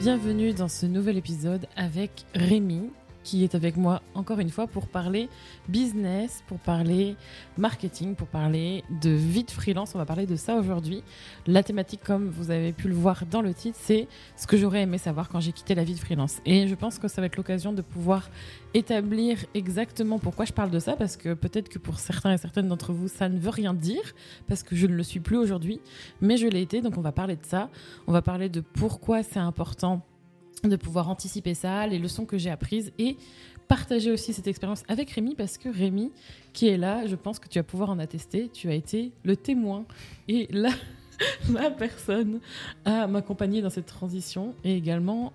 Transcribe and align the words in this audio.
Bienvenue 0.00 0.54
dans 0.54 0.68
ce 0.68 0.86
nouvel 0.86 1.18
épisode 1.18 1.66
avec 1.76 2.24
Rémi 2.34 2.88
qui 3.22 3.44
est 3.44 3.54
avec 3.54 3.76
moi 3.76 4.02
encore 4.14 4.38
une 4.40 4.50
fois 4.50 4.66
pour 4.66 4.88
parler 4.88 5.28
business, 5.68 6.42
pour 6.46 6.58
parler 6.58 7.16
marketing, 7.58 8.14
pour 8.14 8.28
parler 8.28 8.84
de 9.02 9.10
vie 9.10 9.44
de 9.44 9.50
freelance. 9.50 9.94
On 9.94 9.98
va 9.98 10.06
parler 10.06 10.26
de 10.26 10.36
ça 10.36 10.56
aujourd'hui. 10.56 11.02
La 11.46 11.62
thématique, 11.62 12.00
comme 12.04 12.28
vous 12.28 12.50
avez 12.50 12.72
pu 12.72 12.88
le 12.88 12.94
voir 12.94 13.24
dans 13.26 13.42
le 13.42 13.54
titre, 13.54 13.78
c'est 13.80 14.08
ce 14.36 14.46
que 14.46 14.56
j'aurais 14.56 14.82
aimé 14.82 14.98
savoir 14.98 15.28
quand 15.28 15.40
j'ai 15.40 15.52
quitté 15.52 15.74
la 15.74 15.84
vie 15.84 15.94
de 15.94 15.98
freelance. 15.98 16.40
Et 16.46 16.68
je 16.68 16.74
pense 16.74 16.98
que 16.98 17.08
ça 17.08 17.20
va 17.20 17.26
être 17.26 17.36
l'occasion 17.36 17.72
de 17.72 17.82
pouvoir 17.82 18.30
établir 18.74 19.44
exactement 19.54 20.18
pourquoi 20.18 20.44
je 20.44 20.52
parle 20.52 20.70
de 20.70 20.78
ça, 20.78 20.96
parce 20.96 21.16
que 21.16 21.34
peut-être 21.34 21.68
que 21.68 21.78
pour 21.78 21.98
certains 21.98 22.32
et 22.32 22.38
certaines 22.38 22.68
d'entre 22.68 22.92
vous, 22.92 23.08
ça 23.08 23.28
ne 23.28 23.38
veut 23.38 23.50
rien 23.50 23.74
dire, 23.74 24.14
parce 24.46 24.62
que 24.62 24.76
je 24.76 24.86
ne 24.86 24.94
le 24.94 25.02
suis 25.02 25.20
plus 25.20 25.36
aujourd'hui, 25.36 25.80
mais 26.20 26.36
je 26.36 26.46
l'ai 26.46 26.62
été, 26.62 26.80
donc 26.80 26.96
on 26.96 27.00
va 27.00 27.12
parler 27.12 27.36
de 27.36 27.44
ça. 27.44 27.68
On 28.06 28.12
va 28.12 28.22
parler 28.22 28.48
de 28.48 28.60
pourquoi 28.60 29.22
c'est 29.22 29.38
important 29.38 30.02
de 30.64 30.76
pouvoir 30.76 31.08
anticiper 31.08 31.54
ça, 31.54 31.86
les 31.86 31.98
leçons 31.98 32.26
que 32.26 32.38
j'ai 32.38 32.50
apprises 32.50 32.92
et 32.98 33.16
partager 33.68 34.10
aussi 34.10 34.32
cette 34.32 34.48
expérience 34.48 34.82
avec 34.88 35.10
Rémi 35.10 35.34
parce 35.34 35.56
que 35.56 35.68
Rémi, 35.68 36.10
qui 36.52 36.68
est 36.68 36.76
là, 36.76 37.06
je 37.06 37.14
pense 37.14 37.38
que 37.38 37.48
tu 37.48 37.58
vas 37.58 37.62
pouvoir 37.62 37.90
en 37.90 37.98
attester, 37.98 38.50
tu 38.52 38.68
as 38.68 38.74
été 38.74 39.12
le 39.24 39.36
témoin 39.36 39.84
et 40.28 40.48
la, 40.50 40.70
personne 41.78 42.40
à 42.84 43.06
m'accompagner 43.06 43.62
dans 43.62 43.70
cette 43.70 43.86
transition 43.86 44.54
et 44.64 44.76
également 44.76 45.32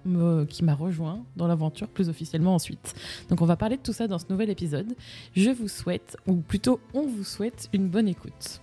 qui 0.49 0.63
m'a 0.63 0.73
rejoint 0.73 1.23
dans 1.35 1.47
l'aventure 1.47 1.87
plus 1.87 2.09
officiellement 2.09 2.55
ensuite. 2.55 2.93
Donc 3.29 3.41
on 3.41 3.45
va 3.45 3.55
parler 3.55 3.77
de 3.77 3.81
tout 3.81 3.93
ça 3.93 4.07
dans 4.07 4.19
ce 4.19 4.25
nouvel 4.29 4.49
épisode. 4.49 4.95
Je 5.35 5.51
vous 5.51 5.67
souhaite, 5.67 6.17
ou 6.27 6.35
plutôt 6.35 6.79
on 6.93 7.03
vous 7.03 7.23
souhaite, 7.23 7.69
une 7.73 7.87
bonne 7.87 8.07
écoute. 8.07 8.61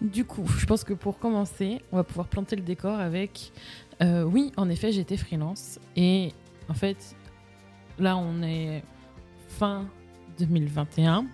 Du 0.00 0.24
coup, 0.24 0.46
je 0.58 0.64
pense 0.64 0.82
que 0.82 0.94
pour 0.94 1.18
commencer, 1.18 1.82
on 1.92 1.96
va 1.96 2.04
pouvoir 2.04 2.26
planter 2.26 2.56
le 2.56 2.62
décor 2.62 2.98
avec 2.98 3.52
euh, 4.02 4.22
oui, 4.22 4.52
en 4.56 4.68
effet, 4.70 4.92
j'étais 4.92 5.16
freelance. 5.16 5.78
Et 5.96 6.32
en 6.68 6.74
fait, 6.74 7.14
là, 7.98 8.16
on 8.16 8.42
est 8.42 8.82
fin 9.48 9.86
2021. 10.38 11.26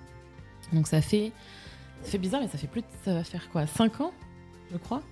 Donc 0.72 0.88
ça 0.88 1.00
fait, 1.00 1.32
ça 2.02 2.18
bizarre, 2.18 2.40
mais 2.40 2.48
ça 2.48 2.58
fait 2.58 2.66
plus 2.66 2.82
ça 3.04 3.14
va 3.14 3.22
faire 3.22 3.48
quoi 3.50 3.66
5 3.66 4.00
ans, 4.00 4.12
je 4.72 4.76
crois? 4.78 5.02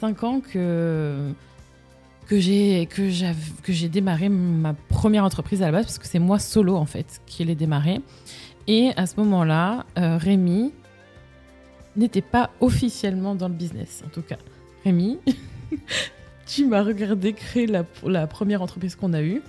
5 0.00 0.24
ans 0.24 0.40
que, 0.40 1.32
que 2.26 2.38
j'ai 2.38 2.86
que 2.86 3.10
que 3.62 3.72
j'ai 3.72 3.88
démarré 3.88 4.28
ma 4.28 4.74
première 4.74 5.24
entreprise 5.24 5.62
à 5.62 5.66
la 5.66 5.72
base, 5.72 5.86
parce 5.86 5.98
que 5.98 6.06
c'est 6.06 6.18
moi 6.18 6.38
solo, 6.38 6.76
en 6.76 6.86
fait, 6.86 7.22
qui 7.26 7.44
l'ai 7.44 7.54
démarré. 7.54 8.00
Et 8.66 8.92
à 8.96 9.06
ce 9.06 9.16
moment-là, 9.20 9.86
euh, 9.98 10.18
Rémi 10.18 10.72
n'était 11.96 12.22
pas 12.22 12.50
officiellement 12.60 13.34
dans 13.34 13.48
le 13.48 13.54
business, 13.54 14.02
en 14.06 14.10
tout 14.10 14.22
cas. 14.22 14.38
Rémi 14.84 15.18
tu 16.46 16.66
m'as 16.66 16.82
regardé 16.82 17.32
créer 17.32 17.66
la, 17.66 18.26
première 18.26 18.62
entreprise 18.62 18.96
qu'on 18.96 19.12
a 19.12 19.22
eue. 19.22 19.42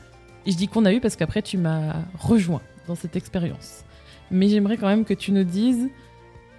Et 0.45 0.51
je 0.51 0.57
dis 0.57 0.67
qu'on 0.67 0.85
a 0.85 0.93
eu 0.93 0.99
parce 0.99 1.15
qu'après, 1.15 1.41
tu 1.41 1.57
m'as 1.57 1.95
rejoint 2.19 2.61
dans 2.87 2.95
cette 2.95 3.15
expérience. 3.15 3.83
Mais 4.31 4.49
j'aimerais 4.49 4.77
quand 4.77 4.87
même 4.87 5.05
que 5.05 5.13
tu 5.13 5.31
nous 5.31 5.43
dises 5.43 5.89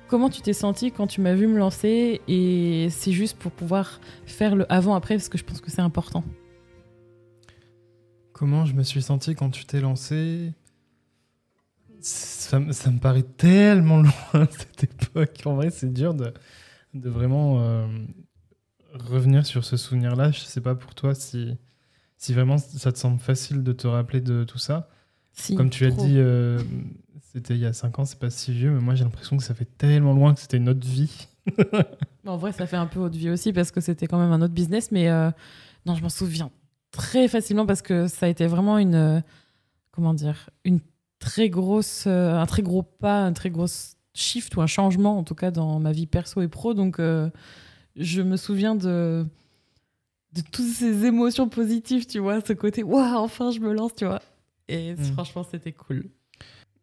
comment 0.08 0.30
tu 0.30 0.40
t'es 0.40 0.52
senti 0.52 0.92
quand 0.92 1.06
tu 1.06 1.20
m'as 1.20 1.34
vu 1.34 1.46
me 1.46 1.58
lancer. 1.58 2.20
Et 2.28 2.88
c'est 2.90 3.12
juste 3.12 3.38
pour 3.38 3.52
pouvoir 3.52 4.00
faire 4.26 4.56
le 4.56 4.70
avant-après 4.72 5.16
parce 5.16 5.28
que 5.28 5.38
je 5.38 5.44
pense 5.44 5.60
que 5.60 5.70
c'est 5.70 5.82
important. 5.82 6.24
Comment 8.32 8.66
je 8.66 8.74
me 8.74 8.82
suis 8.82 9.02
senti 9.02 9.34
quand 9.34 9.50
tu 9.50 9.64
t'es 9.64 9.80
lancé 9.80 10.52
ça, 12.00 12.60
me 12.60 12.98
paraît 12.98 13.22
tellement 13.22 13.98
loin 14.32 14.48
cette 14.50 14.84
époque. 14.84 15.40
En 15.44 15.54
vrai, 15.54 15.70
c'est 15.70 15.92
dur 15.92 16.14
de, 16.14 16.32
de 16.94 17.10
vraiment 17.10 17.60
euh, 17.60 17.86
revenir 19.02 19.46
sur 19.46 19.64
ce 19.64 19.76
souvenir-là, 19.76 20.30
je 20.30 20.40
sais 20.40 20.60
pas 20.60 20.74
pour 20.74 20.94
toi 20.94 21.14
si, 21.14 21.56
si 22.16 22.32
vraiment 22.32 22.58
ça 22.58 22.92
te 22.92 22.98
semble 22.98 23.20
facile 23.20 23.62
de 23.62 23.72
te 23.72 23.86
rappeler 23.86 24.20
de 24.20 24.44
tout 24.44 24.58
ça. 24.58 24.88
Comme 25.56 25.68
tu 25.68 25.84
l'as 25.84 25.90
dit, 25.90 26.14
euh, 26.16 26.58
c'était 27.32 27.54
il 27.54 27.60
y 27.60 27.66
a 27.66 27.72
5 27.72 27.98
ans, 27.98 28.04
c'est 28.06 28.18
pas 28.18 28.30
si 28.30 28.52
vieux, 28.52 28.70
mais 28.70 28.80
moi 28.80 28.94
j'ai 28.94 29.04
l'impression 29.04 29.36
que 29.36 29.42
ça 29.42 29.54
fait 29.54 29.68
tellement 29.76 30.14
loin 30.14 30.32
que 30.34 30.40
c'était 30.40 30.56
une 30.56 30.68
autre 30.68 30.86
vie. 30.86 31.28
en 32.26 32.36
vrai, 32.36 32.52
ça 32.52 32.66
fait 32.66 32.76
un 32.76 32.86
peu 32.86 33.00
autre 33.00 33.16
vie 33.16 33.30
aussi 33.30 33.52
parce 33.52 33.70
que 33.70 33.80
c'était 33.80 34.06
quand 34.06 34.18
même 34.18 34.32
un 34.32 34.40
autre 34.40 34.54
business, 34.54 34.90
mais 34.90 35.10
euh, 35.10 35.30
non, 35.84 35.94
je 35.94 36.02
m'en 36.02 36.08
souviens 36.08 36.50
très 36.90 37.28
facilement 37.28 37.66
parce 37.66 37.82
que 37.82 38.06
ça 38.06 38.26
a 38.26 38.28
été 38.30 38.46
vraiment 38.46 38.78
une. 38.78 38.94
Euh, 38.94 39.20
comment 39.90 40.14
dire 40.14 40.48
Une 40.64 40.80
très 41.18 41.50
grosse. 41.50 42.06
un 42.06 42.46
très 42.46 42.62
gros 42.62 42.82
pas, 42.82 43.22
un 43.22 43.32
très 43.34 43.50
gros 43.50 43.66
shift 44.14 44.56
ou 44.56 44.62
un 44.62 44.66
changement 44.66 45.18
en 45.18 45.24
tout 45.24 45.34
cas 45.34 45.50
dans 45.50 45.78
ma 45.78 45.92
vie 45.92 46.06
perso 46.06 46.40
et 46.40 46.48
pro. 46.48 46.72
Donc 46.72 46.98
je 47.96 48.22
me 48.22 48.36
souviens 48.36 48.74
de, 48.74 49.26
de 50.32 50.42
toutes 50.52 50.66
ces 50.66 51.04
émotions 51.04 51.48
positives, 51.48 52.06
tu 52.06 52.18
vois, 52.18 52.40
ce 52.40 52.52
côté, 52.52 52.82
waouh, 52.82 53.16
enfin 53.16 53.50
je 53.50 53.60
me 53.60 53.72
lance, 53.72 53.94
tu 53.94 54.04
vois. 54.04 54.22
Et 54.68 54.94
mm. 54.94 55.04
franchement, 55.14 55.44
c'était 55.50 55.72
cool. 55.72 56.10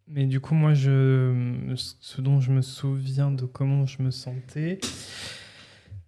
Mais 0.07 0.25
du 0.25 0.39
coup, 0.39 0.53
moi, 0.53 0.73
je, 0.73 1.73
ce 1.75 2.21
dont 2.21 2.41
je 2.41 2.51
me 2.51 2.61
souviens 2.61 3.31
de 3.31 3.45
comment 3.45 3.85
je 3.85 4.01
me 4.01 4.11
sentais, 4.11 4.79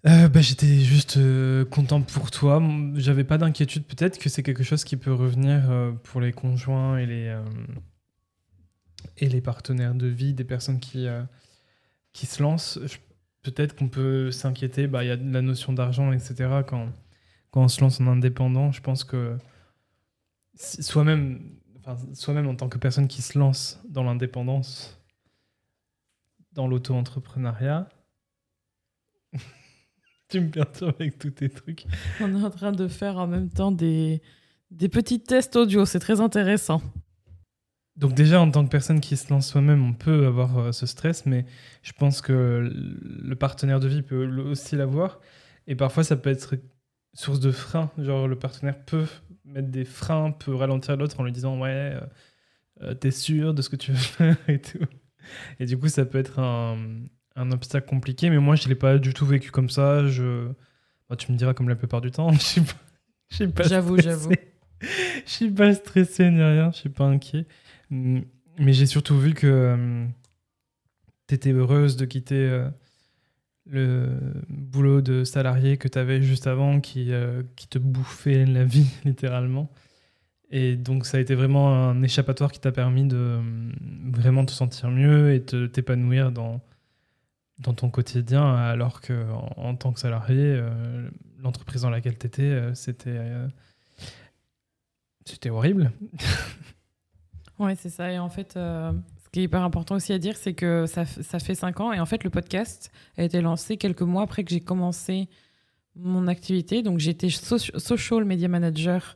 euh, 0.06 0.28
bah, 0.28 0.42
j'étais 0.42 0.80
juste 0.80 1.18
euh, 1.18 1.66
content 1.66 2.02
pour 2.02 2.30
toi. 2.30 2.62
J'avais 2.96 3.24
pas 3.24 3.38
d'inquiétude. 3.38 3.86
Peut-être 3.86 4.20
que 4.20 4.30
c'est 4.30 4.44
quelque 4.44 4.64
chose 4.64 4.84
qui 4.84 4.98
peut 4.98 5.14
revenir 5.14 5.72
euh, 5.72 5.92
pour 6.04 6.22
les 6.22 6.34
conjoints 6.34 6.98
et 6.98 7.06
les, 7.06 7.36
et 9.18 9.30
les 9.30 9.42
partenaires 9.42 9.96
de 9.96 10.08
vie, 10.08 10.34
des 10.34 10.44
personnes 10.44 10.80
qui, 10.80 11.08
qui 12.12 12.26
se 12.26 12.44
lancent. 12.44 12.80
Je 12.86 12.98
peut-être 13.46 13.76
qu'on 13.76 13.90
peut 13.90 14.32
s'inquiéter. 14.32 14.88
Bah, 14.88 15.04
il 15.04 15.08
y 15.08 15.12
a 15.12 15.16
la 15.16 15.42
notion 15.42 15.74
d'argent, 15.74 16.12
etc. 16.12 16.64
Quand, 16.68 16.90
quand 17.52 17.64
on 17.64 17.68
se 17.68 17.82
lance 17.82 18.02
en 18.02 18.08
indépendant, 18.08 18.72
je 18.72 18.82
pense 18.82 19.04
que 19.04 19.38
soi-même, 20.56 21.58
enfin, 21.80 21.98
soi-même 22.14 22.48
en 22.48 22.56
tant 22.56 22.70
que 22.70 22.78
personne 22.78 23.08
qui 23.08 23.22
se 23.22 23.38
lance 23.38 23.80
dans 23.88 24.04
l'indépendance, 24.04 25.00
dans 26.54 26.68
l'auto-entrepreneuriat, 26.68 27.88
tu 30.30 30.42
me 30.42 30.50
perturbes 30.50 30.96
avec 31.00 31.20
tous 31.20 31.32
tes 31.32 31.50
trucs. 31.50 31.86
On 32.22 32.34
est 32.34 32.44
en 32.44 32.50
train 32.50 32.72
de 32.72 32.88
faire 32.88 33.18
en 33.18 33.28
même 33.28 33.50
temps 33.50 33.72
des, 33.72 34.22
des 34.72 34.90
petits 34.90 35.22
tests 35.22 35.56
audio, 35.56 35.86
c'est 35.86 36.00
très 36.00 36.20
intéressant. 36.20 36.82
Donc 37.96 38.14
déjà, 38.14 38.42
en 38.42 38.52
tant 38.52 38.66
que 38.66 38.70
personne 38.70 39.00
qui 39.00 39.16
se 39.16 39.30
lance 39.30 39.48
soi-même, 39.48 39.84
on 39.86 39.94
peut 39.94 40.26
avoir 40.26 40.58
euh, 40.58 40.72
ce 40.72 40.86
stress, 40.86 41.26
mais 41.26 41.46
je 41.82 41.94
pense 41.94 42.22
que 42.22 42.70
le 42.74 43.36
partenaire 43.36 43.80
de 43.80 43.88
vie 43.88 44.02
peut 44.02 44.26
aussi 44.42 44.76
l'avoir. 44.76 45.22
Et 45.68 45.76
parfois, 45.76 46.04
ça 46.04 46.18
peut 46.18 46.30
être 46.30 46.56
source 47.14 47.40
de 47.40 47.52
frein. 47.52 47.92
Genre, 47.98 48.28
le 48.28 48.38
partenaire 48.38 48.84
peut 48.84 49.06
mettre 49.46 49.70
des 49.70 49.86
freins, 49.86 50.32
peut 50.32 50.54
ralentir 50.54 50.98
l'autre 50.98 51.20
en 51.20 51.24
lui 51.24 51.32
disant 51.32 51.60
Ouais, 51.60 51.94
euh, 51.94 52.02
euh, 52.82 52.94
t'es 52.94 53.12
sûr 53.12 53.54
de 53.54 53.62
ce 53.62 53.70
que 53.70 53.78
tu 53.78 53.92
veux 53.92 53.98
faire 53.98 54.38
et 54.50 54.60
tout. 54.60 54.80
Et 55.60 55.66
du 55.66 55.78
coup, 55.78 55.88
ça 55.88 56.06
peut 56.06 56.20
être 56.20 56.40
un, 56.40 56.78
un 57.36 57.52
obstacle 57.52 57.88
compliqué, 57.88 58.30
mais 58.30 58.40
moi, 58.40 58.56
je 58.56 58.66
ne 58.66 58.70
l'ai 58.70 58.76
pas 58.76 58.98
du 58.98 59.14
tout 59.14 59.26
vécu 59.26 59.52
comme 59.52 59.70
ça. 59.70 60.06
Je... 60.08 60.50
Bah, 61.10 61.16
tu 61.16 61.32
me 61.32 61.38
diras 61.38 61.54
comme 61.54 61.70
la 61.70 61.76
plupart 61.76 62.02
du 62.02 62.12
temps. 62.12 62.32
Je 63.32 63.46
pas, 63.46 63.64
J'avoue, 63.64 64.00
j'avoue. 64.00 64.32
Je 64.82 65.32
suis 65.32 65.50
pas 65.50 65.74
stressé 65.74 66.30
ni 66.30 66.44
rien, 66.44 66.72
je 66.72 66.78
suis 66.78 66.90
pas 66.90 67.06
inquiet. 67.06 67.48
Mais 67.90 68.74
j'ai 68.74 68.86
surtout 68.86 69.18
vu 69.18 69.34
que 69.34 69.48
euh, 69.48 70.06
tu 71.28 71.36
étais 71.36 71.52
heureuse 71.52 71.98
de 71.98 72.06
quitter 72.06 72.36
euh, 72.36 72.70
le 73.66 74.10
boulot 74.50 75.02
de 75.02 75.24
salarié 75.24 75.78
que 75.78 75.88
tu 75.88 75.98
avais 76.00 76.22
juste 76.22 76.48
avant, 76.48 76.80
qui, 76.80 77.12
euh, 77.12 77.44
qui 77.56 77.68
te 77.68 77.78
bouffait 77.78 78.46
la 78.46 78.64
vie, 78.64 78.88
littéralement. 79.06 79.72
Et 80.52 80.76
donc, 80.76 81.06
ça 81.06 81.18
a 81.18 81.20
été 81.20 81.36
vraiment 81.36 81.74
un 81.74 82.02
échappatoire 82.04 82.52
qui 82.52 82.60
t'a 82.60 82.72
permis 82.72 83.06
de 83.06 83.40
vraiment 84.12 84.46
te 84.46 84.52
sentir 84.52 84.90
mieux 84.92 85.34
et 85.34 85.40
de 85.40 85.66
t'épanouir 85.66 86.32
dans, 86.32 86.62
dans 87.60 87.74
ton 87.74 87.90
quotidien, 87.90 88.56
alors 88.56 89.02
que 89.02 89.26
en, 89.58 89.76
tant 89.76 89.92
que 89.92 90.00
salarié, 90.00 90.64
l'entreprise 91.40 91.82
dans 91.82 91.90
laquelle 91.90 92.18
tu 92.18 92.28
étais, 92.28 92.76
c'était, 92.76 93.20
c'était 95.26 95.50
horrible. 95.50 95.92
Ouais, 97.60 97.76
c'est 97.76 97.90
ça. 97.90 98.12
Et 98.12 98.20
en 98.20 98.30
fait, 98.30 98.56
euh, 98.58 98.92
ce 99.24 99.30
qui 99.30 99.40
est 99.40 99.44
hyper 99.44 99.64
important 99.64 99.96
aussi 99.96 100.14
à 100.14 100.20
dire, 100.20 100.36
c'est 100.36 100.54
que 100.54 100.86
ça, 100.86 101.06
ça, 101.06 101.40
fait 101.40 101.56
cinq 101.56 101.80
ans. 101.80 101.94
Et 101.94 102.00
en 102.00 102.06
fait, 102.06 102.24
le 102.24 102.30
podcast 102.30 102.92
a 103.18 103.24
été 103.24 103.42
lancé 103.42 103.78
quelques 103.78 104.02
mois 104.02 104.24
après 104.24 104.44
que 104.44 104.52
j'ai 104.52 104.60
commencé 104.60 105.30
mon 105.96 106.28
activité. 106.28 106.82
Donc, 106.82 107.00
j'étais 107.00 107.30
social 107.30 108.26
media 108.26 108.48
manager 108.48 109.16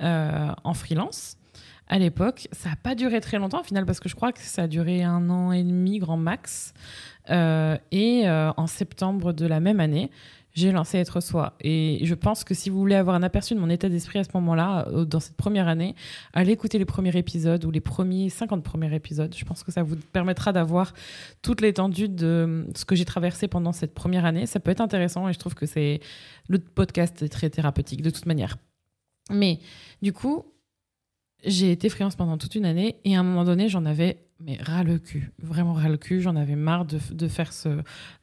euh, 0.00 0.48
en 0.62 0.74
freelance 0.74 1.36
à 1.88 1.98
l'époque. 1.98 2.46
Ça 2.52 2.70
n'a 2.70 2.76
pas 2.76 2.94
duré 2.94 3.20
très 3.20 3.38
longtemps 3.38 3.60
au 3.60 3.64
final 3.64 3.84
parce 3.84 3.98
que 3.98 4.08
je 4.08 4.14
crois 4.14 4.32
que 4.32 4.40
ça 4.40 4.62
a 4.62 4.66
duré 4.68 5.02
un 5.02 5.28
an 5.28 5.50
et 5.50 5.64
demi 5.64 5.98
grand 5.98 6.16
max. 6.16 6.72
Euh, 7.28 7.76
et 7.90 8.28
en 8.28 8.66
septembre 8.66 9.32
de 9.32 9.46
la 9.46 9.60
même 9.60 9.80
année, 9.80 10.10
j'ai 10.60 10.72
lancé 10.72 10.98
Être 10.98 11.20
Soi. 11.20 11.54
Et 11.60 12.00
je 12.02 12.14
pense 12.14 12.44
que 12.44 12.54
si 12.54 12.70
vous 12.70 12.78
voulez 12.78 12.94
avoir 12.94 13.16
un 13.16 13.22
aperçu 13.22 13.54
de 13.54 13.60
mon 13.60 13.68
état 13.68 13.88
d'esprit 13.88 14.18
à 14.18 14.24
ce 14.24 14.30
moment-là, 14.34 14.86
euh, 14.88 15.04
dans 15.04 15.20
cette 15.20 15.36
première 15.36 15.68
année, 15.68 15.94
allez 16.32 16.52
écouter 16.52 16.78
les 16.78 16.84
premiers 16.84 17.16
épisodes 17.16 17.64
ou 17.64 17.70
les 17.70 17.80
premiers 17.80 18.28
50 18.28 18.62
premiers 18.62 18.94
épisodes. 18.94 19.34
Je 19.36 19.44
pense 19.44 19.62
que 19.62 19.72
ça 19.72 19.82
vous 19.82 19.96
permettra 19.96 20.52
d'avoir 20.52 20.92
toute 21.42 21.60
l'étendue 21.60 22.08
de 22.08 22.66
ce 22.76 22.84
que 22.84 22.94
j'ai 22.94 23.04
traversé 23.04 23.48
pendant 23.48 23.72
cette 23.72 23.94
première 23.94 24.24
année. 24.24 24.46
Ça 24.46 24.60
peut 24.60 24.70
être 24.70 24.80
intéressant 24.80 25.28
et 25.28 25.32
je 25.32 25.38
trouve 25.38 25.54
que 25.54 25.66
c'est 25.66 26.00
le 26.48 26.58
podcast 26.58 27.28
très 27.28 27.50
thérapeutique 27.50 28.02
de 28.02 28.10
toute 28.10 28.26
manière. 28.26 28.56
Mais 29.30 29.60
du 30.02 30.12
coup, 30.12 30.44
j'ai 31.44 31.72
été 31.72 31.88
freelance 31.88 32.16
pendant 32.16 32.36
toute 32.36 32.54
une 32.54 32.66
année 32.66 32.96
et 33.04 33.16
à 33.16 33.20
un 33.20 33.22
moment 33.22 33.44
donné, 33.44 33.68
j'en 33.68 33.86
avais 33.86 34.18
mais 34.40 34.56
ras 34.60 34.82
le 34.82 34.98
cul, 34.98 35.32
vraiment 35.38 35.74
ras 35.74 35.88
le 35.88 35.96
cul. 35.96 36.20
J'en 36.20 36.36
avais 36.36 36.56
marre 36.56 36.84
de, 36.84 36.98
de, 37.12 37.28
faire 37.28 37.52
ce, 37.52 37.68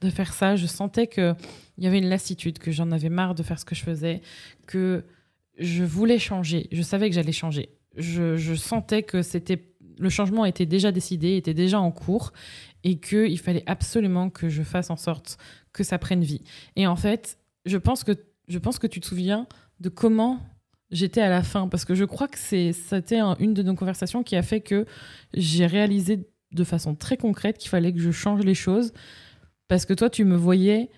de 0.01 0.09
faire 0.09 0.33
ça. 0.33 0.55
Je 0.55 0.65
sentais 0.65 1.07
qu'il 1.07 1.35
y 1.77 1.87
avait 1.87 1.99
une 1.99 2.09
lassitude, 2.09 2.59
que 2.59 2.71
j'en 2.71 2.91
avais 2.91 3.09
marre 3.09 3.35
de 3.35 3.43
faire 3.43 3.59
ce 3.59 3.65
que 3.65 3.75
je 3.75 3.83
faisais, 3.83 4.21
que 4.65 5.05
je 5.57 5.83
voulais 5.83 6.19
changer. 6.19 6.67
Je 6.71 6.81
savais 6.81 7.09
que 7.09 7.15
j'allais 7.15 7.31
changer. 7.31 7.69
Je, 7.95 8.37
je, 8.37 8.53
sentais 8.53 9.03
que 9.03 9.21
c'était 9.21 9.73
le 9.99 10.09
changement 10.09 10.45
était 10.45 10.65
déjà 10.65 10.91
décidé, 10.91 11.37
était 11.37 11.53
déjà 11.53 11.79
en 11.79 11.91
cours 11.91 12.31
et 12.83 12.99
qu'il 12.99 13.39
fallait 13.39 13.63
absolument 13.65 14.29
que 14.29 14.49
je 14.49 14.63
fasse 14.63 14.89
en 14.89 14.95
sorte 14.95 15.37
que 15.73 15.83
ça 15.83 15.97
prenne 15.97 16.23
vie. 16.23 16.43
Et 16.75 16.87
en 16.87 16.95
fait, 16.95 17.39
je 17.65 17.77
pense 17.77 18.03
que, 18.03 18.11
je 18.47 18.59
pense 18.59 18.79
que 18.79 18.87
tu 18.87 18.99
te 18.99 19.05
souviens 19.05 19.47
de 19.79 19.89
comment 19.89 20.39
j'étais 20.91 21.21
à 21.21 21.29
la 21.29 21.43
fin 21.43 21.67
parce 21.67 21.85
que 21.85 21.95
je 21.95 22.05
crois 22.05 22.27
que 22.27 22.37
c'est 22.37 22.73
c'était 22.73 23.19
une 23.39 23.53
de 23.53 23.63
nos 23.63 23.75
conversations 23.75 24.23
qui 24.23 24.35
a 24.35 24.41
fait 24.41 24.61
que 24.61 24.85
j'ai 25.33 25.65
réalisé 25.65 26.27
de 26.51 26.63
façon 26.63 26.95
très 26.95 27.17
concrète 27.17 27.57
qu'il 27.57 27.69
fallait 27.69 27.91
que 27.91 27.99
je 27.99 28.11
change 28.11 28.41
les 28.43 28.53
choses 28.53 28.93
parce 29.67 29.85
que 29.85 29.93
toi 29.93 30.09
tu 30.09 30.23
me 30.23 30.35
voyais 30.35 30.89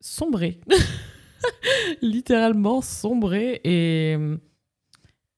sombrer 0.00 0.60
littéralement 2.02 2.82
sombrer 2.82 3.60
et 3.64 4.16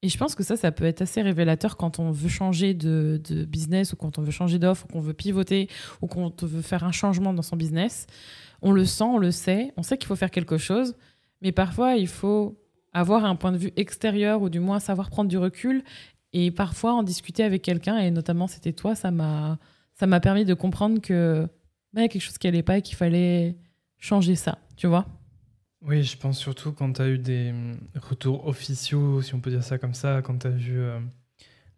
et 0.05 0.11
je 0.11 0.19
pense 0.19 0.35
que 0.35 0.43
ça, 0.43 0.59
ça 0.59 0.71
peut 0.71 0.85
être 0.85 1.01
assez 1.01 1.23
révélateur 1.23 1.79
quand 1.79 1.99
on 1.99 2.11
veut 2.11 2.29
changer 2.29 2.75
de, 2.75 3.19
de 3.27 3.47
business 3.47 3.95
ou 3.95 3.97
quand 3.97 4.19
on 4.19 4.23
veut 4.23 4.33
changer 4.33 4.59
d'offre 4.59 4.85
ou 4.85 4.93
qu'on 4.93 5.01
veut 5.01 5.15
pivoter 5.15 5.67
ou 6.03 6.07
qu'on 6.09 6.31
veut 6.43 6.61
faire 6.61 6.85
un 6.85 6.93
changement 6.93 7.33
dans 7.33 7.41
son 7.41 7.57
business. 7.57 8.07
On 8.61 8.71
le 8.71 8.85
sent, 8.85 9.05
on 9.05 9.17
le 9.17 9.31
sait, 9.31 9.73
on 9.79 9.83
sait 9.83 9.97
qu'il 9.97 10.07
faut 10.07 10.15
faire 10.15 10.31
quelque 10.31 10.59
chose, 10.59 10.95
mais 11.41 11.53
parfois 11.53 11.97
il 11.97 12.07
faut 12.07 12.55
avoir 12.95 13.25
un 13.25 13.35
point 13.35 13.53
de 13.53 13.59
vue 13.59 13.73
extérieur 13.77 14.41
ou 14.41 14.49
du 14.49 14.61
moins 14.61 14.79
savoir 14.79 15.11
prendre 15.11 15.29
du 15.29 15.37
recul 15.37 15.83
et 16.33 16.51
parfois 16.51 16.95
en 16.95 17.03
discuter 17.03 17.43
avec 17.43 17.63
quelqu'un 17.63 17.99
et 17.99 18.11
notamment 18.11 18.47
c'était 18.47 18.73
toi 18.73 18.95
ça 18.95 19.11
m'a 19.11 19.59
ça 19.95 20.07
m'a 20.07 20.21
permis 20.21 20.45
de 20.45 20.55
comprendre 20.55 21.01
que 21.01 21.47
bah, 21.93 22.03
y 22.03 22.05
a 22.05 22.09
quelque 22.09 22.23
chose 22.23 22.39
qui 22.39 22.47
allait 22.47 22.63
pas 22.63 22.79
et 22.79 22.83
qu'il 22.83 22.97
fallait 22.97 23.57
changer 23.99 24.37
ça 24.37 24.59
tu 24.77 24.87
vois. 24.87 25.07
Oui 25.83 26.03
je 26.05 26.17
pense 26.17 26.39
surtout 26.39 26.73
quand 26.73 26.95
tu 26.95 27.03
as 27.03 27.09
eu 27.09 27.19
des 27.19 27.53
retours 28.01 28.47
officiaux 28.47 29.21
si 29.23 29.35
on 29.35 29.41
peut 29.41 29.51
dire 29.51 29.65
ça 29.65 29.77
comme 29.77 29.95
ça 29.95 30.23
quand 30.23 30.39
tu 30.39 30.47
as 30.47 30.51
vu 30.51 30.79
euh, 30.79 30.99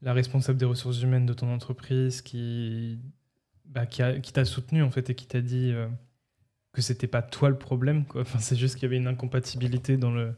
la 0.02 0.12
responsable 0.12 0.58
des 0.58 0.66
ressources 0.66 1.00
humaines 1.00 1.26
de 1.26 1.32
ton 1.32 1.52
entreprise 1.52 2.20
qui 2.20 2.98
bah, 3.64 3.86
qui 3.86 4.32
t'a 4.32 4.44
soutenu 4.44 4.82
en 4.82 4.90
fait 4.90 5.10
et 5.10 5.14
qui 5.14 5.26
t'a 5.26 5.40
dit 5.40 5.72
euh, 5.72 5.88
que 6.72 6.82
c'était 6.82 7.06
pas 7.06 7.22
toi 7.22 7.48
le 7.48 7.58
problème 7.58 8.04
quoi. 8.04 8.20
Enfin 8.20 8.38
c'est 8.38 8.56
juste 8.56 8.74
qu'il 8.74 8.84
y 8.84 8.86
avait 8.86 8.98
une 8.98 9.08
incompatibilité 9.08 9.96
dans 9.96 10.12
le 10.12 10.34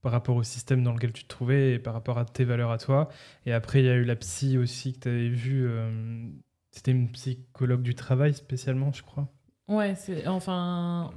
par 0.00 0.12
rapport 0.12 0.36
au 0.36 0.42
système 0.42 0.82
dans 0.82 0.92
lequel 0.92 1.12
tu 1.12 1.24
te 1.24 1.28
trouvais 1.28 1.74
et 1.74 1.78
par 1.78 1.94
rapport 1.94 2.18
à 2.18 2.24
tes 2.24 2.44
valeurs 2.44 2.70
à 2.70 2.78
toi. 2.78 3.08
Et 3.46 3.52
après, 3.52 3.80
il 3.80 3.86
y 3.86 3.90
a 3.90 3.94
eu 3.94 4.04
la 4.04 4.16
psy 4.16 4.58
aussi 4.58 4.92
que 4.92 5.00
tu 5.00 5.08
avais 5.08 5.28
vue. 5.28 5.66
Euh, 5.68 6.28
c'était 6.70 6.92
une 6.92 7.10
psychologue 7.10 7.82
du 7.82 7.94
travail 7.94 8.34
spécialement, 8.34 8.92
je 8.92 9.02
crois. 9.02 9.28
Ouais, 9.66 9.94
c'est 9.94 10.26
enfin. 10.26 11.10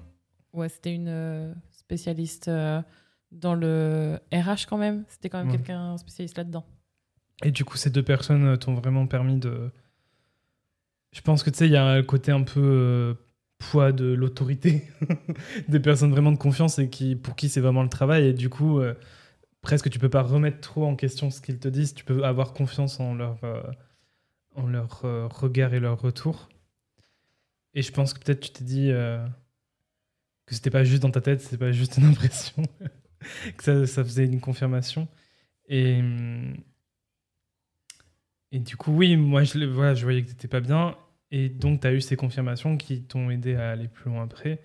Ouais, 0.54 0.70
c'était 0.70 0.94
une 0.94 1.08
euh, 1.08 1.54
spécialiste 1.70 2.48
euh, 2.48 2.82
dans 3.32 3.56
le 3.56 4.20
RH 4.34 4.66
quand 4.68 4.78
même. 4.78 5.06
C'était 5.08 5.30
quand 5.30 5.44
même 5.44 5.52
quelqu'un 5.52 5.98
spécialiste 5.98 6.38
là-dedans. 6.38 6.66
Et 7.44 7.52
du 7.52 7.64
coup, 7.64 7.78
ces 7.78 7.90
deux 7.90 8.04
personnes 8.04 8.58
t'ont 8.58 8.74
vraiment 8.74 9.08
permis 9.08 9.38
de. 9.38 9.72
Je 11.14 11.22
pense 11.22 11.44
que 11.44 11.50
tu 11.50 11.58
sais, 11.58 11.68
il 11.68 11.72
y 11.72 11.78
a 11.78 11.86
un 11.86 12.04
côté 12.04 12.32
un 12.32 12.44
peu 12.44 13.16
poids 13.62 13.92
de 13.92 14.06
l'autorité 14.06 14.84
des 15.68 15.80
personnes 15.80 16.12
vraiment 16.12 16.32
de 16.32 16.38
confiance 16.38 16.80
et 16.80 16.90
qui, 16.90 17.16
pour 17.16 17.36
qui 17.36 17.48
c'est 17.48 17.62
vraiment 17.62 17.84
le 17.84 17.90
travail. 17.90 18.28
Et 18.28 18.34
du 18.34 18.50
coup, 18.50 18.80
euh, 18.80 18.96
presque 19.62 19.90
tu 19.90 20.00
peux 20.00 20.10
pas 20.10 20.24
remettre 20.24 20.60
trop 20.60 20.86
en 20.86 20.96
question 20.96 21.30
ce 21.30 21.42
qu'ils 21.42 21.60
te 21.60 21.68
disent. 21.68 21.94
Tu 21.94 22.04
peux 22.04 22.24
avoir 22.26 22.54
confiance 22.54 23.00
en 23.00 23.14
leur, 23.14 23.38
euh, 23.44 23.62
en 24.56 24.68
leur 24.68 25.06
euh, 25.06 25.28
regard 25.28 25.74
et 25.74 25.80
leur 25.80 26.02
retour. 26.02 26.50
Et 27.74 27.82
je 27.82 27.92
pense 27.92 28.14
que 28.14 28.20
peut-être 28.20 28.42
tu 28.42 28.50
t'es 28.50 28.64
dit 28.64 28.90
que 30.46 30.56
c'était 30.56 30.72
pas 30.72 30.84
juste 30.84 31.04
dans 31.04 31.12
ta 31.12 31.22
tête, 31.22 31.42
c'était 31.42 31.58
pas 31.58 31.72
juste 31.72 31.98
une 31.98 32.06
impression, 32.12 32.64
que 33.58 33.64
ça, 33.64 33.88
ça, 33.88 34.04
faisait 34.04 34.26
une 34.26 34.42
confirmation. 34.42 35.08
Et, 35.70 36.02
et 38.52 38.60
du 38.60 38.76
coup, 38.76 38.92
oui, 38.92 39.16
moi 39.16 39.44
je, 39.44 39.64
voilà, 39.66 39.96
je 39.96 40.04
voyais 40.04 40.24
que 40.24 40.30
t'étais 40.30 40.50
pas 40.50 40.60
bien. 40.60 40.98
Et 41.32 41.50
donc, 41.50 41.82
tu 41.82 41.88
as 41.88 41.94
eu 41.94 42.02
ces 42.02 42.16
confirmations 42.16 42.78
qui 42.78 43.04
t'ont 43.04 43.30
aidé 43.30 43.56
à 43.56 43.72
aller 43.72 43.88
plus 43.88 44.10
loin 44.10 44.24
après. 44.24 44.62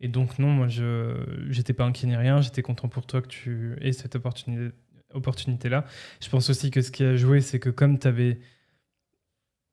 Et 0.00 0.08
donc, 0.08 0.38
non, 0.38 0.48
moi, 0.48 0.68
je 0.68 1.14
n'étais 1.54 1.72
pas 1.72 1.84
inquiet 1.84 2.06
ni 2.06 2.16
rien. 2.16 2.40
J'étais 2.40 2.62
content 2.62 2.88
pour 2.88 3.06
toi 3.06 3.22
que 3.22 3.28
tu 3.28 3.76
aies 3.80 3.92
cette 3.92 4.16
opportunité, 4.16 4.74
opportunité-là. 5.12 5.84
Je 6.22 6.28
pense 6.28 6.50
aussi 6.50 6.70
que 6.70 6.80
ce 6.80 6.90
qui 6.90 7.04
a 7.04 7.16
joué, 7.16 7.40
c'est 7.40 7.58
que 7.58 7.70
comme 7.70 7.98
tu 7.98 8.06
avais. 8.08 8.38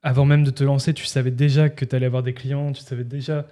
Avant 0.05 0.25
même 0.25 0.43
de 0.43 0.51
te 0.51 0.65
lancer, 0.65 0.93
tu 0.93 1.05
savais 1.05 1.31
déjà 1.31 1.69
que 1.69 1.85
tu 1.85 1.95
allais 1.95 2.07
avoir 2.07 2.23
des 2.23 2.33
clients, 2.33 2.73
tu 2.73 2.81
savais 2.81 3.05
déjà 3.05 3.47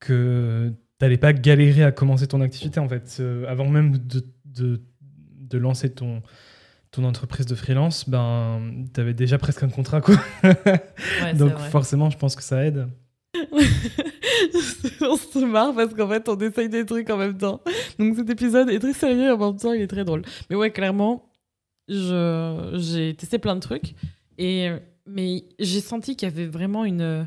que 0.00 0.72
tu 0.98 1.04
n'allais 1.04 1.18
pas 1.18 1.32
galérer 1.32 1.84
à 1.84 1.92
commencer 1.92 2.26
ton 2.26 2.40
activité, 2.40 2.80
en 2.80 2.88
fait. 2.88 3.18
Euh, 3.20 3.46
avant 3.46 3.68
même 3.68 3.96
de, 3.96 4.26
de, 4.44 4.82
de 5.00 5.58
lancer 5.58 5.92
ton, 5.92 6.20
ton 6.92 7.04
entreprise 7.04 7.46
de 7.46 7.54
freelance, 7.54 8.08
ben, 8.08 8.86
tu 8.94 9.00
avais 9.00 9.14
déjà 9.14 9.38
presque 9.38 9.62
un 9.62 9.70
contrat. 9.70 10.00
Quoi. 10.00 10.16
Donc 11.34 11.58
forcément, 11.70 12.10
je 12.10 12.18
pense 12.18 12.36
que 12.36 12.42
ça 12.42 12.64
aide. 12.64 12.86
on 15.00 15.16
se 15.16 15.44
marre 15.44 15.74
parce 15.74 15.94
qu'en 15.94 16.06
fait, 16.06 16.28
on 16.28 16.36
essaye 16.36 16.68
des 16.68 16.84
trucs 16.84 17.08
en 17.08 17.16
même 17.16 17.36
temps. 17.36 17.62
Donc 17.98 18.14
cet 18.16 18.28
épisode 18.28 18.68
est 18.68 18.78
très 18.78 18.92
sérieux 18.92 19.28
et 19.28 19.30
en 19.30 19.38
même 19.38 19.56
temps, 19.56 19.72
il 19.72 19.80
est 19.80 19.86
très 19.86 20.04
drôle. 20.04 20.22
Mais 20.50 20.56
ouais, 20.56 20.70
clairement, 20.70 21.30
j'ai 21.88 23.16
testé 23.18 23.38
plein 23.38 23.54
de 23.54 23.60
trucs. 23.60 23.94
Et, 24.36 24.70
mais 25.06 25.44
j'ai 25.58 25.80
senti 25.80 26.14
qu'il 26.14 26.28
y 26.28 26.32
avait 26.32 26.46
vraiment 26.46 26.84
une 26.84 27.26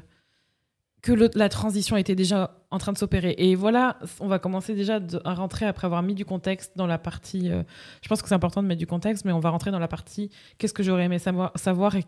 que 1.02 1.14
la 1.38 1.50
transition 1.50 1.98
était 1.98 2.16
déjà 2.16 2.65
en 2.76 2.78
train 2.78 2.94
de 2.94 2.98
s'opérer. 2.98 3.34
Et 3.38 3.56
voilà, 3.56 3.98
on 4.20 4.28
va 4.28 4.38
commencer 4.38 4.76
déjà 4.76 5.00
à 5.24 5.34
rentrer 5.34 5.66
après 5.66 5.86
avoir 5.86 6.04
mis 6.04 6.14
du 6.14 6.26
contexte 6.26 6.74
dans 6.76 6.88
la 6.88 6.98
partie. 6.98 7.50
Euh, 7.50 7.64
je 8.02 8.10
pense 8.10 8.22
que 8.22 8.28
c'est 8.28 8.36
important 8.36 8.62
de 8.62 8.68
mettre 8.68 8.80
du 8.80 8.88
contexte, 8.88 9.26
mais 9.26 9.32
on 9.32 9.40
va 9.40 9.50
rentrer 9.50 9.72
dans 9.72 9.80
la 9.80 9.88
partie 9.88 10.30
qu'est-ce 10.58 10.74
que 10.74 10.84
j'aurais 10.84 11.06
aimé 11.06 11.18
savoir, 11.18 11.52
savoir 11.56 11.96
et 11.96 12.04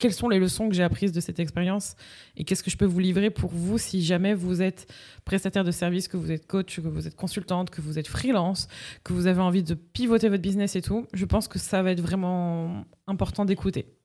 quelles 0.00 0.14
sont 0.14 0.28
les 0.28 0.40
leçons 0.40 0.68
que 0.68 0.74
j'ai 0.74 0.82
apprises 0.82 1.12
de 1.12 1.20
cette 1.20 1.38
expérience 1.38 1.94
et 2.36 2.44
qu'est-ce 2.44 2.62
que 2.62 2.70
je 2.70 2.76
peux 2.76 2.86
vous 2.86 2.98
livrer 2.98 3.30
pour 3.30 3.50
vous 3.50 3.78
si 3.78 4.02
jamais 4.02 4.34
vous 4.34 4.62
êtes 4.62 4.92
prestataire 5.24 5.62
de 5.62 5.70
service, 5.70 6.08
que 6.08 6.16
vous 6.16 6.32
êtes 6.32 6.46
coach, 6.46 6.80
que 6.80 6.88
vous 6.88 7.06
êtes 7.06 7.14
consultante, 7.14 7.70
que 7.70 7.82
vous 7.82 7.98
êtes 7.98 8.08
freelance, 8.08 8.66
que 9.04 9.12
vous 9.12 9.26
avez 9.26 9.42
envie 9.42 9.62
de 9.62 9.74
pivoter 9.74 10.28
votre 10.28 10.42
business 10.42 10.74
et 10.74 10.82
tout. 10.82 11.06
Je 11.12 11.26
pense 11.26 11.46
que 11.48 11.58
ça 11.58 11.82
va 11.82 11.92
être 11.92 12.00
vraiment 12.00 12.84
important 13.06 13.44
d'écouter. 13.44 13.99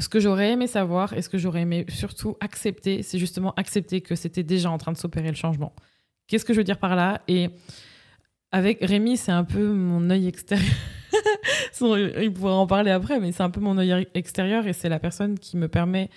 Ce 0.00 0.08
que 0.08 0.18
j'aurais 0.18 0.50
aimé 0.52 0.66
savoir 0.66 1.12
et 1.12 1.22
ce 1.22 1.28
que 1.28 1.38
j'aurais 1.38 1.60
aimé 1.60 1.84
surtout 1.88 2.36
accepter, 2.40 3.02
c'est 3.02 3.18
justement 3.18 3.52
accepter 3.56 4.00
que 4.00 4.14
c'était 4.14 4.42
déjà 4.42 4.70
en 4.70 4.78
train 4.78 4.92
de 4.92 4.96
s'opérer 4.96 5.28
le 5.28 5.34
changement. 5.34 5.74
Qu'est-ce 6.26 6.44
que 6.44 6.54
je 6.54 6.58
veux 6.58 6.64
dire 6.64 6.78
par 6.78 6.96
là? 6.96 7.20
Et 7.28 7.50
avec 8.50 8.78
Rémi, 8.80 9.16
c'est 9.16 9.32
un 9.32 9.44
peu 9.44 9.72
mon 9.72 10.08
œil 10.10 10.26
extérieur. 10.26 10.72
Il 11.82 12.32
pourra 12.32 12.54
en 12.54 12.66
parler 12.66 12.90
après, 12.90 13.20
mais 13.20 13.32
c'est 13.32 13.42
un 13.42 13.50
peu 13.50 13.60
mon 13.60 13.76
œil 13.78 14.08
extérieur 14.14 14.66
et 14.66 14.72
c'est 14.72 14.88
la 14.88 14.98
personne 14.98 15.38
qui 15.38 15.56
me 15.56 15.68
permet 15.68 16.08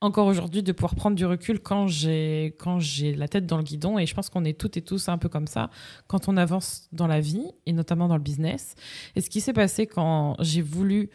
encore 0.00 0.26
aujourd'hui 0.26 0.62
de 0.62 0.72
pouvoir 0.72 0.94
prendre 0.94 1.16
du 1.16 1.24
recul 1.24 1.60
quand 1.60 1.86
j'ai 1.86 2.54
quand 2.58 2.78
j'ai 2.78 3.14
la 3.14 3.26
tête 3.26 3.46
dans 3.46 3.56
le 3.56 3.62
guidon 3.62 3.98
et 3.98 4.04
je 4.04 4.14
pense 4.14 4.28
qu'on 4.28 4.44
est 4.44 4.58
toutes 4.58 4.76
et 4.76 4.82
tous 4.82 5.08
un 5.08 5.16
peu 5.16 5.30
comme 5.30 5.46
ça 5.46 5.70
quand 6.08 6.28
on 6.28 6.36
avance 6.36 6.88
dans 6.92 7.06
la 7.06 7.20
vie 7.20 7.46
et 7.64 7.72
notamment 7.72 8.06
dans 8.06 8.16
le 8.16 8.22
business. 8.22 8.74
Et 9.16 9.22
ce 9.22 9.30
qui 9.30 9.40
s'est 9.40 9.54
passé 9.54 9.86
quand 9.86 10.36
j'ai 10.40 10.62
voulu 10.62 11.10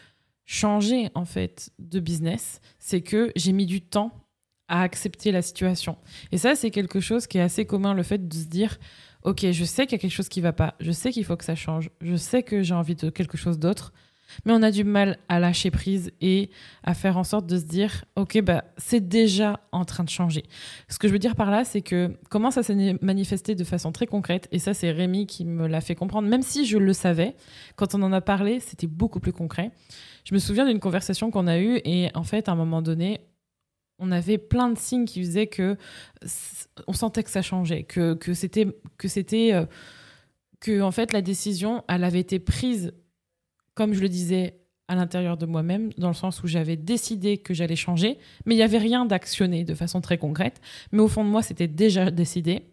changer 0.49 1.11
en 1.13 1.25
fait 1.25 1.69
de 1.77 1.99
business, 1.99 2.59
c'est 2.79 3.01
que 3.01 3.31
j'ai 3.35 3.51
mis 3.51 3.67
du 3.67 3.81
temps 3.81 4.11
à 4.67 4.81
accepter 4.81 5.31
la 5.31 5.43
situation. 5.43 5.95
Et 6.31 6.39
ça, 6.39 6.55
c'est 6.55 6.71
quelque 6.71 6.99
chose 6.99 7.27
qui 7.27 7.37
est 7.37 7.41
assez 7.41 7.65
commun, 7.65 7.93
le 7.93 8.01
fait 8.01 8.27
de 8.27 8.33
se 8.33 8.45
dire, 8.45 8.79
ok, 9.21 9.51
je 9.51 9.63
sais 9.63 9.85
qu'il 9.85 9.91
y 9.91 9.95
a 9.95 9.99
quelque 9.99 10.11
chose 10.11 10.27
qui 10.27 10.41
va 10.41 10.51
pas, 10.51 10.73
je 10.79 10.91
sais 10.91 11.11
qu'il 11.11 11.23
faut 11.23 11.37
que 11.37 11.45
ça 11.45 11.53
change, 11.53 11.91
je 12.01 12.15
sais 12.15 12.41
que 12.41 12.63
j'ai 12.63 12.73
envie 12.73 12.95
de 12.95 13.11
quelque 13.11 13.37
chose 13.37 13.59
d'autre, 13.59 13.93
mais 14.43 14.53
on 14.53 14.63
a 14.63 14.71
du 14.71 14.83
mal 14.83 15.19
à 15.27 15.39
lâcher 15.39 15.69
prise 15.69 16.11
et 16.19 16.49
à 16.83 16.95
faire 16.95 17.17
en 17.17 17.23
sorte 17.23 17.45
de 17.45 17.57
se 17.57 17.65
dire 17.65 18.05
ok 18.15 18.41
bah 18.41 18.63
c'est 18.77 19.07
déjà 19.07 19.59
en 19.71 19.85
train 19.85 20.03
de 20.03 20.09
changer. 20.09 20.43
Ce 20.87 20.99
que 20.99 21.07
je 21.07 21.13
veux 21.13 21.19
dire 21.19 21.35
par 21.35 21.49
là, 21.49 21.63
c'est 21.63 21.81
que 21.81 22.15
comment 22.29 22.51
ça 22.51 22.61
s'est 22.63 22.95
manifesté 23.01 23.55
de 23.55 23.63
façon 23.63 23.91
très 23.91 24.05
concrète 24.05 24.47
et 24.51 24.59
ça 24.59 24.73
c'est 24.73 24.91
Rémi 24.91 25.25
qui 25.25 25.45
me 25.45 25.67
l'a 25.67 25.81
fait 25.81 25.95
comprendre, 25.95 26.27
même 26.27 26.43
si 26.43 26.65
je 26.65 26.77
le 26.77 26.93
savais 26.93 27.35
quand 27.75 27.95
on 27.95 28.03
en 28.03 28.13
a 28.13 28.21
parlé, 28.21 28.59
c'était 28.59 28.87
beaucoup 28.87 29.19
plus 29.19 29.33
concret. 29.33 29.71
Je 30.23 30.33
me 30.33 30.39
souviens 30.39 30.65
d'une 30.65 30.79
conversation 30.79 31.31
qu'on 31.31 31.47
a 31.47 31.59
eue 31.59 31.79
et 31.85 32.09
en 32.15 32.23
fait 32.23 32.49
à 32.49 32.53
un 32.53 32.55
moment 32.55 32.81
donné 32.81 33.21
on 33.99 34.11
avait 34.11 34.37
plein 34.37 34.69
de 34.69 34.77
signes 34.77 35.05
qui 35.05 35.21
faisaient 35.23 35.47
que 35.47 35.77
on 36.87 36.93
sentait 36.93 37.23
que 37.23 37.29
ça 37.29 37.41
changeait, 37.41 37.83
que, 37.83 38.17
c'était 38.33 38.67
que 38.97 39.07
c'était 39.07 39.53
euh, 39.53 39.65
que 40.59 40.81
en 40.81 40.91
fait 40.91 41.11
la 41.13 41.21
décision 41.21 41.83
elle 41.87 42.03
avait 42.03 42.19
été 42.19 42.39
prise 42.39 42.93
comme 43.73 43.93
je 43.93 44.01
le 44.01 44.09
disais 44.09 44.55
à 44.87 44.95
l'intérieur 44.95 45.37
de 45.37 45.45
moi-même 45.45 45.91
dans 45.97 46.07
le 46.07 46.13
sens 46.13 46.41
où 46.43 46.47
j'avais 46.47 46.75
décidé 46.75 47.37
que 47.37 47.53
j'allais 47.53 47.75
changer 47.75 48.17
mais 48.45 48.55
il 48.55 48.57
n'y 48.57 48.63
avait 48.63 48.77
rien 48.77 49.05
d'actionné 49.05 49.63
de 49.63 49.75
façon 49.75 50.01
très 50.01 50.17
concrète 50.17 50.61
mais 50.91 51.01
au 51.01 51.07
fond 51.07 51.23
de 51.23 51.29
moi 51.29 51.41
c'était 51.41 51.67
déjà 51.67 52.09
décidé 52.09 52.63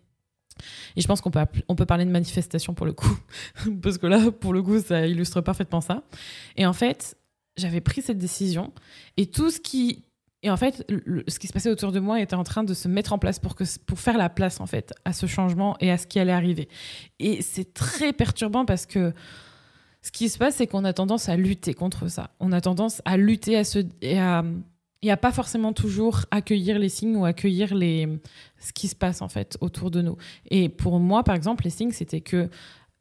et 0.97 1.01
je 1.01 1.07
pense 1.07 1.21
qu'on 1.21 1.31
peut, 1.31 1.41
on 1.69 1.75
peut 1.75 1.87
parler 1.87 2.05
de 2.05 2.11
manifestation 2.11 2.75
pour 2.75 2.87
le 2.87 2.93
coup, 2.93 3.15
parce 3.83 3.99
que 3.99 4.07
là, 4.07 4.31
pour 4.31 4.53
le 4.53 4.63
coup, 4.63 4.81
ça 4.81 5.07
illustre 5.07 5.41
parfaitement 5.41 5.81
ça. 5.81 6.03
Et 6.57 6.67
en 6.67 6.73
fait, 6.73 7.17
j'avais 7.57 7.81
pris 7.81 8.03
cette 8.03 8.19
décision, 8.19 8.73
et 9.17 9.27
tout 9.27 9.51
ce 9.51 9.61
qui 9.61 10.03
et 10.43 10.51
en 10.51 10.57
fait, 10.57 10.87
ce 11.27 11.39
qui 11.41 11.49
se 11.49 11.53
passait 11.53 11.71
autour 11.71 11.91
de 11.91 11.99
moi 11.99 12.21
était 12.21 12.37
en 12.37 12.45
train 12.45 12.63
de 12.63 12.73
se 12.73 12.87
mettre 12.87 13.13
en 13.13 13.19
place 13.19 13.41
pour, 13.41 13.57
que, 13.57 13.65
pour 13.85 13.99
faire 13.99 14.17
la 14.17 14.29
place 14.29 14.61
en 14.61 14.67
fait 14.67 14.93
à 15.05 15.13
ce 15.13 15.27
changement 15.27 15.77
et 15.81 15.91
à 15.91 15.99
ce 15.99 16.07
qui 16.07 16.21
allait 16.21 16.31
arriver. 16.31 16.69
Et 17.19 17.43
c'est 17.43 17.75
très 17.75 18.13
perturbant 18.13 18.65
parce 18.65 18.87
que 18.87 19.13
ce 20.03 20.13
qui 20.13 20.29
se 20.29 20.39
passe, 20.39 20.57
c'est 20.57 20.69
qu'on 20.69 20.85
a 20.85 20.93
tendance 20.93 21.29
à 21.29 21.37
lutter 21.37 21.75
contre 21.75 22.07
ça. 22.07 22.31
On 22.39 22.53
a 22.53 22.61
tendance 22.61 23.03
à 23.05 23.17
lutter 23.17 23.57
à 23.57 23.65
ce, 23.65 23.81
et 24.03 24.21
à, 24.21 24.45
et 25.03 25.11
à 25.11 25.17
pas 25.17 25.33
forcément 25.33 25.73
toujours 25.73 26.27
accueillir 26.31 26.79
les 26.79 26.91
signes 26.91 27.17
ou 27.17 27.25
accueillir 27.25 27.75
les, 27.75 28.07
ce 28.61 28.73
qui 28.73 28.87
se 28.87 28.95
passe 28.95 29.23
en 29.23 29.29
fait 29.29 29.59
autour 29.61 29.91
de 29.91 30.01
nous. 30.01 30.17
Et 30.51 30.69
pour 30.69 31.01
moi, 31.01 31.25
par 31.25 31.35
exemple, 31.35 31.65
les 31.65 31.71
signes, 31.71 31.91
c'était 31.91 32.21
que 32.21 32.49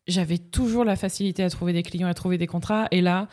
j'avais 0.08 0.40
toujours 0.40 0.84
la 0.84 0.96
facilité 0.96 1.44
à 1.44 1.50
trouver 1.52 1.74
des 1.74 1.84
clients, 1.84 2.08
à 2.08 2.14
trouver 2.16 2.40
des 2.40 2.48
contrats. 2.48 2.88
Et 2.90 3.02
là, 3.02 3.28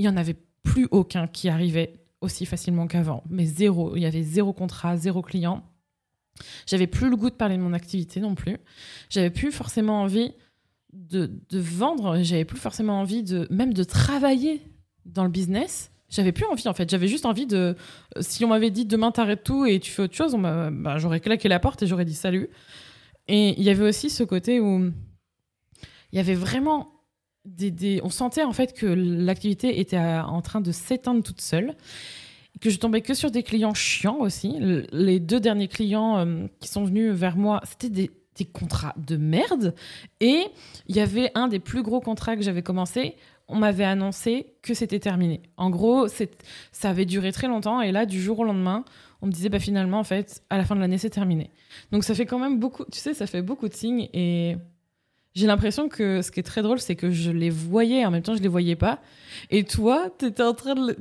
il 0.00 0.04
y 0.04 0.08
en 0.08 0.16
avait 0.16 0.36
plus 0.62 0.88
aucun 0.90 1.26
qui 1.26 1.50
arrivait 1.50 1.92
aussi 2.22 2.46
facilement 2.46 2.86
qu'avant, 2.86 3.22
mais 3.28 3.44
zéro. 3.44 3.96
Il 3.96 4.02
y 4.02 4.06
avait 4.06 4.22
zéro 4.22 4.52
contrat, 4.54 4.96
zéro 4.96 5.20
client. 5.20 5.62
J'avais 6.66 6.86
plus 6.86 7.10
le 7.10 7.16
goût 7.16 7.28
de 7.28 7.34
parler 7.34 7.58
de 7.58 7.62
mon 7.62 7.74
activité 7.74 8.18
non 8.20 8.34
plus. 8.34 8.56
J'avais 9.10 9.28
plus 9.28 9.52
forcément 9.52 10.00
envie 10.00 10.32
de, 10.94 11.30
de 11.50 11.58
vendre. 11.58 12.22
J'avais 12.22 12.46
plus 12.46 12.58
forcément 12.58 12.98
envie 12.98 13.22
de 13.22 13.46
même 13.50 13.74
de 13.74 13.84
travailler 13.84 14.62
dans 15.04 15.24
le 15.24 15.30
business. 15.30 15.90
J'avais 16.08 16.32
plus 16.32 16.46
envie 16.46 16.66
en 16.66 16.74
fait. 16.74 16.88
J'avais 16.88 17.08
juste 17.08 17.26
envie 17.26 17.46
de. 17.46 17.76
Si 18.20 18.42
on 18.44 18.48
m'avait 18.48 18.70
dit 18.70 18.86
demain 18.86 19.12
t'arrêtes 19.12 19.44
tout 19.44 19.66
et 19.66 19.80
tu 19.80 19.90
fais 19.90 20.02
autre 20.02 20.16
chose, 20.16 20.34
bah, 20.34 20.98
j'aurais 20.98 21.20
claqué 21.20 21.48
la 21.48 21.60
porte 21.60 21.82
et 21.82 21.86
j'aurais 21.86 22.06
dit 22.06 22.14
salut. 22.14 22.48
Et 23.28 23.50
il 23.58 23.62
y 23.62 23.68
avait 23.68 23.86
aussi 23.86 24.08
ce 24.08 24.24
côté 24.24 24.60
où 24.60 24.90
il 26.12 26.16
y 26.16 26.18
avait 26.18 26.34
vraiment 26.34 26.99
on 27.44 28.10
sentait 28.10 28.44
en 28.44 28.52
fait 28.52 28.72
que 28.72 28.86
l'activité 28.86 29.80
était 29.80 29.98
en 29.98 30.42
train 30.42 30.60
de 30.60 30.72
s'éteindre 30.72 31.22
toute 31.22 31.40
seule 31.40 31.74
que 32.60 32.70
je 32.70 32.78
tombais 32.78 33.00
que 33.00 33.14
sur 33.14 33.30
des 33.30 33.42
clients 33.42 33.74
chiants 33.74 34.18
aussi. 34.18 34.58
Les 34.92 35.20
deux 35.20 35.40
derniers 35.40 35.68
clients 35.68 36.18
euh, 36.18 36.46
qui 36.60 36.68
sont 36.68 36.84
venus 36.84 37.12
vers 37.12 37.36
moi, 37.36 37.60
c'était 37.64 37.88
des, 37.88 38.10
contrats 38.54 38.94
de 38.96 39.18
merde. 39.18 39.74
Et 40.20 40.46
il 40.86 40.96
y 40.96 41.00
avait 41.00 41.30
un 41.34 41.46
des 41.46 41.58
plus 41.58 41.82
gros 41.82 42.00
contrats 42.00 42.36
que 42.36 42.42
j'avais 42.42 42.62
commencé. 42.62 43.16
On 43.48 43.56
m'avait 43.56 43.84
annoncé 43.84 44.54
que 44.62 44.72
c'était 44.72 44.98
terminé. 44.98 45.42
En 45.58 45.68
gros, 45.68 46.08
ça 46.08 46.88
avait 46.88 47.04
duré 47.04 47.32
très 47.32 47.48
longtemps. 47.48 47.82
Et 47.82 47.92
là, 47.92 48.06
du 48.06 48.18
jour 48.18 48.38
au 48.38 48.44
lendemain, 48.44 48.86
on 49.20 49.26
me 49.26 49.30
disait 49.30 49.50
bah, 49.50 49.58
finalement, 49.58 49.98
en 49.98 50.04
fait, 50.04 50.42
à 50.48 50.56
la 50.56 50.64
fin 50.64 50.74
de 50.74 50.80
l'année, 50.80 50.96
c'est 50.96 51.10
terminé. 51.10 51.50
Donc 51.92 52.02
ça 52.02 52.14
fait 52.14 52.24
quand 52.24 52.38
même 52.38 52.58
beaucoup, 52.58 52.86
tu 52.90 52.98
sais, 52.98 53.12
ça 53.12 53.26
fait 53.26 53.42
beaucoup 53.42 53.68
de 53.68 53.74
signes. 53.74 54.08
Et 54.14 54.56
j'ai 55.40 55.46
l'impression 55.46 55.88
que 55.88 56.20
ce 56.20 56.30
qui 56.30 56.38
est 56.38 56.44
très 56.44 56.60
drôle, 56.60 56.78
c'est 56.80 56.96
que 56.96 57.10
je 57.10 57.30
les 57.30 57.48
voyais, 57.48 58.04
en 58.04 58.10
même 58.10 58.22
temps 58.22 58.36
je 58.36 58.42
les 58.42 58.48
voyais 58.48 58.76
pas. 58.76 59.00
Et 59.48 59.64
toi, 59.64 60.10
tu 60.18 60.26
étais 60.26 60.42
en 60.42 60.52
train 60.52 60.74
de... 60.74 60.94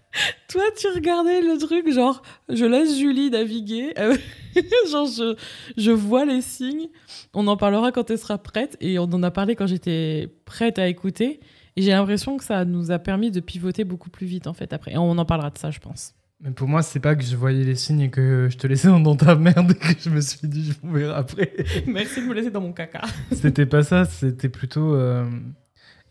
toi, 0.48 0.62
tu 0.78 0.88
regardais 0.88 1.40
le 1.40 1.56
truc, 1.56 1.90
genre, 1.90 2.20
je 2.50 2.66
laisse 2.66 2.98
Julie 2.98 3.30
naviguer. 3.30 3.94
genre, 4.90 5.06
je, 5.06 5.36
je 5.78 5.90
vois 5.90 6.26
les 6.26 6.42
signes. 6.42 6.88
On 7.32 7.46
en 7.46 7.56
parlera 7.56 7.90
quand 7.90 8.10
elle 8.10 8.18
sera 8.18 8.36
prête. 8.36 8.76
Et 8.82 8.98
on 8.98 9.04
en 9.04 9.22
a 9.22 9.30
parlé 9.30 9.56
quand 9.56 9.66
j'étais 9.66 10.28
prête 10.44 10.78
à 10.78 10.86
écouter. 10.86 11.40
Et 11.76 11.82
j'ai 11.82 11.92
l'impression 11.92 12.36
que 12.36 12.44
ça 12.44 12.66
nous 12.66 12.90
a 12.90 12.98
permis 12.98 13.30
de 13.30 13.40
pivoter 13.40 13.84
beaucoup 13.84 14.10
plus 14.10 14.26
vite, 14.26 14.46
en 14.48 14.52
fait, 14.52 14.74
après. 14.74 14.92
Et 14.92 14.98
on 14.98 15.16
en 15.16 15.24
parlera 15.24 15.48
de 15.48 15.56
ça, 15.56 15.70
je 15.70 15.78
pense. 15.78 16.14
Mais 16.40 16.52
pour 16.52 16.68
moi, 16.68 16.82
c'est 16.82 17.00
pas 17.00 17.16
que 17.16 17.24
je 17.24 17.34
voyais 17.34 17.64
les 17.64 17.74
signes 17.74 18.00
et 18.00 18.10
que 18.10 18.48
je 18.50 18.56
te 18.56 18.66
laissais 18.66 18.88
dans 18.88 19.16
ta 19.16 19.34
merde 19.34 19.72
et 19.72 19.74
que 19.74 20.00
je 20.00 20.08
me 20.08 20.20
suis 20.20 20.46
dit, 20.46 20.70
je 20.70 20.74
vous 20.80 20.94
verrai 20.94 21.14
après. 21.14 21.52
Merci 21.86 22.22
de 22.22 22.26
me 22.26 22.34
laisser 22.34 22.50
dans 22.50 22.60
mon 22.60 22.72
caca. 22.72 23.02
c'était 23.32 23.66
pas 23.66 23.82
ça, 23.82 24.04
c'était 24.04 24.48
plutôt. 24.48 24.94
Euh, 24.94 25.28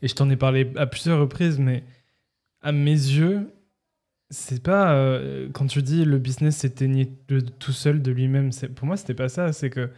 et 0.02 0.08
je 0.08 0.16
t'en 0.16 0.30
ai 0.30 0.36
parlé 0.36 0.72
à 0.76 0.86
plusieurs 0.86 1.20
reprises, 1.20 1.60
mais 1.60 1.84
à 2.62 2.74
mes 2.74 2.92
yeux, 2.92 3.50
c'est 4.30 4.62
pas. 4.62 4.94
Euh, 4.94 5.48
quand 5.54 5.68
tu 5.68 5.82
dis 5.82 6.04
le 6.04 6.18
business 6.18 6.58
s'éteignait 6.58 7.10
tout 7.60 7.72
seul 7.72 8.02
de 8.02 8.12
lui-même, 8.12 8.52
pour 8.76 8.86
moi, 8.86 8.98
c'était 8.98 9.14
pas 9.14 9.30
ça. 9.30 9.54
C'est 9.54 9.70
que 9.70 9.90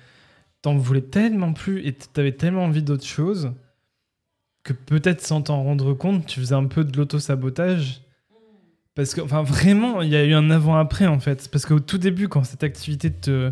t'en 0.62 0.76
voulais 0.78 1.02
tellement 1.02 1.54
plus 1.54 1.86
et 1.88 1.94
t'avais 1.94 2.34
tellement 2.34 2.66
envie 2.66 2.84
d'autre 2.84 3.06
chose 3.06 3.54
que 4.64 4.74
peut-être 4.74 5.22
sans 5.22 5.42
t'en 5.42 5.64
rendre 5.64 5.94
compte, 5.94 6.26
tu 6.26 6.40
faisais 6.40 6.56
un 6.56 6.66
peu 6.66 6.84
de 6.84 6.96
l'auto-sabotage 6.98 8.02
parce 8.96 9.14
que, 9.14 9.22
enfin, 9.22 9.44
vraiment, 9.44 10.02
il 10.02 10.10
y 10.10 10.16
a 10.16 10.24
eu 10.26 10.34
un 10.34 10.50
avant-après, 10.50 11.08
en 11.08 11.20
fait. 11.20 11.50
Parce 11.52 11.66
qu'au 11.66 11.80
tout 11.80 11.98
début, 11.98 12.28
quand 12.28 12.44
cette 12.44 12.64
activité 12.64 13.12
te, 13.12 13.52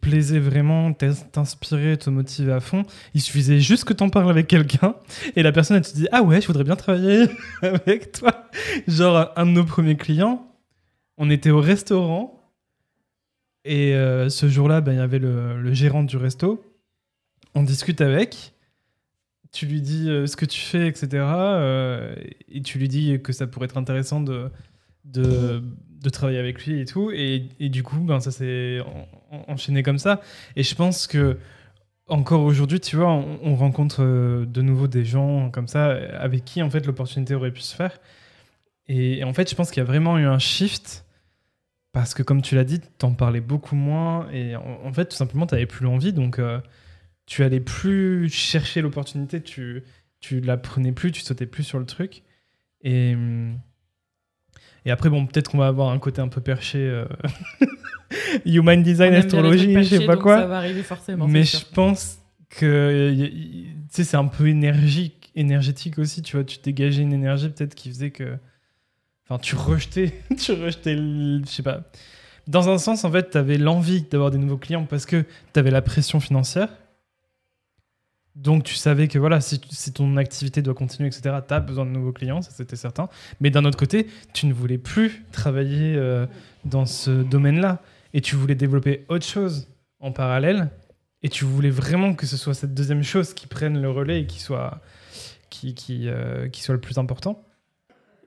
plaisait 0.00 0.40
vraiment, 0.40 0.92
t'inspirait, 0.92 1.96
te 1.96 2.10
motivait 2.10 2.52
à 2.52 2.60
fond, 2.60 2.84
il 3.14 3.20
suffisait 3.20 3.60
juste 3.60 3.84
que 3.84 3.92
t'en 3.92 4.10
parles 4.10 4.28
avec 4.30 4.48
quelqu'un 4.48 4.96
et 5.36 5.42
la 5.42 5.52
personne, 5.52 5.76
elle 5.76 5.86
te 5.86 5.94
dit 5.94 6.08
Ah 6.10 6.22
ouais, 6.22 6.40
je 6.40 6.46
voudrais 6.48 6.64
bien 6.64 6.76
travailler 6.76 7.26
avec 7.62 8.12
toi. 8.12 8.48
Genre, 8.88 9.30
un 9.36 9.46
de 9.46 9.52
nos 9.52 9.64
premiers 9.64 9.96
clients, 9.96 10.46
on 11.16 11.30
était 11.30 11.50
au 11.50 11.60
restaurant 11.60 12.52
et 13.64 13.94
euh, 13.94 14.28
ce 14.28 14.48
jour-là, 14.48 14.80
ben, 14.80 14.92
il 14.92 14.98
y 14.98 15.00
avait 15.00 15.20
le 15.20 15.72
gérant 15.72 16.02
du 16.02 16.16
resto. 16.16 16.64
On 17.54 17.62
discute 17.62 18.00
avec 18.00 18.54
tu 19.52 19.66
lui 19.66 19.80
dis 19.80 20.08
euh, 20.08 20.26
ce 20.26 20.36
que 20.36 20.44
tu 20.44 20.60
fais, 20.60 20.86
etc. 20.86 21.08
Euh, 21.12 22.14
et 22.48 22.62
tu 22.62 22.78
lui 22.78 22.88
dis 22.88 23.20
que 23.22 23.32
ça 23.32 23.46
pourrait 23.46 23.66
être 23.66 23.76
intéressant 23.76 24.20
de, 24.20 24.50
de, 25.04 25.62
travailler 26.12 26.38
avec 26.38 26.64
lui 26.64 26.80
et 26.80 26.84
tout. 26.84 27.10
Et, 27.12 27.48
du 27.68 27.82
coup, 27.82 27.98
ben, 27.98 28.20
ça 28.20 28.30
s'est 28.30 28.78
enchaîné 29.48 29.82
comme 29.82 29.98
ça. 29.98 30.20
Et 30.56 30.62
je 30.62 30.74
pense 30.74 31.06
que 31.06 31.38
encore 32.08 32.42
aujourd'hui, 32.42 32.80
tu 32.80 32.96
vois, 32.96 33.08
on, 33.08 33.54
rencontre 33.54 34.02
euh, 34.02 34.44
de 34.44 34.62
nouveau 34.62 34.88
des 34.88 35.04
gens 35.04 35.50
comme 35.50 35.68
ça 35.68 35.90
avec 36.18 36.44
qui 36.44 36.60
en 36.60 36.68
fait 36.68 36.84
l'opportunité 36.84 37.36
aurait 37.36 37.52
pu 37.52 37.60
se 37.60 37.74
faire. 37.74 38.00
Et, 38.88 39.22
en 39.22 39.32
fait, 39.32 39.48
je 39.48 39.54
pense 39.54 39.70
qu'il 39.70 39.80
y 39.80 39.82
a 39.82 39.86
vraiment 39.86 40.18
eu 40.18 40.26
un 40.26 40.40
shift 40.40 41.04
parce 41.92 42.14
que, 42.14 42.22
comme 42.22 42.42
tu 42.42 42.54
l'as 42.54 42.64
dit, 42.64 42.80
t'en 42.98 43.14
parlais 43.14 43.40
beaucoup 43.40 43.76
moins 43.76 44.28
et 44.32 44.54
en, 44.56 44.92
fait, 44.92 45.06
tout 45.06 45.16
simplement, 45.16 45.46
t'avais 45.46 45.66
plus 45.66 45.84
l'envie. 45.84 46.12
Donc, 46.12 46.40
tu 47.30 47.44
allais 47.44 47.60
plus 47.60 48.28
chercher 48.28 48.82
l'opportunité, 48.82 49.40
tu, 49.40 49.84
tu 50.18 50.40
la 50.40 50.56
prenais 50.56 50.90
plus, 50.90 51.12
tu 51.12 51.20
sautais 51.20 51.46
plus 51.46 51.62
sur 51.62 51.78
le 51.78 51.86
truc. 51.86 52.24
Et, 52.82 53.16
et 54.84 54.90
après, 54.90 55.08
bon, 55.10 55.26
peut-être 55.26 55.52
qu'on 55.52 55.58
va 55.58 55.68
avoir 55.68 55.90
un 55.90 56.00
côté 56.00 56.20
un 56.20 56.26
peu 56.26 56.40
perché. 56.40 56.78
Euh, 56.80 57.04
human 58.44 58.82
design, 58.82 59.14
astrologie, 59.14 59.72
je 59.74 59.98
sais 59.98 60.06
pas 60.06 60.16
quoi. 60.16 60.38
Ça 60.38 60.46
va 60.46 60.56
arriver 60.56 60.82
forcément. 60.82 61.28
Mais 61.28 61.44
je 61.44 61.64
pense 61.72 62.18
que 62.48 63.14
c'est 63.90 64.16
un 64.16 64.26
peu 64.26 64.48
énergique, 64.48 65.30
énergétique 65.36 66.00
aussi. 66.00 66.22
Tu 66.22 66.34
vois, 66.36 66.44
tu 66.44 66.58
dégageais 66.60 67.02
une 67.02 67.12
énergie 67.12 67.48
peut-être 67.48 67.76
qui 67.76 67.90
faisait 67.90 68.10
que. 68.10 68.38
Enfin, 69.28 69.38
tu 69.38 69.54
rejetais, 69.54 70.14
tu 70.36 70.50
rejetais, 70.50 70.96
je 70.96 71.42
sais 71.46 71.62
pas. 71.62 71.84
Dans 72.48 72.68
un 72.68 72.78
sens, 72.78 73.04
en 73.04 73.12
fait, 73.12 73.30
tu 73.30 73.38
avais 73.38 73.56
l'envie 73.56 74.02
d'avoir 74.02 74.32
des 74.32 74.38
nouveaux 74.38 74.58
clients 74.58 74.84
parce 74.84 75.06
que 75.06 75.24
tu 75.52 75.60
avais 75.60 75.70
la 75.70 75.80
pression 75.80 76.18
financière. 76.18 76.70
Donc 78.40 78.64
tu 78.64 78.74
savais 78.74 79.06
que 79.06 79.18
voilà, 79.18 79.40
si, 79.42 79.60
ton 79.92 80.16
activité 80.16 80.62
doit 80.62 80.72
continuer, 80.72 81.08
etc., 81.08 81.36
tu 81.46 81.52
as 81.52 81.60
besoin 81.60 81.84
de 81.84 81.90
nouveaux 81.90 82.12
clients, 82.12 82.40
ça 82.40 82.50
c'était 82.52 82.76
certain. 82.76 83.10
Mais 83.40 83.50
d'un 83.50 83.66
autre 83.66 83.76
côté, 83.76 84.06
tu 84.32 84.46
ne 84.46 84.54
voulais 84.54 84.78
plus 84.78 85.26
travailler 85.30 85.94
euh, 85.96 86.26
dans 86.64 86.86
ce 86.86 87.10
domaine-là. 87.10 87.80
Et 88.14 88.22
tu 88.22 88.36
voulais 88.36 88.54
développer 88.54 89.04
autre 89.08 89.26
chose 89.26 89.68
en 90.00 90.10
parallèle. 90.10 90.70
Et 91.22 91.28
tu 91.28 91.44
voulais 91.44 91.68
vraiment 91.68 92.14
que 92.14 92.24
ce 92.24 92.38
soit 92.38 92.54
cette 92.54 92.72
deuxième 92.72 93.02
chose 93.02 93.34
qui 93.34 93.46
prenne 93.46 93.80
le 93.80 93.90
relais 93.90 94.22
et 94.22 94.26
qui 94.26 94.40
soit, 94.40 94.80
qui, 95.50 95.74
qui, 95.74 96.08
euh, 96.08 96.48
qui 96.48 96.62
soit 96.62 96.74
le 96.74 96.80
plus 96.80 96.96
important. 96.96 97.44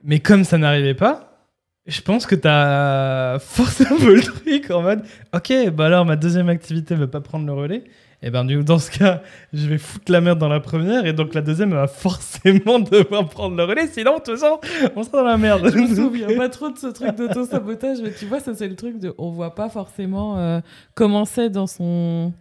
Mais 0.04 0.20
comme 0.20 0.44
ça 0.44 0.58
n'arrivait 0.58 0.94
pas, 0.94 1.48
je 1.86 2.00
pense 2.00 2.24
que 2.26 2.36
tu 2.36 2.46
as 2.46 3.38
forcé 3.40 3.84
un 3.84 3.98
le 3.98 4.22
truc 4.22 4.70
en 4.70 4.82
mode 4.82 5.02
Ok, 5.34 5.52
bah 5.72 5.86
alors 5.86 6.04
ma 6.04 6.14
deuxième 6.14 6.48
activité 6.48 6.94
ne 6.94 7.00
va 7.00 7.08
pas 7.08 7.20
prendre 7.20 7.46
le 7.46 7.52
relais 7.52 7.84
Et 8.26 8.30
ben 8.30 8.46
du 8.46 8.56
coup, 8.56 8.64
dans 8.64 8.78
ce 8.78 8.90
cas, 8.90 9.20
je 9.52 9.68
vais 9.68 9.76
foutre 9.76 10.10
la 10.10 10.22
merde 10.22 10.38
dans 10.38 10.48
la 10.48 10.58
première 10.58 11.04
et 11.04 11.12
donc 11.12 11.34
la 11.34 11.42
deuxième 11.42 11.72
elle 11.72 11.76
va 11.76 11.86
forcément 11.86 12.78
devoir 12.80 13.28
prendre 13.28 13.54
le 13.54 13.64
relais, 13.64 13.86
sinon 13.86 14.14
de 14.14 14.22
toute 14.22 14.38
façon, 14.38 14.58
on 14.96 15.02
sera 15.02 15.18
dans 15.18 15.24
la 15.24 15.36
merde. 15.36 15.70
Je 15.70 15.78
me 15.78 15.86
souviens 15.94 16.34
pas 16.34 16.48
trop 16.48 16.70
de 16.70 16.78
ce 16.78 16.86
truc 16.86 17.14
d'auto-sabotage, 17.16 17.98
mais 18.02 18.12
tu 18.12 18.24
vois, 18.24 18.40
ça 18.40 18.54
c'est 18.54 18.66
le 18.66 18.76
truc 18.76 18.98
de 18.98 19.14
on 19.18 19.30
voit 19.30 19.54
pas 19.54 19.68
forcément 19.68 20.38
euh, 20.38 20.60
comment 20.94 21.26
c'est 21.26 21.50
dans 21.50 21.66
son 21.66 22.32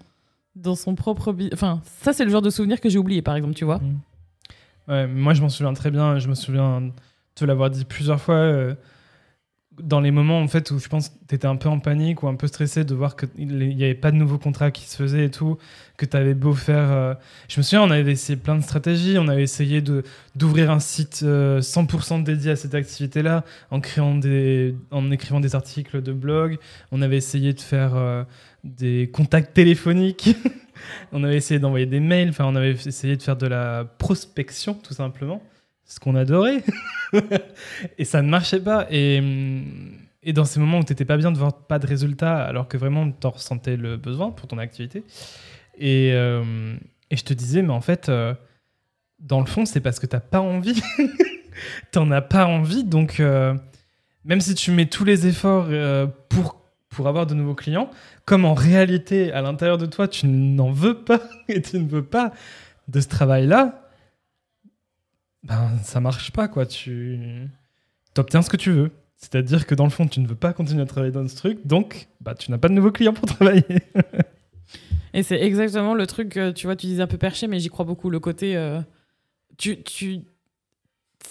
dans 0.55 0.75
son 0.75 0.95
propre 0.95 1.35
enfin 1.51 1.81
ça 1.83 2.13
c'est 2.13 2.23
le 2.23 2.31
genre 2.31 2.43
de 2.43 2.49
souvenir 2.49 2.79
que 2.79 2.87
j'ai 2.87 2.97
oublié 2.97 3.21
par 3.21 3.35
exemple, 3.35 3.53
tu 3.53 3.65
vois. 3.65 3.81
Ouais, 4.87 5.05
moi 5.05 5.33
je 5.33 5.41
m'en 5.41 5.49
souviens 5.49 5.73
très 5.73 5.91
bien, 5.91 6.17
je 6.17 6.29
me 6.29 6.35
souviens 6.35 6.91
te 7.35 7.43
l'avoir 7.43 7.69
dit 7.69 7.83
plusieurs 7.83 8.21
fois 8.21 8.35
euh, 8.35 8.73
dans 9.81 9.99
les 9.99 10.11
moments 10.11 10.39
en 10.39 10.47
fait 10.47 10.69
où 10.71 10.79
je 10.79 10.87
pense 10.87 11.09
que 11.09 11.15
tu 11.27 11.35
étais 11.35 11.47
un 11.47 11.55
peu 11.55 11.69
en 11.69 11.79
panique 11.79 12.23
ou 12.23 12.27
un 12.27 12.35
peu 12.35 12.47
stressé 12.47 12.83
de 12.83 12.93
voir 12.93 13.15
qu'il 13.15 13.47
n'y 13.47 13.83
avait 13.83 13.95
pas 13.95 14.11
de 14.11 14.17
nouveaux 14.17 14.37
contrats 14.37 14.71
qui 14.71 14.83
se 14.87 14.95
faisaient 14.95 15.25
et 15.25 15.31
tout, 15.31 15.57
que 15.97 16.05
tu 16.05 16.15
avais 16.15 16.33
beau 16.33 16.53
faire... 16.53 16.91
euh, 16.91 17.13
Je 17.47 17.59
me 17.59 17.63
souviens, 17.63 17.81
on 17.83 17.91
avait 17.91 18.11
essayé 18.11 18.37
plein 18.37 18.55
de 18.55 18.61
stratégies, 18.61 19.17
on 19.17 19.27
avait 19.27 19.43
essayé 19.43 19.81
de 19.81 20.03
d'ouvrir 20.35 20.71
un 20.71 20.79
site 20.79 21.21
euh, 21.23 21.59
100% 21.61 22.23
dédié 22.23 22.51
à 22.51 22.55
cette 22.55 22.75
activité-là, 22.75 23.43
en, 23.71 23.79
créant 23.79 24.15
des, 24.15 24.75
en 24.91 25.11
écrivant 25.11 25.39
des 25.39 25.55
articles 25.55 26.01
de 26.01 26.13
blog, 26.13 26.57
on 26.91 27.01
avait 27.01 27.17
essayé 27.17 27.53
de 27.53 27.61
faire 27.61 27.95
euh, 27.95 28.23
des 28.63 29.09
contacts 29.11 29.53
téléphoniques, 29.53 30.35
on 31.11 31.23
avait 31.23 31.37
essayé 31.37 31.59
d'envoyer 31.59 31.85
des 31.85 31.99
mails, 31.99 32.29
enfin 32.29 32.45
on 32.45 32.55
avait 32.55 32.71
essayé 32.71 33.17
de 33.17 33.21
faire 33.23 33.37
de 33.37 33.47
la 33.47 33.85
prospection 33.97 34.73
tout 34.75 34.93
simplement, 34.93 35.41
ce 35.93 35.99
qu'on 35.99 36.15
adorait. 36.15 36.63
et 37.97 38.05
ça 38.05 38.21
ne 38.21 38.29
marchait 38.29 38.59
pas. 38.59 38.87
Et, 38.89 39.21
et 40.23 40.33
dans 40.33 40.45
ces 40.45 40.59
moments 40.59 40.79
où 40.79 40.83
tu 40.83 40.91
n'étais 40.91 41.05
pas 41.05 41.17
bien 41.17 41.31
de 41.31 41.37
voir 41.37 41.53
pas 41.53 41.77
de 41.77 41.85
résultats, 41.85 42.43
alors 42.43 42.67
que 42.67 42.77
vraiment 42.77 43.09
tu 43.11 43.27
en 43.27 43.29
ressentais 43.29 43.77
le 43.77 43.97
besoin 43.97 44.31
pour 44.31 44.47
ton 44.47 44.57
activité. 44.57 45.03
Et, 45.77 46.11
euh, 46.13 46.75
et 47.11 47.17
je 47.17 47.23
te 47.23 47.33
disais, 47.33 47.61
mais 47.61 47.73
en 47.73 47.81
fait, 47.81 48.09
euh, 48.09 48.33
dans 49.19 49.39
le 49.39 49.45
fond, 49.45 49.65
c'est 49.65 49.81
parce 49.81 49.99
que 49.99 50.07
tu 50.07 50.15
n'as 50.15 50.19
pas 50.21 50.41
envie. 50.41 50.81
tu 50.97 51.99
n'en 51.99 52.09
as 52.09 52.21
pas 52.21 52.47
envie. 52.47 52.83
Donc, 52.83 53.19
euh, 53.19 53.53
même 54.25 54.41
si 54.41 54.55
tu 54.55 54.71
mets 54.71 54.87
tous 54.87 55.05
les 55.05 55.27
efforts 55.27 55.67
pour, 56.29 56.59
pour 56.89 57.07
avoir 57.07 57.27
de 57.27 57.35
nouveaux 57.35 57.55
clients, 57.55 57.91
comme 58.25 58.45
en 58.45 58.55
réalité, 58.55 59.31
à 59.31 59.43
l'intérieur 59.43 59.77
de 59.77 59.85
toi, 59.85 60.07
tu 60.07 60.25
n'en 60.25 60.71
veux 60.71 60.95
pas 60.95 61.21
et 61.49 61.61
tu 61.61 61.77
ne 61.77 61.87
veux 61.87 62.03
pas 62.03 62.31
de 62.87 62.99
ce 62.99 63.07
travail-là, 63.07 63.82
ben 65.43 65.71
ça 65.83 65.99
marche 65.99 66.31
pas 66.31 66.47
quoi. 66.47 66.65
Tu 66.65 67.47
obtiens 68.17 68.41
ce 68.41 68.49
que 68.49 68.57
tu 68.57 68.71
veux. 68.71 68.91
C'est-à-dire 69.17 69.65
que 69.65 69.73
dans 69.75 69.85
le 69.85 69.89
fond, 69.89 70.05
tu 70.07 70.19
ne 70.19 70.27
veux 70.27 70.35
pas 70.35 70.51
continuer 70.51 70.81
à 70.81 70.85
travailler 70.85 71.13
dans 71.13 71.25
ce 71.27 71.35
truc, 71.35 71.65
donc 71.65 72.07
bah, 72.19 72.35
tu 72.35 72.51
n'as 72.51 72.57
pas 72.57 72.67
de 72.67 72.73
nouveaux 72.73 72.91
clients 72.91 73.13
pour 73.13 73.25
travailler. 73.27 73.63
Et 75.13 75.23
c'est 75.23 75.39
exactement 75.41 75.93
le 75.93 76.07
truc, 76.07 76.35
euh, 76.37 76.51
tu 76.51 76.65
vois, 76.67 76.75
tu 76.75 76.87
disais 76.87 77.01
un 77.03 77.07
peu 77.07 77.17
perché, 77.17 77.47
mais 77.47 77.59
j'y 77.59 77.69
crois 77.69 77.85
beaucoup. 77.85 78.09
Le 78.09 78.19
côté. 78.19 78.57
euh, 78.57 78.81
tu, 79.57 79.81
tu... 79.83 80.21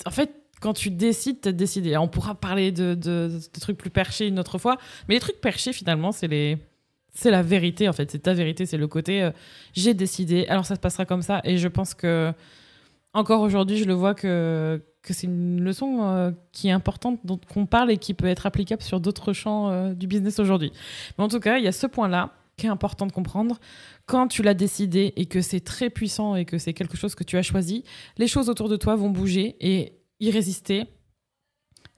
En 0.06 0.10
fait, 0.10 0.30
quand 0.60 0.72
tu 0.72 0.90
décides, 0.90 1.40
tu 1.42 1.48
as 1.48 1.52
décidé. 1.52 1.96
On 1.96 2.06
pourra 2.08 2.34
parler 2.36 2.70
de, 2.70 2.94
de- 2.94 3.28
de 3.52 3.60
trucs 3.60 3.76
plus 3.76 3.90
perchés 3.90 4.28
une 4.28 4.38
autre 4.38 4.58
fois, 4.58 4.78
mais 5.08 5.14
les 5.14 5.20
trucs 5.20 5.40
perchés, 5.40 5.72
finalement, 5.72 6.12
c'est 6.12 6.28
les. 6.28 6.58
C'est 7.14 7.30
la 7.30 7.42
vérité, 7.42 7.88
en 7.88 7.92
fait. 7.92 8.10
C'est 8.10 8.20
ta 8.20 8.32
vérité. 8.32 8.64
C'est 8.64 8.78
le 8.78 8.86
côté 8.86 9.22
euh, 9.22 9.32
j'ai 9.74 9.92
décidé, 9.92 10.46
alors 10.46 10.64
ça 10.64 10.76
se 10.76 10.80
passera 10.80 11.04
comme 11.04 11.20
ça. 11.22 11.40
Et 11.44 11.58
je 11.58 11.68
pense 11.68 11.92
que, 11.92 12.32
encore 13.14 13.42
aujourd'hui, 13.42 13.76
je 13.76 13.84
le 13.84 13.92
vois 13.92 14.14
que, 14.14 14.80
c'est 15.02 15.26
une 15.26 15.60
leçon 15.60 15.98
euh, 16.02 16.30
qui 16.52 16.68
est 16.68 16.72
importante, 16.72 17.20
dont 17.24 17.38
qu'on 17.52 17.66
parle 17.66 17.90
et 17.90 17.98
qui 17.98 18.14
peut 18.14 18.26
être 18.26 18.46
applicable 18.46 18.82
sur 18.82 19.00
d'autres 19.00 19.32
champs 19.32 19.70
euh, 19.70 19.94
du 19.94 20.06
business 20.06 20.38
aujourd'hui. 20.38 20.72
Mais 21.18 21.24
en 21.24 21.28
tout 21.28 21.40
cas, 21.40 21.58
il 21.58 21.64
y 21.64 21.68
a 21.68 21.72
ce 21.72 21.86
point-là 21.86 22.30
qui 22.56 22.66
est 22.66 22.70
important 22.70 23.06
de 23.06 23.12
comprendre. 23.12 23.58
Quand 24.06 24.28
tu 24.28 24.42
l'as 24.42 24.54
décidé 24.54 25.12
et 25.16 25.26
que 25.26 25.40
c'est 25.40 25.60
très 25.60 25.90
puissant 25.90 26.36
et 26.36 26.44
que 26.44 26.58
c'est 26.58 26.72
quelque 26.72 26.96
chose 26.96 27.14
que 27.14 27.24
tu 27.24 27.36
as 27.36 27.42
choisi, 27.42 27.84
les 28.18 28.26
choses 28.26 28.48
autour 28.48 28.68
de 28.68 28.76
toi 28.76 28.94
vont 28.96 29.10
bouger 29.10 29.56
et 29.60 29.94
y 30.20 30.30
résister, 30.30 30.84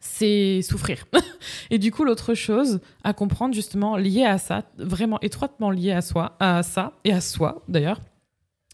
c'est 0.01 0.63
souffrir. 0.63 1.07
et 1.71 1.79
du 1.79 1.91
coup, 1.91 2.05
l'autre 2.05 2.35
chose 2.35 2.81
à 3.05 3.13
comprendre 3.13 3.55
justement 3.55 3.97
liée 3.97 4.25
à 4.25 4.39
ça, 4.39 4.65
vraiment 4.79 5.21
étroitement 5.21 5.71
liée 5.71 5.93
à 5.93 6.03
soi, 6.03 6.37
à 6.41 6.63
ça 6.63 6.93
et 7.05 7.13
à 7.13 7.21
soi 7.21 7.63
d'ailleurs, 7.69 8.01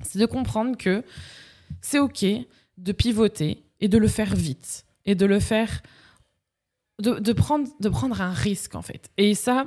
c'est 0.03 0.19
de 0.19 0.27
comprendre 0.27 0.77
que 0.77 1.05
c'est 1.81 1.99
ok 1.99 2.25
de 2.79 2.93
pivoter 2.93 3.63
et 3.81 3.89
de 3.89 3.99
le 3.99 4.09
faire 4.09 4.35
vite 4.35 4.85
et 5.07 5.15
de 5.15 5.27
le 5.27 5.41
faire 5.41 5.83
de, 7.03 7.19
de 7.19 7.33
prendre 7.33 7.69
de 7.81 7.89
prendre 7.89 8.21
un 8.21 8.33
risque 8.33 8.75
en 8.75 8.83
fait. 8.83 9.11
Et 9.17 9.35
ça, 9.35 9.67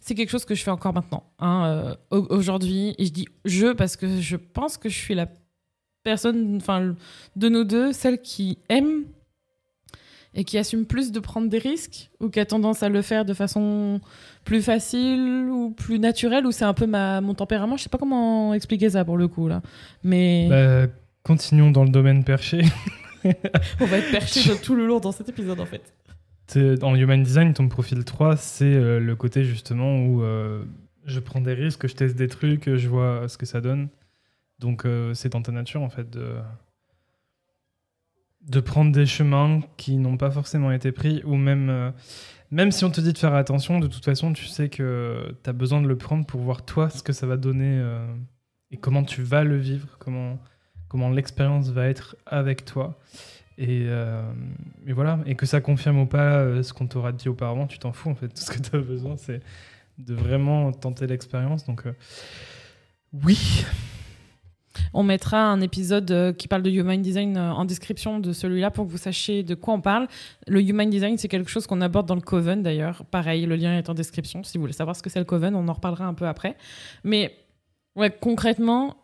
c'est 0.00 0.14
quelque 0.14 0.30
chose 0.30 0.44
que 0.44 0.54
je 0.54 0.62
fais 0.62 0.70
encore 0.72 0.92
maintenant, 0.92 1.24
hein, 1.38 1.66
euh, 1.66 1.94
au- 2.18 2.26
aujourd'hui. 2.34 2.94
Et 2.98 3.06
je 3.06 3.12
dis 3.12 3.26
je 3.44 3.68
parce 3.72 3.96
que 3.96 4.20
je 4.20 4.36
pense 4.36 4.76
que 4.76 4.88
je 4.88 4.96
suis 4.98 5.14
la 5.14 5.28
personne, 6.02 6.56
enfin, 6.56 6.94
de 7.36 7.48
nous 7.48 7.64
deux, 7.64 7.92
celle 7.92 8.20
qui 8.20 8.58
aime 8.68 9.04
et 10.34 10.42
qui 10.44 10.58
assume 10.58 10.84
plus 10.84 11.12
de 11.12 11.20
prendre 11.20 11.48
des 11.48 11.58
risques 11.58 12.10
ou 12.20 12.28
qui 12.28 12.40
a 12.40 12.44
tendance 12.44 12.82
à 12.82 12.88
le 12.88 13.02
faire 13.02 13.24
de 13.24 13.32
façon 13.34 14.00
plus 14.44 14.60
facile 14.62 15.48
ou 15.48 15.70
plus 15.70 16.00
naturelle 16.00 16.44
ou 16.44 16.50
c'est 16.50 16.64
un 16.64 16.74
peu 16.74 16.86
ma, 16.86 17.20
mon 17.20 17.34
tempérament. 17.34 17.76
Je 17.76 17.84
sais 17.84 17.88
pas 17.88 17.98
comment 17.98 18.52
expliquer 18.52 18.90
ça 18.90 19.04
pour 19.04 19.16
le 19.16 19.28
coup 19.28 19.46
là. 19.46 19.62
Mais 20.02 20.48
Bah, 20.50 20.92
continuons 21.24 21.70
dans 21.70 21.84
le 21.84 21.90
domaine 21.90 22.22
perché. 22.22 22.62
on 23.24 23.86
va 23.86 23.98
être 23.98 24.10
perché 24.12 24.50
de 24.50 24.62
tout 24.62 24.76
le 24.76 24.86
long 24.86 25.00
dans 25.00 25.10
cet 25.10 25.28
épisode 25.28 25.58
en 25.58 25.66
fait. 25.66 25.92
Dans 26.78 26.94
Human 26.94 27.22
Design, 27.22 27.54
ton 27.54 27.68
profil 27.68 28.04
3, 28.04 28.36
c'est 28.36 28.64
euh, 28.66 29.00
le 29.00 29.16
côté 29.16 29.44
justement 29.44 30.04
où 30.04 30.22
euh, 30.22 30.62
je 31.06 31.18
prends 31.18 31.40
des 31.40 31.54
risques, 31.54 31.88
je 31.88 31.94
teste 31.94 32.16
des 32.16 32.28
trucs, 32.28 32.72
je 32.76 32.88
vois 32.88 33.26
ce 33.28 33.38
que 33.38 33.46
ça 33.46 33.62
donne. 33.62 33.88
Donc 34.58 34.84
euh, 34.84 35.14
c'est 35.14 35.30
dans 35.30 35.40
ta 35.40 35.52
nature 35.52 35.80
en 35.80 35.88
fait 35.88 36.10
de, 36.10 36.36
de 38.42 38.60
prendre 38.60 38.92
des 38.92 39.06
chemins 39.06 39.60
qui 39.78 39.96
n'ont 39.96 40.18
pas 40.18 40.30
forcément 40.30 40.70
été 40.70 40.92
pris 40.92 41.22
ou 41.24 41.36
même, 41.36 41.70
euh, 41.70 41.90
même 42.50 42.70
si 42.70 42.84
on 42.84 42.90
te 42.90 43.00
dit 43.00 43.14
de 43.14 43.18
faire 43.18 43.34
attention, 43.34 43.80
de 43.80 43.86
toute 43.86 44.04
façon 44.04 44.34
tu 44.34 44.44
sais 44.44 44.68
que 44.68 45.34
tu 45.42 45.48
as 45.48 45.54
besoin 45.54 45.80
de 45.80 45.88
le 45.88 45.96
prendre 45.96 46.26
pour 46.26 46.42
voir 46.42 46.66
toi 46.66 46.90
ce 46.90 47.02
que 47.02 47.14
ça 47.14 47.26
va 47.26 47.38
donner 47.38 47.82
et 48.70 48.76
comment 48.76 49.02
tu 49.02 49.22
vas 49.22 49.44
le 49.44 49.56
vivre, 49.56 49.96
comment, 49.98 50.38
comment 50.94 51.10
l'expérience 51.10 51.70
va 51.70 51.88
être 51.88 52.14
avec 52.24 52.64
toi. 52.64 52.96
Et, 53.58 53.86
euh, 53.88 54.22
et 54.86 54.92
voilà, 54.92 55.18
et 55.26 55.34
que 55.34 55.44
ça 55.44 55.60
confirme 55.60 55.98
ou 55.98 56.06
pas 56.06 56.36
euh, 56.36 56.62
ce 56.62 56.72
qu'on 56.72 56.86
t'aura 56.86 57.10
dit 57.10 57.28
auparavant, 57.28 57.66
tu 57.66 57.80
t'en 57.80 57.90
fous 57.90 58.10
en 58.10 58.14
fait. 58.14 58.28
Tout 58.28 58.42
ce 58.42 58.52
que 58.52 58.60
tu 58.60 58.76
as 58.76 58.78
besoin, 58.78 59.16
c'est 59.16 59.40
de 59.98 60.14
vraiment 60.14 60.70
tenter 60.70 61.08
l'expérience. 61.08 61.66
Donc, 61.66 61.84
euh, 61.86 61.94
oui, 63.24 63.64
On 64.92 65.02
mettra 65.02 65.38
un 65.38 65.60
épisode 65.60 66.36
qui 66.36 66.46
parle 66.46 66.62
de 66.62 66.70
Human 66.70 67.02
Design 67.02 67.36
en 67.36 67.64
description 67.64 68.20
de 68.20 68.32
celui-là 68.32 68.70
pour 68.70 68.86
que 68.86 68.92
vous 68.92 68.98
sachiez 68.98 69.42
de 69.42 69.56
quoi 69.56 69.74
on 69.74 69.80
parle. 69.80 70.06
Le 70.46 70.62
Human 70.62 70.88
Design, 70.88 71.18
c'est 71.18 71.26
quelque 71.26 71.50
chose 71.50 71.66
qu'on 71.66 71.80
aborde 71.80 72.06
dans 72.06 72.14
le 72.14 72.20
Coven 72.20 72.62
d'ailleurs. 72.62 73.04
Pareil, 73.10 73.46
le 73.46 73.56
lien 73.56 73.76
est 73.76 73.88
en 73.88 73.94
description. 73.94 74.44
Si 74.44 74.58
vous 74.58 74.62
voulez 74.62 74.72
savoir 74.72 74.94
ce 74.94 75.02
que 75.02 75.10
c'est 75.10 75.18
le 75.18 75.24
Coven, 75.24 75.56
on 75.56 75.66
en 75.66 75.72
reparlera 75.72 76.06
un 76.06 76.14
peu 76.14 76.28
après. 76.28 76.56
Mais 77.02 77.34
ouais, 77.96 78.16
concrètement, 78.20 78.96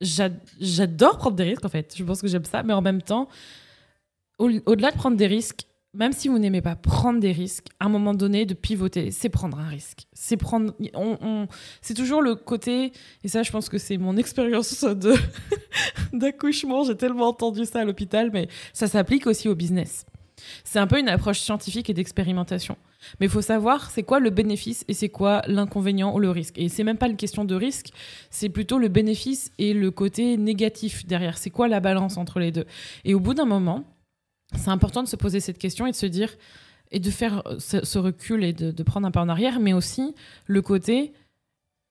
j'adore 0.00 1.18
prendre 1.18 1.36
des 1.36 1.44
risques 1.44 1.64
en 1.64 1.68
fait. 1.68 1.94
Je 1.96 2.04
pense 2.04 2.20
que 2.22 2.28
j'aime 2.28 2.44
ça, 2.44 2.62
mais 2.62 2.72
en 2.72 2.82
même 2.82 3.02
temps, 3.02 3.28
au- 4.38 4.50
au-delà 4.66 4.90
de 4.92 4.96
prendre 4.96 5.16
des 5.16 5.26
risques, 5.26 5.62
même 5.94 6.12
si 6.12 6.28
vous 6.28 6.38
n'aimez 6.38 6.60
pas 6.60 6.76
prendre 6.76 7.18
des 7.18 7.32
risques, 7.32 7.66
à 7.80 7.86
un 7.86 7.88
moment 7.88 8.14
donné, 8.14 8.44
de 8.46 8.54
pivoter, 8.54 9.10
c'est 9.10 9.30
prendre 9.30 9.58
un 9.58 9.68
risque. 9.68 10.06
C'est 10.12 10.36
prendre. 10.36 10.74
on- 10.94 11.48
c'est 11.80 11.94
toujours 11.94 12.20
le 12.22 12.34
côté. 12.36 12.92
Et 13.24 13.28
ça, 13.28 13.42
je 13.42 13.50
pense 13.50 13.68
que 13.68 13.78
c'est 13.78 13.96
mon 13.96 14.16
expérience 14.16 14.84
de 14.84 15.14
d'accouchement. 16.12 16.84
J'ai 16.84 16.96
tellement 16.96 17.28
entendu 17.28 17.64
ça 17.64 17.80
à 17.80 17.84
l'hôpital, 17.84 18.30
mais 18.32 18.48
ça 18.72 18.86
s'applique 18.86 19.26
aussi 19.26 19.48
au 19.48 19.54
business. 19.54 20.04
C'est 20.64 20.78
un 20.78 20.86
peu 20.86 20.98
une 20.98 21.08
approche 21.08 21.40
scientifique 21.40 21.90
et 21.90 21.94
d'expérimentation. 21.94 22.76
Mais 23.20 23.26
il 23.26 23.28
faut 23.30 23.42
savoir 23.42 23.90
c'est 23.90 24.02
quoi 24.02 24.20
le 24.20 24.30
bénéfice 24.30 24.84
et 24.88 24.94
c'est 24.94 25.08
quoi 25.08 25.42
l'inconvénient 25.46 26.14
ou 26.14 26.18
le 26.18 26.30
risque. 26.30 26.58
Et 26.58 26.68
c'est 26.68 26.84
même 26.84 26.98
pas 26.98 27.08
une 27.08 27.16
question 27.16 27.44
de 27.44 27.54
risque, 27.54 27.90
c'est 28.30 28.48
plutôt 28.48 28.78
le 28.78 28.88
bénéfice 28.88 29.52
et 29.58 29.72
le 29.72 29.90
côté 29.90 30.36
négatif 30.36 31.06
derrière. 31.06 31.38
C'est 31.38 31.50
quoi 31.50 31.68
la 31.68 31.80
balance 31.80 32.16
entre 32.16 32.40
les 32.40 32.52
deux? 32.52 32.66
Et 33.04 33.14
au 33.14 33.20
bout 33.20 33.34
d'un 33.34 33.46
moment, 33.46 33.84
c'est 34.56 34.70
important 34.70 35.02
de 35.02 35.08
se 35.08 35.16
poser 35.16 35.40
cette 35.40 35.58
question 35.58 35.86
et 35.86 35.90
de 35.90 35.96
se 35.96 36.06
dire 36.06 36.36
et 36.90 37.00
de 37.00 37.10
faire 37.10 37.42
ce, 37.58 37.84
ce 37.84 37.98
recul 37.98 38.42
et 38.42 38.54
de, 38.54 38.70
de 38.70 38.82
prendre 38.82 39.06
un 39.06 39.10
pas 39.10 39.20
en 39.20 39.28
arrière, 39.28 39.60
mais 39.60 39.74
aussi 39.74 40.14
le 40.46 40.62
côté 40.62 41.12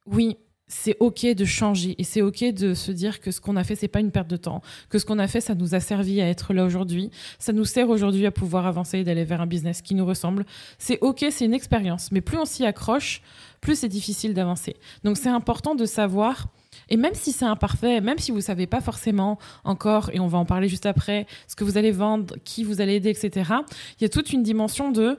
oui, 0.08 0.38
c'est 0.68 0.98
ok 1.00 1.26
de 1.26 1.46
changer 1.46 1.96
et 1.98 2.04
c'est 2.04 2.22
ok 2.22 2.44
de 2.54 2.74
se 2.74 2.92
dire 2.92 3.22
que 3.22 3.32
ce 3.32 3.40
qu'on 3.40 3.56
a 3.56 3.64
fait 3.64 3.76
c'est 3.76 3.88
pas 3.88 4.02
une 4.02 4.12
perte 4.12 4.28
de 4.28 4.36
temps, 4.36 4.62
que 4.90 5.00
ce 5.00 5.06
qu'on 5.06 5.20
a 5.20 5.28
fait 5.28 5.40
ça 5.40 5.56
nous 5.56 5.76
a 5.76 5.80
servi 5.80 6.22
à 6.22 6.28
être 6.28 6.54
là 6.54 6.66
aujourd'hui, 6.66 7.10
ça 7.40 7.54
nous 7.54 7.66
sert 7.66 7.90
aujourd'hui 7.90 8.26
à 8.26 8.32
pouvoir 8.32 8.66
avancer 8.66 9.00
et 9.00 9.04
d'aller 9.04 9.24
vers 9.24 9.42
un 9.42 9.48
business 9.48 9.82
qui 9.82 9.96
nous 9.96 10.06
ressemble. 10.06 10.46
C'est 10.78 11.00
ok, 11.02 11.26
c'est 11.32 11.46
une 11.46 11.54
expérience, 11.54 12.12
mais 12.12 12.22
plus 12.22 12.38
on 12.38 12.46
s'y 12.46 12.66
accroche, 12.66 13.22
plus 13.62 13.80
c'est 13.80 13.88
difficile 13.88 14.34
d'avancer. 14.34 14.76
Donc 15.04 15.18
c'est 15.18 15.30
important 15.30 15.74
de 15.74 15.86
savoir. 15.86 16.48
Et 16.90 16.98
même 16.98 17.16
si 17.16 17.32
c'est 17.32 17.46
imparfait, 17.46 18.02
même 18.02 18.18
si 18.18 18.32
vous 18.32 18.42
savez 18.42 18.68
pas 18.68 18.82
forcément 18.82 19.40
encore, 19.64 20.10
et 20.14 20.20
on 20.20 20.28
va 20.28 20.38
en 20.38 20.46
parler 20.46 20.70
juste 20.70 20.86
après, 20.86 21.26
ce 21.48 21.56
que 21.56 21.64
vous 21.64 21.78
allez 21.78 21.92
vendre, 21.92 22.36
qui 22.46 22.64
vous 22.64 22.82
allez 22.82 22.96
aider, 22.96 23.10
etc., 23.10 23.52
il 24.00 24.04
y 24.04 24.06
a 24.06 24.10
toute 24.10 24.32
une 24.32 24.44
dimension 24.44 24.92
de, 24.92 25.18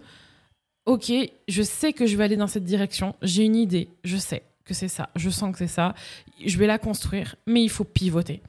ok, 0.86 1.12
je 1.48 1.62
sais 1.62 1.92
que 1.92 2.06
je 2.06 2.16
vais 2.16 2.24
aller 2.24 2.36
dans 2.36 2.46
cette 2.46 2.64
direction, 2.64 3.16
j'ai 3.22 3.44
une 3.44 3.56
idée, 3.56 3.88
je 4.04 4.16
sais 4.16 4.42
que 4.68 4.74
c'est 4.74 4.88
ça, 4.88 5.10
je 5.16 5.30
sens 5.30 5.50
que 5.52 5.58
c'est 5.58 5.66
ça, 5.66 5.94
je 6.44 6.56
vais 6.58 6.66
la 6.66 6.78
construire, 6.78 7.34
mais 7.46 7.62
il 7.62 7.70
faut 7.70 7.84
pivoter. 7.84 8.42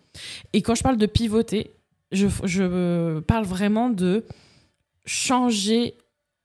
Et 0.53 0.61
quand 0.61 0.75
je 0.75 0.83
parle 0.83 0.97
de 0.97 1.05
pivoter, 1.05 1.71
je, 2.11 2.27
je 2.43 3.19
parle 3.21 3.45
vraiment 3.45 3.89
de 3.89 4.25
changer 5.05 5.95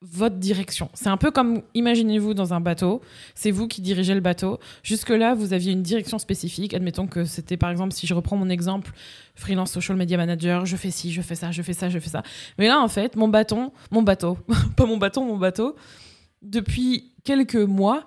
votre 0.05 0.37
direction. 0.37 0.91
C'est 0.93 1.09
un 1.09 1.17
peu 1.17 1.31
comme, 1.31 1.63
imaginez-vous 1.75 2.35
dans 2.35 2.53
un 2.53 2.61
bateau, 2.61 3.01
c'est 3.35 3.51
vous 3.51 3.67
qui 3.67 3.81
dirigez 3.81 4.15
le 4.15 4.21
bateau. 4.21 4.59
Jusque-là, 4.83 5.35
vous 5.35 5.55
aviez 5.55 5.73
une 5.73 5.83
direction 5.83 6.19
spécifique. 6.19 6.75
Admettons 6.75 7.07
que 7.07 7.25
c'était, 7.25 7.57
par 7.57 7.71
exemple, 7.71 7.95
si 7.95 8.07
je 8.07 8.13
reprends 8.13 8.37
mon 8.37 8.51
exemple, 8.51 8.93
freelance 9.35 9.73
social 9.73 9.97
media 9.97 10.19
manager, 10.19 10.67
je 10.67 10.77
fais 10.77 10.91
ci, 10.91 11.11
je 11.11 11.23
fais 11.23 11.35
ça, 11.35 11.51
je 11.53 11.63
fais 11.63 11.73
ça, 11.73 11.89
je 11.89 11.99
fais 11.99 12.11
ça. 12.11 12.23
Mais 12.59 12.69
là, 12.69 12.81
en 12.81 12.89
fait, 12.89 13.17
mon 13.17 13.29
bâton, 13.29 13.73
mon 13.91 14.03
bateau, 14.03 14.37
pas 14.77 14.85
mon 14.85 14.99
bâton, 14.99 15.25
mon 15.25 15.39
bateau, 15.39 15.75
depuis 16.43 17.15
quelques 17.25 17.55
mois, 17.57 18.07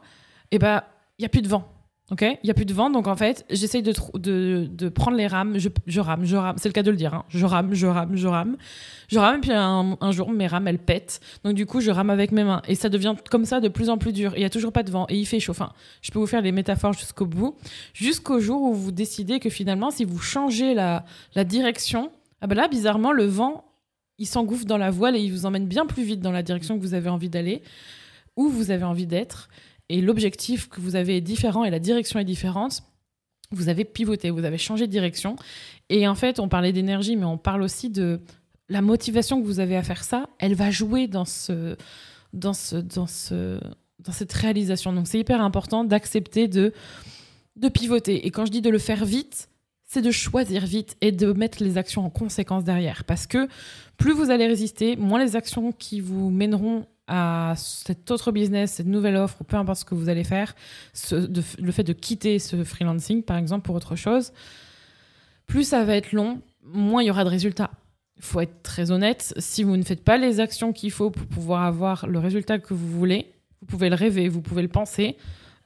eh 0.52 0.60
ben, 0.60 0.84
il 1.18 1.22
n'y 1.22 1.26
a 1.26 1.30
plus 1.30 1.42
de 1.42 1.48
vent. 1.48 1.78
Ok, 2.10 2.22
il 2.22 2.48
y 2.48 2.52
a 2.52 2.54
plus 2.54 2.66
de 2.66 2.74
vent, 2.74 2.90
donc 2.90 3.06
en 3.06 3.18
fait, 3.18 3.46
j'essaye 3.50 3.84
de, 3.84 4.88
prendre 4.88 5.18
les 5.18 5.28
rames. 5.28 5.58
Je, 5.58 6.00
rame, 6.00 6.24
je 6.24 6.38
rame. 6.38 6.56
C'est 6.58 6.70
le 6.70 6.74
cas 6.74 6.84
de 6.84 6.90
le 6.90 6.96
dire. 6.96 7.14
Hein. 7.14 7.26
Je 7.28 7.46
rame, 7.46 7.74
je 7.74 7.86
rame, 7.86 8.16
je 8.16 8.28
rame, 8.28 8.56
je 9.10 9.20
rame. 9.20 9.38
Et 9.40 9.42
puis 9.42 9.52
un, 9.52 10.12
jour, 10.12 10.32
mes 10.32 10.48
rames 10.48 10.70
elles 10.70 10.80
pètent. 10.80 11.20
Donc 11.44 11.56
du 11.56 11.66
coup, 11.66 11.82
je 11.82 11.92
rame 11.92 12.10
avec 12.10 12.32
mes 12.32 12.46
mains 12.46 12.62
et 12.66 12.76
ça 12.76 12.88
devient 12.88 13.14
comme 13.30 13.44
ça 13.44 13.60
de 13.60 13.68
plus 13.68 13.90
en 13.90 13.98
plus 13.98 14.14
dur. 14.14 14.32
Il 14.38 14.42
y 14.42 14.46
a 14.46 14.50
toujours 14.50 14.72
pas 14.72 14.84
de 14.84 14.92
vent 14.92 15.06
et 15.10 15.18
il 15.18 15.26
fait 15.26 15.42
chaud. 15.42 15.52
Enfin, 15.52 15.74
je 16.02 16.12
peux 16.12 16.20
vous 16.20 16.28
faire 16.28 16.42
les 16.42 16.54
métaphores 16.54 16.94
jusqu'au 16.94 17.26
bout, 17.26 17.58
jusqu'au 17.94 18.40
jour 18.40 18.62
où 18.62 18.74
vous 18.74 18.94
décidez 18.94 19.42
que 19.42 19.50
finalement, 19.50 19.92
si 19.92 20.06
vous 20.06 20.20
changez 20.20 20.74
la, 20.74 21.04
la 21.36 21.44
direction, 21.44 22.10
ah 22.40 22.48
ben 22.48 22.56
là, 22.56 22.70
bizarrement, 22.70 23.12
le 23.12 23.26
vent, 23.26 23.66
il 24.18 24.28
s'engouffre 24.28 24.66
dans 24.66 24.78
la 24.78 24.92
voile 24.92 25.18
et 25.18 25.20
il 25.20 25.34
vous 25.34 25.46
emmène 25.46 25.68
bien 25.68 25.86
plus 25.86 26.04
vite 26.04 26.22
dans 26.22 26.32
la 26.32 26.42
direction 26.42 26.78
que 26.78 26.82
vous 26.82 26.94
avez 26.94 27.10
envie 27.10 27.30
d'aller, 27.30 27.64
où 28.38 28.48
vous 28.48 28.72
avez 28.72 28.86
envie 28.86 29.08
d'être 29.08 29.50
et 29.90 30.02
l'objectif 30.02 30.70
que 30.70 30.82
vous 30.82 30.96
avez 30.96 31.18
est 31.18 31.22
différent 31.22 31.64
et 31.64 31.70
la 31.70 31.80
direction 31.80 32.20
est 32.20 32.26
différente, 32.26 32.84
vous 33.52 33.70
avez 33.70 33.86
pivoté, 33.86 34.30
vous 34.30 34.44
avez 34.44 34.58
changé 34.58 34.88
de 34.88 34.92
direction. 34.92 35.38
Et 35.90 36.08
en 36.08 36.16
fait, 36.16 36.40
on 36.40 36.50
parlait 36.50 36.74
d'énergie, 36.74 37.16
mais 37.16 37.26
on 37.26 37.38
parle 37.38 37.62
aussi 37.62 37.90
de 37.90 38.20
la 38.70 38.82
motivation 38.82 39.42
que 39.42 39.46
vous 39.46 39.60
avez 39.60 39.78
à 39.78 39.84
faire 39.84 40.04
ça. 40.04 40.28
Elle 40.40 40.56
va 40.56 40.72
jouer 40.72 41.08
dans, 41.08 41.24
ce, 41.24 41.78
dans, 42.34 42.54
ce, 42.54 42.76
dans, 42.76 43.08
ce, 43.08 43.60
dans 44.00 44.12
cette 44.12 44.34
réalisation. 44.34 44.92
Donc 44.92 45.08
c'est 45.08 45.20
hyper 45.20 45.42
important 45.42 45.86
d'accepter 45.86 46.50
de, 46.50 46.74
de 47.56 47.70
pivoter. 47.70 48.28
Et 48.28 48.32
quand 48.32 48.46
je 48.46 48.52
dis 48.52 48.62
de 48.62 48.70
le 48.70 48.80
faire 48.80 49.06
vite, 49.06 49.48
c'est 49.86 50.02
de 50.02 50.12
choisir 50.12 50.66
vite 50.66 50.98
et 51.00 51.14
de 51.14 51.32
mettre 51.32 51.64
les 51.64 51.78
actions 51.78 52.06
en 52.06 52.10
conséquence 52.10 52.66
derrière. 52.66 53.06
Parce 53.06 53.26
que 53.26 53.48
plus 53.96 54.12
vous 54.12 54.30
allez 54.30 54.46
résister, 54.46 54.98
moins 54.98 55.24
les 55.24 55.38
actions 55.38 55.72
qui 55.72 56.02
vous 56.02 56.30
mèneront 56.30 56.86
à 57.08 57.54
cet 57.56 58.12
autre 58.12 58.32
business, 58.32 58.74
cette 58.74 58.88
nouvelle 58.88 59.16
offre, 59.16 59.44
peu 59.44 59.56
importe 59.56 59.80
ce 59.80 59.86
que 59.86 59.96
vous 59.96 60.10
allez 60.10 60.24
faire, 60.24 60.56
le 61.12 61.72
fait 61.72 61.84
de 61.84 61.94
quitter 61.94 62.38
ce 62.40 62.64
freelancing, 62.64 63.24
par 63.24 63.38
exemple, 63.38 63.66
pour 63.66 63.76
autre 63.76 63.96
chose, 63.96 64.34
plus 65.46 65.64
ça 65.64 65.86
va 65.86 65.96
être 65.96 66.12
long, 66.12 66.42
moins 66.64 67.02
il 67.02 67.08
y 67.08 67.12
aura 67.12 67.24
de 67.24 67.30
résultats. 67.30 67.72
Il 68.18 68.24
faut 68.24 68.42
être 68.42 68.62
très 68.62 68.92
honnête, 68.92 69.34
si 69.38 69.64
vous 69.64 69.78
ne 69.78 69.84
faites 69.84 70.04
pas 70.04 70.18
les 70.18 70.40
actions 70.40 70.74
qu'il 70.74 70.92
faut 70.92 71.10
pour 71.10 71.26
pouvoir 71.28 71.64
avoir 71.64 72.08
le 72.08 72.20
résultat 72.20 72.60
que 72.60 72.74
vous 72.74 72.92
voulez, 72.92 73.32
vous 73.62 73.68
pouvez 73.68 73.90
le 73.90 73.96
rêver, 73.96 74.28
vous 74.28 74.42
pouvez 74.42 74.62
le 74.62 74.68
penser. 74.68 75.18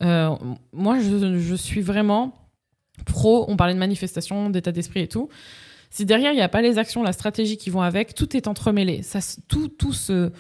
Euh, 0.04 0.36
moi, 0.74 1.00
je, 1.00 1.40
je, 1.40 1.56
suis 1.56 1.82
vraiment 1.82 2.34
pro, 3.06 3.46
on 3.48 3.58
parlait 3.58 3.74
de 3.74 3.80
manifestation, 3.80 4.50
d'état 4.50 4.72
d'esprit 4.72 5.02
et 5.02 5.08
tout. 5.08 5.30
Si 5.90 6.06
derrière, 6.06 6.32
il 6.32 6.36
n'y 6.36 6.42
a 6.42 6.50
pas 6.50 6.62
les 6.62 6.78
actions, 6.78 7.04
la 7.04 7.14
stratégie 7.14 7.58
qui 7.58 7.70
vont 7.70 7.82
avec, 7.82 8.16
tout 8.16 8.36
est 8.36 8.48
entremêlé. 8.48 9.04
Ça, 9.04 9.20
tout, 9.48 9.68
tout 9.68 9.94
se 9.94 10.32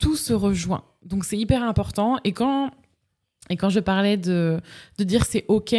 tout 0.00 0.16
se 0.16 0.32
rejoint. 0.32 0.82
Donc 1.04 1.24
c'est 1.24 1.38
hyper 1.38 1.62
important. 1.62 2.18
Et 2.24 2.32
quand, 2.32 2.70
et 3.48 3.56
quand 3.56 3.68
je 3.68 3.80
parlais 3.80 4.16
de, 4.16 4.60
de 4.98 5.04
dire 5.04 5.24
c'est 5.24 5.44
OK, 5.48 5.74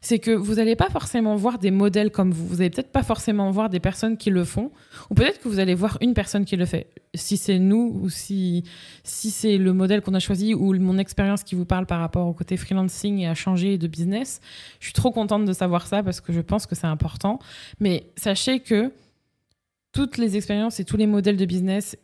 c'est 0.00 0.18
que 0.18 0.30
vous 0.30 0.54
n'allez 0.54 0.76
pas 0.76 0.90
forcément 0.90 1.36
voir 1.36 1.58
des 1.58 1.70
modèles 1.70 2.10
comme 2.10 2.32
vous. 2.32 2.46
Vous 2.46 2.56
n'allez 2.56 2.70
peut-être 2.70 2.92
pas 2.92 3.02
forcément 3.02 3.50
voir 3.50 3.70
des 3.70 3.80
personnes 3.80 4.16
qui 4.16 4.30
le 4.30 4.44
font. 4.44 4.70
Ou 5.10 5.14
peut-être 5.14 5.40
que 5.40 5.48
vous 5.48 5.58
allez 5.58 5.74
voir 5.74 5.98
une 6.00 6.14
personne 6.14 6.44
qui 6.44 6.56
le 6.56 6.66
fait. 6.66 6.88
Si 7.14 7.36
c'est 7.36 7.58
nous 7.58 8.00
ou 8.02 8.10
si, 8.10 8.64
si 9.04 9.30
c'est 9.30 9.56
le 9.56 9.72
modèle 9.72 10.02
qu'on 10.02 10.14
a 10.14 10.20
choisi 10.20 10.54
ou 10.54 10.74
mon 10.78 10.98
expérience 10.98 11.44
qui 11.44 11.54
vous 11.54 11.66
parle 11.66 11.86
par 11.86 12.00
rapport 12.00 12.26
au 12.26 12.32
côté 12.32 12.56
freelancing 12.56 13.18
et 13.18 13.28
à 13.28 13.34
changer 13.34 13.78
de 13.78 13.86
business, 13.86 14.40
je 14.80 14.86
suis 14.86 14.94
trop 14.94 15.10
contente 15.10 15.44
de 15.44 15.52
savoir 15.52 15.86
ça 15.86 16.02
parce 16.02 16.20
que 16.20 16.32
je 16.32 16.40
pense 16.40 16.66
que 16.66 16.74
c'est 16.74 16.86
important. 16.86 17.38
Mais 17.78 18.06
sachez 18.16 18.60
que 18.60 18.92
toutes 19.92 20.18
les 20.18 20.36
expériences 20.36 20.80
et 20.80 20.84
tous 20.84 20.96
les 20.96 21.06
modèles 21.06 21.36
de 21.36 21.44
business 21.44 21.96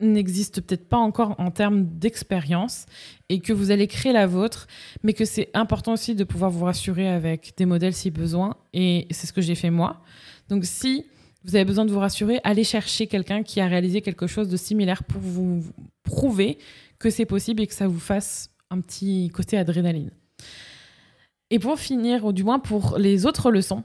n'existe 0.00 0.60
peut-être 0.60 0.88
pas 0.88 0.98
encore 0.98 1.34
en 1.38 1.50
termes 1.50 1.84
d'expérience 1.84 2.86
et 3.28 3.40
que 3.40 3.52
vous 3.52 3.70
allez 3.70 3.86
créer 3.86 4.12
la 4.12 4.26
vôtre, 4.26 4.66
mais 5.02 5.12
que 5.12 5.24
c'est 5.24 5.50
important 5.54 5.94
aussi 5.94 6.14
de 6.14 6.24
pouvoir 6.24 6.50
vous 6.50 6.64
rassurer 6.64 7.08
avec 7.08 7.54
des 7.56 7.66
modèles 7.66 7.94
si 7.94 8.10
besoin. 8.10 8.56
Et 8.72 9.06
c'est 9.10 9.26
ce 9.26 9.32
que 9.32 9.40
j'ai 9.40 9.54
fait 9.54 9.70
moi. 9.70 10.02
Donc 10.48 10.64
si 10.64 11.06
vous 11.44 11.56
avez 11.56 11.64
besoin 11.64 11.84
de 11.84 11.92
vous 11.92 11.98
rassurer, 11.98 12.40
allez 12.44 12.64
chercher 12.64 13.06
quelqu'un 13.06 13.42
qui 13.42 13.60
a 13.60 13.66
réalisé 13.66 14.02
quelque 14.02 14.26
chose 14.26 14.48
de 14.48 14.56
similaire 14.56 15.04
pour 15.04 15.20
vous 15.20 15.64
prouver 16.02 16.58
que 16.98 17.08
c'est 17.08 17.26
possible 17.26 17.62
et 17.62 17.66
que 17.66 17.74
ça 17.74 17.86
vous 17.86 18.00
fasse 18.00 18.50
un 18.70 18.80
petit 18.80 19.30
côté 19.32 19.56
adrénaline. 19.56 20.10
Et 21.50 21.58
pour 21.58 21.78
finir, 21.78 22.24
ou 22.24 22.32
du 22.32 22.42
moins 22.42 22.58
pour 22.58 22.98
les 22.98 23.26
autres 23.26 23.50
leçons, 23.50 23.84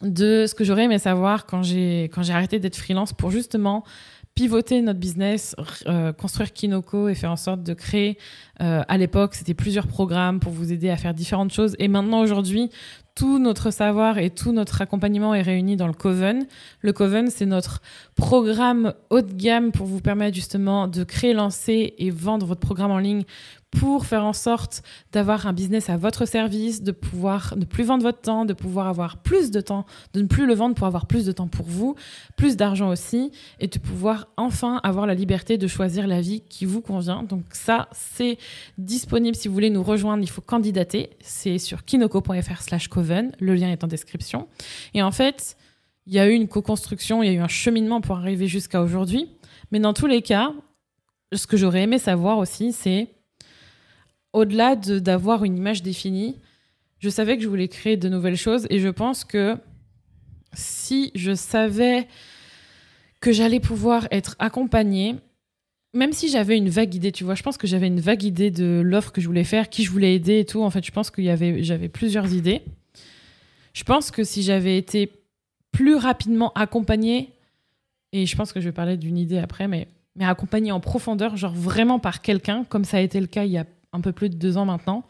de 0.00 0.46
ce 0.48 0.54
que 0.54 0.64
j'aurais 0.64 0.84
aimé 0.84 0.98
savoir 0.98 1.44
quand 1.44 1.62
j'ai 1.62 2.08
arrêté 2.30 2.58
d'être 2.58 2.76
freelance 2.76 3.12
pour 3.12 3.30
justement 3.30 3.84
pivoter 4.34 4.80
notre 4.82 4.98
business, 4.98 5.54
euh, 5.86 6.12
construire 6.12 6.52
Kinoko 6.52 7.08
et 7.08 7.14
faire 7.14 7.30
en 7.30 7.36
sorte 7.36 7.62
de 7.62 7.74
créer, 7.74 8.18
euh, 8.60 8.82
à 8.86 8.98
l'époque, 8.98 9.34
c'était 9.34 9.54
plusieurs 9.54 9.86
programmes 9.86 10.38
pour 10.38 10.52
vous 10.52 10.72
aider 10.72 10.90
à 10.90 10.96
faire 10.96 11.14
différentes 11.14 11.52
choses. 11.52 11.74
Et 11.78 11.88
maintenant, 11.88 12.20
aujourd'hui, 12.20 12.70
tout 13.14 13.38
notre 13.38 13.70
savoir 13.70 14.18
et 14.18 14.30
tout 14.30 14.52
notre 14.52 14.80
accompagnement 14.80 15.34
est 15.34 15.42
réuni 15.42 15.76
dans 15.76 15.86
le 15.86 15.92
Coven. 15.92 16.46
Le 16.80 16.92
Coven, 16.92 17.28
c'est 17.30 17.46
notre 17.46 17.82
programme 18.14 18.94
haut 19.10 19.20
de 19.20 19.32
gamme 19.32 19.72
pour 19.72 19.86
vous 19.86 20.00
permettre 20.00 20.34
justement 20.34 20.88
de 20.88 21.04
créer, 21.04 21.34
lancer 21.34 21.94
et 21.98 22.10
vendre 22.10 22.46
votre 22.46 22.60
programme 22.60 22.90
en 22.90 22.98
ligne 22.98 23.24
pour 23.72 24.04
faire 24.04 24.24
en 24.24 24.34
sorte 24.34 24.82
d'avoir 25.12 25.46
un 25.46 25.54
business 25.54 25.88
à 25.88 25.96
votre 25.96 26.26
service, 26.26 26.82
de 26.82 26.92
pouvoir 26.92 27.54
ne 27.56 27.64
plus 27.64 27.84
vendre 27.84 28.02
votre 28.02 28.20
temps, 28.20 28.44
de 28.44 28.52
pouvoir 28.52 28.86
avoir 28.86 29.16
plus 29.16 29.50
de 29.50 29.62
temps, 29.62 29.86
de 30.12 30.20
ne 30.20 30.26
plus 30.26 30.46
le 30.46 30.54
vendre 30.54 30.74
pour 30.74 30.86
avoir 30.86 31.06
plus 31.06 31.24
de 31.24 31.32
temps 31.32 31.48
pour 31.48 31.64
vous, 31.66 31.96
plus 32.36 32.56
d'argent 32.56 32.90
aussi, 32.90 33.32
et 33.60 33.68
de 33.68 33.78
pouvoir 33.78 34.28
enfin 34.36 34.78
avoir 34.84 35.06
la 35.06 35.14
liberté 35.14 35.56
de 35.56 35.66
choisir 35.66 36.06
la 36.06 36.20
vie 36.20 36.42
qui 36.42 36.66
vous 36.66 36.82
convient. 36.82 37.22
Donc 37.22 37.44
ça, 37.52 37.88
c'est 37.92 38.36
disponible 38.78 39.36
si 39.36 39.48
vous 39.48 39.54
voulez 39.54 39.70
nous 39.70 39.82
rejoindre, 39.82 40.22
il 40.22 40.30
faut 40.30 40.40
candidater. 40.40 41.10
C'est 41.20 41.58
sur 41.58 41.84
kinoko.fr 41.84 42.62
slash 42.62 42.88
coven, 42.88 43.32
le 43.40 43.54
lien 43.54 43.70
est 43.70 43.84
en 43.84 43.86
description. 43.86 44.48
Et 44.94 45.02
en 45.02 45.10
fait, 45.12 45.56
il 46.06 46.14
y 46.14 46.18
a 46.18 46.28
eu 46.28 46.32
une 46.32 46.48
co-construction, 46.48 47.22
il 47.22 47.26
y 47.26 47.30
a 47.30 47.32
eu 47.32 47.42
un 47.42 47.48
cheminement 47.48 48.00
pour 48.00 48.16
arriver 48.16 48.48
jusqu'à 48.48 48.82
aujourd'hui. 48.82 49.30
Mais 49.70 49.78
dans 49.78 49.92
tous 49.92 50.06
les 50.06 50.22
cas, 50.22 50.52
ce 51.32 51.46
que 51.46 51.56
j'aurais 51.56 51.82
aimé 51.82 51.98
savoir 51.98 52.38
aussi, 52.38 52.72
c'est 52.72 53.08
au-delà 54.32 54.76
d'avoir 54.76 55.44
une 55.44 55.56
image 55.56 55.82
définie, 55.82 56.38
je 56.98 57.08
savais 57.08 57.36
que 57.36 57.42
je 57.42 57.48
voulais 57.48 57.68
créer 57.68 57.96
de 57.96 58.08
nouvelles 58.08 58.36
choses 58.36 58.66
et 58.70 58.78
je 58.78 58.88
pense 58.88 59.24
que 59.24 59.56
si 60.54 61.10
je 61.14 61.34
savais 61.34 62.06
que 63.20 63.32
j'allais 63.32 63.60
pouvoir 63.60 64.08
être 64.10 64.36
accompagnée, 64.38 65.16
même 65.94 66.12
si 66.12 66.28
j'avais 66.28 66.56
une 66.56 66.70
vague 66.70 66.94
idée, 66.94 67.12
tu 67.12 67.24
vois, 67.24 67.34
je 67.34 67.42
pense 67.42 67.58
que 67.58 67.66
j'avais 67.66 67.86
une 67.86 68.00
vague 68.00 68.22
idée 68.22 68.50
de 68.50 68.80
l'offre 68.84 69.12
que 69.12 69.20
je 69.20 69.26
voulais 69.26 69.44
faire, 69.44 69.68
qui 69.68 69.84
je 69.84 69.90
voulais 69.90 70.14
aider 70.14 70.40
et 70.40 70.44
tout. 70.44 70.62
En 70.62 70.70
fait, 70.70 70.84
je 70.84 70.90
pense 70.90 71.10
qu'il 71.10 71.24
y 71.24 71.30
avait, 71.30 71.62
j'avais 71.62 71.88
plusieurs 71.88 72.32
idées. 72.32 72.62
Je 73.74 73.84
pense 73.84 74.10
que 74.10 74.24
si 74.24 74.42
j'avais 74.42 74.78
été 74.78 75.12
plus 75.70 75.96
rapidement 75.96 76.52
accompagnée, 76.54 77.30
et 78.12 78.26
je 78.26 78.36
pense 78.36 78.52
que 78.52 78.60
je 78.60 78.66
vais 78.66 78.72
parler 78.72 78.96
d'une 78.96 79.18
idée 79.18 79.38
après, 79.38 79.68
mais, 79.68 79.88
mais 80.16 80.24
accompagnée 80.24 80.72
en 80.72 80.80
profondeur, 80.80 81.36
genre 81.36 81.54
vraiment 81.54 81.98
par 81.98 82.22
quelqu'un, 82.22 82.64
comme 82.64 82.84
ça 82.84 82.98
a 82.98 83.00
été 83.00 83.20
le 83.20 83.26
cas 83.26 83.44
il 83.44 83.52
y 83.52 83.58
a 83.58 83.66
un 83.92 84.00
peu 84.00 84.12
plus 84.12 84.28
de 84.30 84.36
deux 84.36 84.56
ans 84.56 84.64
maintenant, 84.64 85.04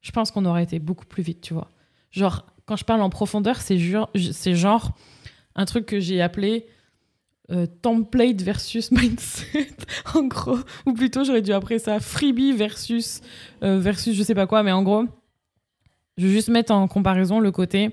je 0.00 0.12
pense 0.12 0.30
qu'on 0.30 0.44
aurait 0.44 0.62
été 0.62 0.78
beaucoup 0.78 1.06
plus 1.06 1.22
vite, 1.22 1.40
tu 1.40 1.54
vois. 1.54 1.70
Genre, 2.10 2.46
quand 2.64 2.76
je 2.76 2.84
parle 2.84 3.02
en 3.02 3.10
profondeur, 3.10 3.60
c'est 3.60 3.78
genre, 3.78 4.10
genre 4.14 4.96
un 5.54 5.64
truc 5.64 5.86
que 5.86 6.00
j'ai 6.00 6.20
appelé 6.22 6.66
euh, 7.50 7.66
template 7.82 8.42
versus 8.42 8.90
mindset, 8.92 9.68
en 10.14 10.24
gros. 10.24 10.58
Ou 10.86 10.92
plutôt, 10.92 11.24
j'aurais 11.24 11.42
dû 11.42 11.52
appeler 11.52 11.78
ça 11.78 12.00
freebie 12.00 12.52
versus, 12.52 13.20
euh, 13.62 13.78
versus 13.78 14.16
je 14.16 14.22
sais 14.22 14.34
pas 14.34 14.46
quoi, 14.46 14.62
mais 14.62 14.72
en 14.72 14.82
gros, 14.82 15.04
je 16.18 16.26
vais 16.26 16.32
juste 16.32 16.48
mettre 16.48 16.72
en 16.72 16.88
comparaison 16.88 17.40
le 17.40 17.52
côté. 17.52 17.90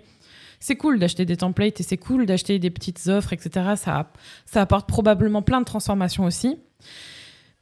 C'est 0.60 0.78
cool 0.78 0.98
d'acheter 0.98 1.26
des 1.26 1.38
templates 1.38 1.82
et 1.82 1.84
c'est 1.84 1.98
cool 1.98 2.26
d'acheter 2.26 2.58
des 2.58 2.70
petites 2.70 3.08
offres, 3.08 3.34
etc. 3.34 3.74
Ça, 3.76 4.12
ça 4.46 4.62
apporte 4.62 4.88
probablement 4.88 5.42
plein 5.42 5.60
de 5.60 5.66
transformations 5.66 6.24
aussi. 6.24 6.58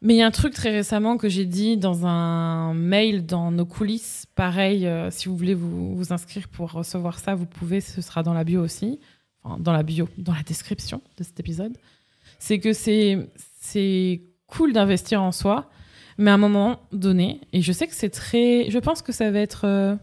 Mais 0.03 0.15
il 0.15 0.17
y 0.17 0.21
a 0.23 0.27
un 0.27 0.31
truc 0.31 0.53
très 0.53 0.71
récemment 0.71 1.17
que 1.17 1.29
j'ai 1.29 1.45
dit 1.45 1.77
dans 1.77 2.07
un 2.07 2.73
mail 2.73 3.25
dans 3.25 3.51
nos 3.51 3.65
coulisses. 3.65 4.25
Pareil, 4.35 4.87
euh, 4.87 5.11
si 5.11 5.29
vous 5.29 5.37
voulez 5.37 5.53
vous, 5.53 5.95
vous, 5.95 6.11
inscrire 6.11 6.47
pour 6.47 6.71
recevoir 6.71 7.19
ça, 7.19 7.35
vous 7.35 7.45
pouvez, 7.45 7.81
ce 7.81 8.01
sera 8.01 8.23
dans 8.23 8.33
la 8.33 8.43
bio 8.43 8.63
aussi. 8.63 8.99
Dans 9.43 9.73
la 9.73 9.83
bio, 9.83 10.07
dans 10.17 10.33
la 10.33 10.43
description 10.43 11.01
de 11.17 11.23
cet 11.23 11.39
épisode. 11.39 11.75
C'est 12.37 12.59
que 12.59 12.73
c'est, 12.73 14.21
cool 14.47 14.73
d'investir 14.73 15.21
en 15.21 15.31
soi, 15.31 15.69
Mais 16.17 16.29
à 16.29 16.33
un 16.35 16.37
moment 16.37 16.81
donné, 16.91 17.41
et 17.53 17.61
je 17.61 17.71
sais 17.71 17.87
que 17.87 17.95
c'est 17.95 18.09
très. 18.09 18.69
Je 18.69 18.77
pense 18.79 19.01
que 19.01 19.11
ça 19.11 19.31
va 19.31 19.39
être 19.39 19.65
euh, 19.65 19.95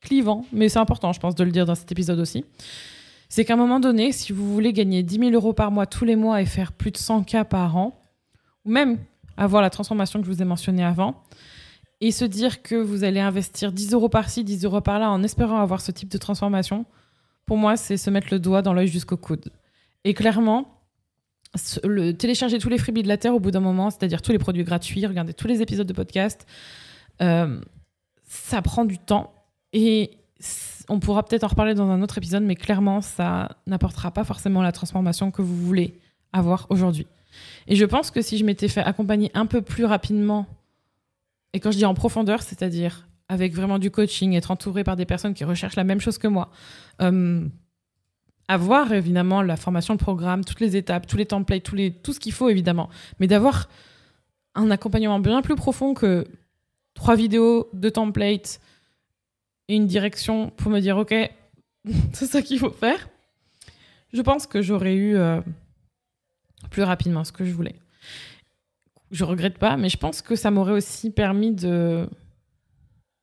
clivant, 0.00 0.44
mais 0.52 0.68
c'est 0.68 0.78
important, 0.78 1.12
je 1.12 1.20
pense, 1.20 1.34
de 1.34 1.44
le 1.44 1.52
dire 1.52 1.64
dans 1.64 1.74
cet 1.74 1.90
épisode 1.92 2.18
aussi. 2.18 2.44
C'est 3.28 3.44
qu'à 3.44 3.54
un 3.54 3.56
moment 3.56 3.80
donné, 3.80 4.12
si 4.12 4.32
vous 4.32 4.52
voulez 4.52 4.72
gagner 4.72 5.02
10 5.02 5.18
000 5.18 5.30
euros 5.32 5.52
par 5.52 5.70
mois 5.70 5.86
tous 5.86 6.04
les 6.04 6.16
mois 6.16 6.40
et 6.42 6.46
faire 6.46 6.72
plus 6.72 6.90
de 6.90 6.96
100 6.96 7.24
k 7.24 7.44
par 7.44 7.76
an, 7.76 7.98
ou 8.64 8.70
même 8.70 8.98
avoir 9.36 9.62
la 9.62 9.70
transformation 9.70 10.20
que 10.20 10.26
je 10.26 10.32
vous 10.32 10.42
ai 10.42 10.44
mentionnée 10.44 10.84
avant, 10.84 11.22
et 12.00 12.10
se 12.10 12.24
dire 12.24 12.62
que 12.62 12.74
vous 12.74 13.04
allez 13.04 13.20
investir 13.20 13.72
10 13.72 13.94
euros 13.94 14.08
par-ci, 14.08 14.44
10 14.44 14.64
euros 14.64 14.80
par-là 14.80 15.10
en 15.10 15.22
espérant 15.22 15.60
avoir 15.60 15.80
ce 15.80 15.90
type 15.92 16.08
de 16.08 16.18
transformation, 16.18 16.84
pour 17.46 17.56
moi, 17.56 17.76
c'est 17.76 17.96
se 17.96 18.10
mettre 18.10 18.28
le 18.30 18.38
doigt 18.38 18.62
dans 18.62 18.74
l'œil 18.74 18.88
jusqu'au 18.88 19.16
coude. 19.16 19.50
Et 20.04 20.14
clairement, 20.14 20.76
télécharger 22.18 22.58
tous 22.58 22.68
les 22.68 22.78
freebies 22.78 23.02
de 23.02 23.08
la 23.08 23.16
Terre 23.16 23.34
au 23.34 23.40
bout 23.40 23.50
d'un 23.50 23.60
moment, 23.60 23.90
c'est-à-dire 23.90 24.20
tous 24.20 24.32
les 24.32 24.38
produits 24.38 24.64
gratuits, 24.64 25.06
regarder 25.06 25.32
tous 25.32 25.46
les 25.46 25.62
épisodes 25.62 25.86
de 25.86 25.92
podcast, 25.92 26.46
euh, 27.22 27.60
ça 28.24 28.60
prend 28.62 28.84
du 28.84 28.98
temps. 28.98 29.32
Et 29.72 30.10
on 30.88 31.00
pourra 31.00 31.24
peut-être 31.24 31.44
en 31.44 31.48
reparler 31.48 31.74
dans 31.74 31.88
un 31.88 32.02
autre 32.02 32.18
épisode, 32.18 32.42
mais 32.42 32.56
clairement, 32.56 33.00
ça 33.00 33.56
n'apportera 33.66 34.10
pas 34.10 34.24
forcément 34.24 34.62
la 34.62 34.72
transformation 34.72 35.30
que 35.30 35.42
vous 35.42 35.56
voulez 35.56 35.98
avoir 36.32 36.66
aujourd'hui. 36.70 37.06
Et 37.68 37.76
je 37.76 37.84
pense 37.84 38.10
que 38.10 38.22
si 38.22 38.38
je 38.38 38.44
m'étais 38.44 38.68
fait 38.68 38.80
accompagner 38.82 39.30
un 39.34 39.46
peu 39.46 39.62
plus 39.62 39.84
rapidement, 39.84 40.46
et 41.52 41.60
quand 41.60 41.70
je 41.70 41.78
dis 41.78 41.84
en 41.84 41.94
profondeur, 41.94 42.42
c'est-à-dire 42.42 43.08
avec 43.28 43.54
vraiment 43.54 43.78
du 43.78 43.90
coaching, 43.90 44.34
être 44.34 44.50
entouré 44.50 44.84
par 44.84 44.96
des 44.96 45.04
personnes 45.04 45.34
qui 45.34 45.44
recherchent 45.44 45.76
la 45.76 45.84
même 45.84 46.00
chose 46.00 46.18
que 46.18 46.28
moi, 46.28 46.50
euh, 47.02 47.46
avoir 48.48 48.92
évidemment 48.92 49.42
la 49.42 49.56
formation, 49.56 49.94
le 49.94 49.98
programme, 49.98 50.44
toutes 50.44 50.60
les 50.60 50.76
étapes, 50.76 51.06
tous 51.06 51.16
les 51.16 51.26
templates, 51.26 51.64
tout 52.02 52.12
ce 52.12 52.20
qu'il 52.20 52.32
faut 52.32 52.48
évidemment, 52.48 52.88
mais 53.18 53.26
d'avoir 53.26 53.68
un 54.54 54.70
accompagnement 54.70 55.18
bien 55.18 55.42
plus 55.42 55.56
profond 55.56 55.94
que 55.94 56.26
trois 56.94 57.16
vidéos, 57.16 57.68
deux 57.72 57.90
templates 57.90 58.60
et 59.68 59.74
une 59.74 59.86
direction 59.86 60.50
pour 60.50 60.70
me 60.70 60.80
dire 60.80 60.96
ok, 60.96 61.14
c'est 62.12 62.26
ça 62.26 62.42
qu'il 62.42 62.58
faut 62.58 62.70
faire. 62.70 63.08
Je 64.12 64.22
pense 64.22 64.46
que 64.46 64.62
j'aurais 64.62 64.94
eu 64.94 65.16
euh, 65.16 65.40
plus 66.70 66.82
rapidement 66.82 67.24
ce 67.24 67.32
que 67.32 67.44
je 67.44 67.52
voulais. 67.52 67.74
Je 69.10 69.24
regrette 69.24 69.58
pas, 69.58 69.76
mais 69.76 69.88
je 69.88 69.98
pense 69.98 70.22
que 70.22 70.36
ça 70.36 70.50
m'aurait 70.50 70.72
aussi 70.72 71.10
permis 71.10 71.52
de 71.52 72.08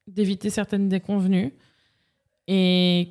d'éviter 0.08 0.50
certaines 0.50 0.90
déconvenues 0.90 1.54
et 2.48 3.10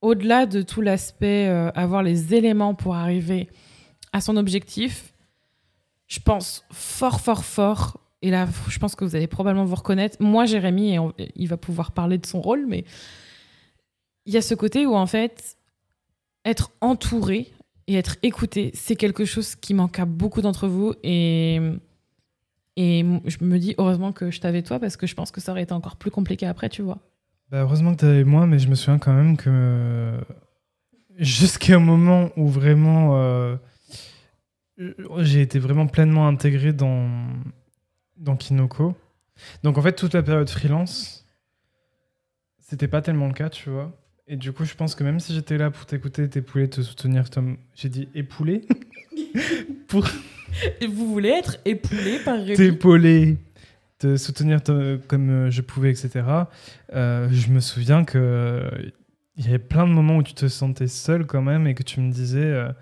au-delà 0.00 0.46
de 0.46 0.62
tout 0.62 0.80
l'aspect 0.80 1.48
euh, 1.48 1.70
avoir 1.74 2.02
les 2.02 2.34
éléments 2.34 2.74
pour 2.74 2.94
arriver 2.94 3.48
à 4.12 4.20
son 4.20 4.36
objectif, 4.36 5.12
je 6.06 6.20
pense 6.20 6.64
fort, 6.70 7.20
fort, 7.20 7.44
fort, 7.44 8.00
et 8.22 8.30
là, 8.30 8.48
je 8.68 8.78
pense 8.78 8.94
que 8.94 9.04
vous 9.04 9.14
allez 9.14 9.26
probablement 9.26 9.64
vous 9.64 9.76
reconnaître. 9.76 10.16
Moi, 10.20 10.44
Jérémy, 10.44 10.96
et 10.96 11.32
il 11.36 11.48
va 11.48 11.56
pouvoir 11.56 11.92
parler 11.92 12.18
de 12.18 12.26
son 12.26 12.40
rôle, 12.40 12.66
mais 12.66 12.84
il 14.26 14.32
y 14.32 14.36
a 14.36 14.42
ce 14.42 14.54
côté 14.54 14.86
où, 14.86 14.94
en 14.94 15.06
fait, 15.06 15.56
être 16.44 16.70
entouré 16.80 17.52
et 17.86 17.94
être 17.94 18.16
écouté, 18.22 18.70
c'est 18.74 18.96
quelque 18.96 19.24
chose 19.24 19.54
qui 19.54 19.72
manque 19.72 19.98
à 19.98 20.04
beaucoup 20.04 20.42
d'entre 20.42 20.66
vous. 20.66 20.94
Et, 21.04 21.60
et 22.80 23.04
je 23.24 23.44
me 23.44 23.58
dis, 23.58 23.74
heureusement 23.76 24.12
que 24.12 24.30
je 24.30 24.40
t'avais 24.40 24.62
toi, 24.62 24.78
parce 24.78 24.96
que 24.96 25.08
je 25.08 25.16
pense 25.16 25.32
que 25.32 25.40
ça 25.40 25.50
aurait 25.50 25.64
été 25.64 25.72
encore 25.72 25.96
plus 25.96 26.12
compliqué 26.12 26.46
après, 26.46 26.68
tu 26.68 26.82
vois. 26.82 26.98
Bah, 27.50 27.62
heureusement 27.62 27.92
que 27.92 27.98
tu 27.98 28.04
avais 28.04 28.22
moi, 28.22 28.46
mais 28.46 28.60
je 28.60 28.68
me 28.68 28.76
souviens 28.76 29.00
quand 29.00 29.12
même 29.12 29.36
que 29.36 30.16
jusqu'à 31.16 31.74
un 31.74 31.80
moment 31.80 32.30
où 32.36 32.46
vraiment 32.46 33.18
euh, 33.18 33.56
j'ai 35.18 35.42
été 35.42 35.58
vraiment 35.58 35.88
pleinement 35.88 36.28
intégré 36.28 36.72
dans, 36.72 37.08
dans 38.16 38.36
Kinoko. 38.36 38.94
Donc 39.64 39.76
en 39.76 39.82
fait, 39.82 39.94
toute 39.94 40.14
la 40.14 40.22
période 40.22 40.48
freelance, 40.48 41.26
c'était 42.60 42.86
pas 42.86 43.02
tellement 43.02 43.26
le 43.26 43.34
cas, 43.34 43.50
tu 43.50 43.70
vois. 43.70 43.90
Et 44.28 44.36
du 44.36 44.52
coup, 44.52 44.64
je 44.64 44.74
pense 44.74 44.94
que 44.94 45.02
même 45.02 45.18
si 45.18 45.34
j'étais 45.34 45.58
là 45.58 45.72
pour 45.72 45.84
t'écouter, 45.84 46.28
t'épouler, 46.28 46.70
te 46.70 46.80
soutenir, 46.82 47.24
j'ai 47.74 47.88
dit 47.88 48.08
épouler 48.14 48.68
pour... 49.88 50.06
Vous 50.88 51.12
voulez 51.12 51.30
être 51.30 51.58
époulé 51.64 52.18
par 52.24 52.38
Rémi 52.38 52.56
T'épauler 52.56 53.38
te 53.98 54.16
soutenir 54.16 54.60
comme 55.08 55.30
euh, 55.30 55.50
je 55.50 55.60
pouvais, 55.60 55.90
etc. 55.90 56.24
Euh, 56.94 57.28
je 57.30 57.48
me 57.50 57.60
souviens 57.60 58.04
que 58.04 58.70
il 59.36 59.44
y 59.44 59.48
avait 59.48 59.58
plein 59.58 59.86
de 59.86 59.92
moments 59.92 60.16
où 60.16 60.22
tu 60.22 60.34
te 60.34 60.48
sentais 60.48 60.88
seul 60.88 61.26
quand 61.26 61.42
même 61.42 61.66
et 61.66 61.74
que 61.74 61.82
tu 61.82 62.00
me 62.00 62.10
disais 62.10 62.42
euh, 62.42 62.72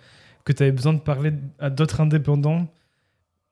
que 0.44 0.52
tu 0.52 0.62
avais 0.62 0.72
besoin 0.72 0.94
de 0.94 1.00
parler 1.00 1.32
à 1.58 1.70
d'autres 1.70 2.00
indépendants 2.00 2.66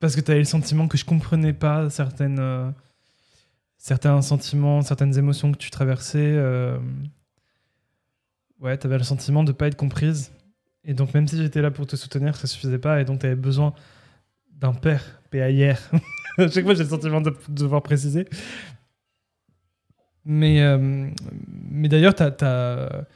parce 0.00 0.16
que 0.16 0.20
tu 0.20 0.30
avais 0.30 0.40
le 0.40 0.46
sentiment 0.46 0.88
que 0.88 0.96
je 0.98 1.04
comprenais 1.04 1.52
pas 1.52 1.88
certaines, 1.90 2.74
certains 3.78 4.20
sentiments, 4.22 4.82
certaines 4.82 5.16
émotions 5.18 5.52
que 5.52 5.58
tu 5.58 5.70
traversais. 5.70 6.38
ouais, 8.60 8.76
tu 8.76 8.86
avais 8.86 8.98
le 8.98 9.04
sentiment 9.04 9.44
de 9.44 9.52
pas 9.52 9.66
être 9.66 9.76
comprise. 9.76 10.30
Et 10.84 10.92
donc 10.92 11.14
même 11.14 11.26
si 11.26 11.38
j'étais 11.38 11.62
là 11.62 11.70
pour 11.70 11.86
te 11.86 11.96
soutenir, 11.96 12.36
ça 12.36 12.46
suffisait 12.46 12.78
pas 12.78 13.00
et 13.00 13.04
donc 13.04 13.20
tu 13.20 13.26
avais 13.26 13.34
besoin 13.34 13.72
d'un 14.58 14.72
père, 14.72 15.20
PAIR. 15.30 15.78
à 16.38 16.48
chaque 16.48 16.64
fois, 16.64 16.74
j'ai 16.74 16.84
le 16.84 16.88
sentiment 16.88 17.20
de, 17.20 17.34
devoir 17.48 17.82
préciser. 17.82 18.26
Mais, 20.24 20.62
euh, 20.62 21.10
mais 21.70 21.88
d'ailleurs, 21.88 22.14
ça 22.16 23.08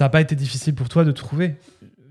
n'a 0.00 0.08
pas 0.08 0.20
été 0.20 0.34
difficile 0.34 0.74
pour 0.74 0.88
toi 0.88 1.04
de 1.04 1.12
trouver. 1.12 1.56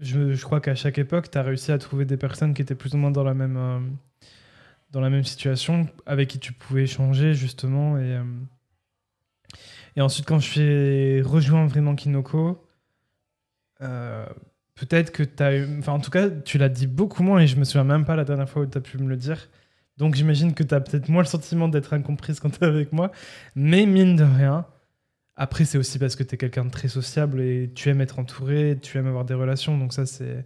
Je, 0.01 0.33
je 0.33 0.43
crois 0.43 0.61
qu'à 0.61 0.75
chaque 0.75 0.97
époque, 0.97 1.31
tu 1.31 1.37
as 1.37 1.43
réussi 1.43 1.71
à 1.71 1.77
trouver 1.77 2.05
des 2.05 2.17
personnes 2.17 2.53
qui 2.53 2.61
étaient 2.61 2.75
plus 2.75 2.93
ou 2.93 2.97
moins 2.97 3.11
dans 3.11 3.23
la 3.23 3.33
même, 3.33 3.57
euh, 3.57 3.79
dans 4.91 5.01
la 5.01 5.09
même 5.09 5.23
situation, 5.23 5.87
avec 6.05 6.29
qui 6.29 6.39
tu 6.39 6.53
pouvais 6.53 6.83
échanger, 6.83 7.33
justement. 7.33 7.97
Et, 7.97 8.15
euh, 8.15 8.23
et 9.95 10.01
ensuite, 10.01 10.25
quand 10.25 10.39
je 10.39 10.49
fais 10.49 11.21
rejoint 11.25 11.65
vraiment 11.65 11.95
Kinoko, 11.95 12.63
peut-être 14.79 15.11
que 15.11 15.23
tu 15.23 15.43
as 15.43 15.55
eu. 15.55 15.79
Enfin, 15.79 15.93
en 15.93 15.99
tout 15.99 16.11
cas, 16.11 16.29
tu 16.29 16.57
l'as 16.57 16.69
dit 16.69 16.87
beaucoup 16.87 17.23
moins 17.23 17.39
et 17.39 17.47
je 17.47 17.57
me 17.57 17.63
souviens 17.63 17.83
même 17.83 18.05
pas 18.05 18.15
la 18.15 18.23
dernière 18.23 18.49
fois 18.49 18.63
où 18.63 18.65
tu 18.65 18.77
as 18.77 18.81
pu 18.81 18.97
me 18.97 19.07
le 19.09 19.17
dire. 19.17 19.49
Donc 19.97 20.15
j'imagine 20.15 20.53
que 20.53 20.63
tu 20.63 20.73
as 20.73 20.79
peut-être 20.79 21.09
moins 21.09 21.21
le 21.21 21.27
sentiment 21.27 21.67
d'être 21.67 21.93
incomprise 21.93 22.39
quand 22.39 22.49
tu 22.49 22.63
es 22.63 22.67
avec 22.67 22.93
moi. 22.93 23.11
Mais 23.55 23.85
mine 23.85 24.15
de 24.15 24.23
rien, 24.23 24.65
après, 25.35 25.65
c'est 25.65 25.77
aussi 25.77 25.99
parce 25.99 26.15
que 26.15 26.23
tu 26.23 26.35
es 26.35 26.37
quelqu'un 26.37 26.65
de 26.65 26.69
très 26.69 26.87
sociable 26.87 27.41
et 27.41 27.71
tu 27.75 27.89
aimes 27.89 28.01
être 28.01 28.19
entouré, 28.19 28.77
tu 28.81 28.97
aimes 28.97 29.07
avoir 29.07 29.25
des 29.25 29.33
relations. 29.33 29.77
Donc 29.77 29.93
ça, 29.93 30.05
c'est. 30.05 30.45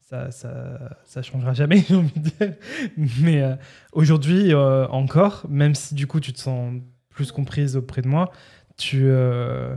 Ça, 0.00 0.30
ça, 0.30 0.98
ça 1.06 1.22
changera 1.22 1.54
jamais, 1.54 1.84
j'ai 1.88 1.94
envie 1.94 2.20
de 2.20 2.28
dire. 2.28 2.54
Mais 2.98 3.42
euh, 3.42 3.54
aujourd'hui, 3.92 4.52
euh, 4.52 4.86
encore, 4.88 5.46
même 5.48 5.74
si 5.74 5.94
du 5.94 6.06
coup 6.06 6.20
tu 6.20 6.34
te 6.34 6.38
sens 6.38 6.82
plus 7.08 7.32
comprise 7.32 7.76
auprès 7.76 8.02
de 8.02 8.08
moi, 8.08 8.30
tu, 8.76 9.04
euh, 9.04 9.74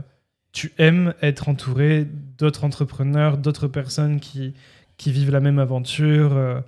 tu 0.56 0.72
aimes 0.78 1.12
être 1.20 1.50
entouré 1.50 2.06
d'autres 2.38 2.64
entrepreneurs, 2.64 3.36
d'autres 3.36 3.68
personnes 3.68 4.20
qui, 4.20 4.54
qui 4.96 5.12
vivent 5.12 5.30
la 5.30 5.40
même 5.40 5.58
aventure 5.58 6.62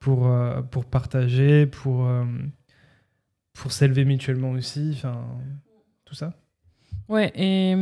pour, 0.00 0.28
euh, 0.28 0.62
pour 0.62 0.86
partager, 0.86 1.66
pour, 1.66 2.06
euh, 2.06 2.24
pour 3.52 3.70
s'élever 3.70 4.06
mutuellement 4.06 4.52
aussi, 4.52 4.92
enfin, 4.94 5.26
tout 6.06 6.14
ça? 6.14 6.32
Ouais, 7.10 7.30
et 7.34 7.74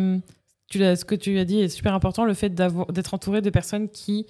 tu 0.66 0.78
ce 0.80 1.04
que 1.04 1.14
tu 1.14 1.38
as 1.38 1.44
dit 1.44 1.60
est 1.60 1.68
super 1.68 1.94
important, 1.94 2.24
le 2.24 2.34
fait 2.34 2.52
d'être 2.52 3.14
entouré 3.14 3.40
de 3.40 3.50
personnes 3.50 3.88
qui 3.88 4.26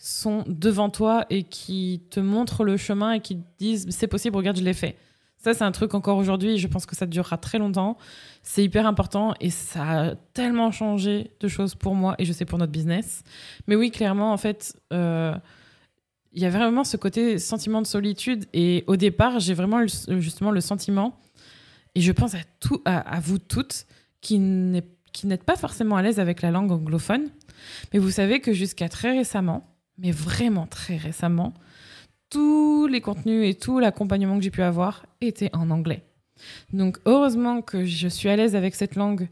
sont 0.00 0.42
devant 0.48 0.90
toi 0.90 1.26
et 1.30 1.44
qui 1.44 2.02
te 2.10 2.18
montrent 2.18 2.64
le 2.64 2.76
chemin 2.76 3.12
et 3.12 3.20
qui 3.20 3.36
te 3.36 3.44
disent 3.60 3.86
c'est 3.90 4.08
possible, 4.08 4.36
regarde, 4.36 4.56
je 4.56 4.64
l'ai 4.64 4.74
fait. 4.74 4.96
Ça, 5.46 5.54
c'est 5.54 5.62
un 5.62 5.70
truc 5.70 5.94
encore 5.94 6.18
aujourd'hui, 6.18 6.58
je 6.58 6.66
pense 6.66 6.86
que 6.86 6.96
ça 6.96 7.06
durera 7.06 7.38
très 7.38 7.58
longtemps. 7.58 7.96
C'est 8.42 8.64
hyper 8.64 8.84
important 8.84 9.32
et 9.38 9.50
ça 9.50 9.82
a 9.84 10.14
tellement 10.34 10.72
changé 10.72 11.30
de 11.38 11.46
choses 11.46 11.76
pour 11.76 11.94
moi 11.94 12.16
et 12.18 12.24
je 12.24 12.32
sais 12.32 12.44
pour 12.44 12.58
notre 12.58 12.72
business. 12.72 13.22
Mais 13.68 13.76
oui, 13.76 13.92
clairement, 13.92 14.32
en 14.32 14.38
fait, 14.38 14.76
euh, 14.92 15.32
il 16.32 16.42
y 16.42 16.46
a 16.46 16.50
vraiment 16.50 16.82
ce 16.82 16.96
côté 16.96 17.38
sentiment 17.38 17.80
de 17.80 17.86
solitude. 17.86 18.46
Et 18.54 18.82
au 18.88 18.96
départ, 18.96 19.38
j'ai 19.38 19.54
vraiment 19.54 19.80
eu 19.82 19.88
justement 20.18 20.50
le 20.50 20.60
sentiment, 20.60 21.16
et 21.94 22.00
je 22.00 22.10
pense 22.10 22.34
à, 22.34 22.40
tout, 22.58 22.82
à, 22.84 23.20
vous 23.20 23.38
toutes, 23.38 23.86
qui 24.22 24.40
n'êtes 24.40 25.44
pas 25.44 25.54
forcément 25.54 25.94
à 25.94 26.02
l'aise 26.02 26.18
avec 26.18 26.42
la 26.42 26.50
langue 26.50 26.72
anglophone. 26.72 27.28
Mais 27.94 28.00
vous 28.00 28.10
savez 28.10 28.40
que 28.40 28.52
jusqu'à 28.52 28.88
très 28.88 29.16
récemment, 29.16 29.76
mais 29.96 30.10
vraiment 30.10 30.66
très 30.66 30.96
récemment, 30.96 31.54
tous 32.30 32.86
les 32.86 33.00
contenus 33.00 33.48
et 33.48 33.54
tout 33.54 33.78
l'accompagnement 33.78 34.36
que 34.36 34.44
j'ai 34.44 34.50
pu 34.50 34.62
avoir 34.62 35.06
étaient 35.20 35.50
en 35.54 35.70
anglais. 35.70 36.02
Donc 36.72 36.98
heureusement 37.06 37.62
que 37.62 37.84
je 37.84 38.08
suis 38.08 38.28
à 38.28 38.36
l'aise 38.36 38.56
avec 38.56 38.74
cette 38.74 38.94
langue 38.96 39.28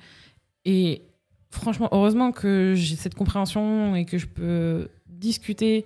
et 0.65 1.03
franchement 1.51 1.89
heureusement 1.93 2.33
que 2.33 2.75
j'ai 2.75 2.97
cette 2.97 3.15
compréhension 3.15 3.95
et 3.95 4.05
que 4.05 4.19
je 4.19 4.27
peux 4.27 4.89
discuter 5.07 5.85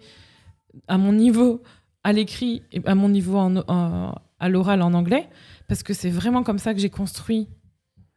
à 0.86 0.98
mon 0.98 1.12
niveau 1.12 1.62
à 2.04 2.12
l'écrit 2.12 2.62
et 2.72 2.80
à 2.86 2.94
mon 2.94 3.08
niveau 3.08 3.38
à 3.38 4.48
l'oral 4.48 4.82
en 4.82 4.94
anglais, 4.94 5.28
parce 5.66 5.82
que 5.82 5.92
c'est 5.92 6.10
vraiment 6.10 6.42
comme 6.42 6.58
ça 6.58 6.72
que 6.72 6.80
j'ai 6.80 6.90
construit 6.90 7.48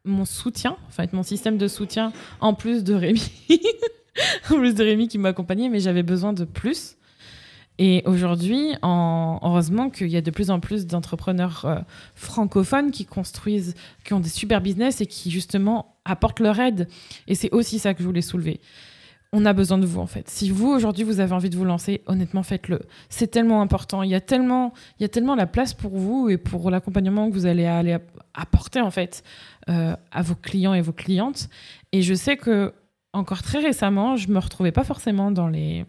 mon 0.03 0.25
soutien, 0.25 0.77
enfin 0.87 1.05
mon 1.13 1.23
système 1.23 1.57
de 1.57 1.67
soutien, 1.67 2.13
en 2.39 2.53
plus 2.53 2.83
de 2.83 2.93
Rémi, 2.93 3.21
en 4.49 4.55
plus 4.55 4.75
de 4.75 4.83
Rémi 4.83 5.07
qui 5.07 5.17
m'accompagnait, 5.17 5.69
mais 5.69 5.79
j'avais 5.79 6.03
besoin 6.03 6.33
de 6.33 6.45
plus. 6.45 6.95
Et 7.77 8.03
aujourd'hui, 8.05 8.73
en... 8.81 9.39
heureusement 9.41 9.89
qu'il 9.89 10.09
y 10.09 10.17
a 10.17 10.21
de 10.21 10.31
plus 10.31 10.51
en 10.51 10.59
plus 10.59 10.85
d'entrepreneurs 10.85 11.65
euh, 11.65 11.79
francophones 12.15 12.91
qui 12.91 13.05
construisent, 13.05 13.75
qui 14.03 14.13
ont 14.13 14.19
des 14.19 14.29
super 14.29 14.61
business 14.61 15.01
et 15.01 15.07
qui 15.07 15.31
justement 15.31 15.95
apportent 16.05 16.39
leur 16.39 16.59
aide. 16.59 16.87
Et 17.27 17.35
c'est 17.35 17.51
aussi 17.51 17.79
ça 17.79 17.93
que 17.93 18.01
je 18.01 18.07
voulais 18.07 18.21
soulever. 18.21 18.59
On 19.33 19.45
a 19.45 19.53
besoin 19.53 19.77
de 19.77 19.85
vous 19.85 20.01
en 20.01 20.07
fait. 20.07 20.29
Si 20.29 20.49
vous 20.49 20.67
aujourd'hui 20.67 21.05
vous 21.05 21.21
avez 21.21 21.31
envie 21.31 21.49
de 21.49 21.55
vous 21.55 21.63
lancer, 21.63 22.01
honnêtement 22.05 22.43
faites-le. 22.43 22.81
C'est 23.07 23.27
tellement 23.27 23.61
important. 23.61 24.03
Il 24.03 24.09
y 24.09 24.15
a 24.15 24.19
tellement, 24.19 24.73
il 24.99 25.03
y 25.03 25.05
a 25.05 25.09
tellement 25.09 25.35
la 25.35 25.47
place 25.47 25.73
pour 25.73 25.97
vous 25.97 26.27
et 26.27 26.37
pour 26.37 26.69
l'accompagnement 26.69 27.29
que 27.29 27.33
vous 27.33 27.45
allez 27.45 27.65
aller 27.65 27.97
apporter 28.33 28.81
en 28.81 28.91
fait 28.91 29.23
euh, 29.69 29.95
à 30.11 30.21
vos 30.21 30.35
clients 30.35 30.73
et 30.73 30.81
vos 30.81 30.91
clientes. 30.91 31.47
Et 31.93 32.01
je 32.01 32.13
sais 32.13 32.35
que 32.35 32.73
encore 33.13 33.41
très 33.41 33.59
récemment, 33.59 34.17
je 34.17 34.29
me 34.29 34.39
retrouvais 34.39 34.71
pas 34.73 34.83
forcément 34.83 35.31
dans 35.31 35.47
les 35.47 35.85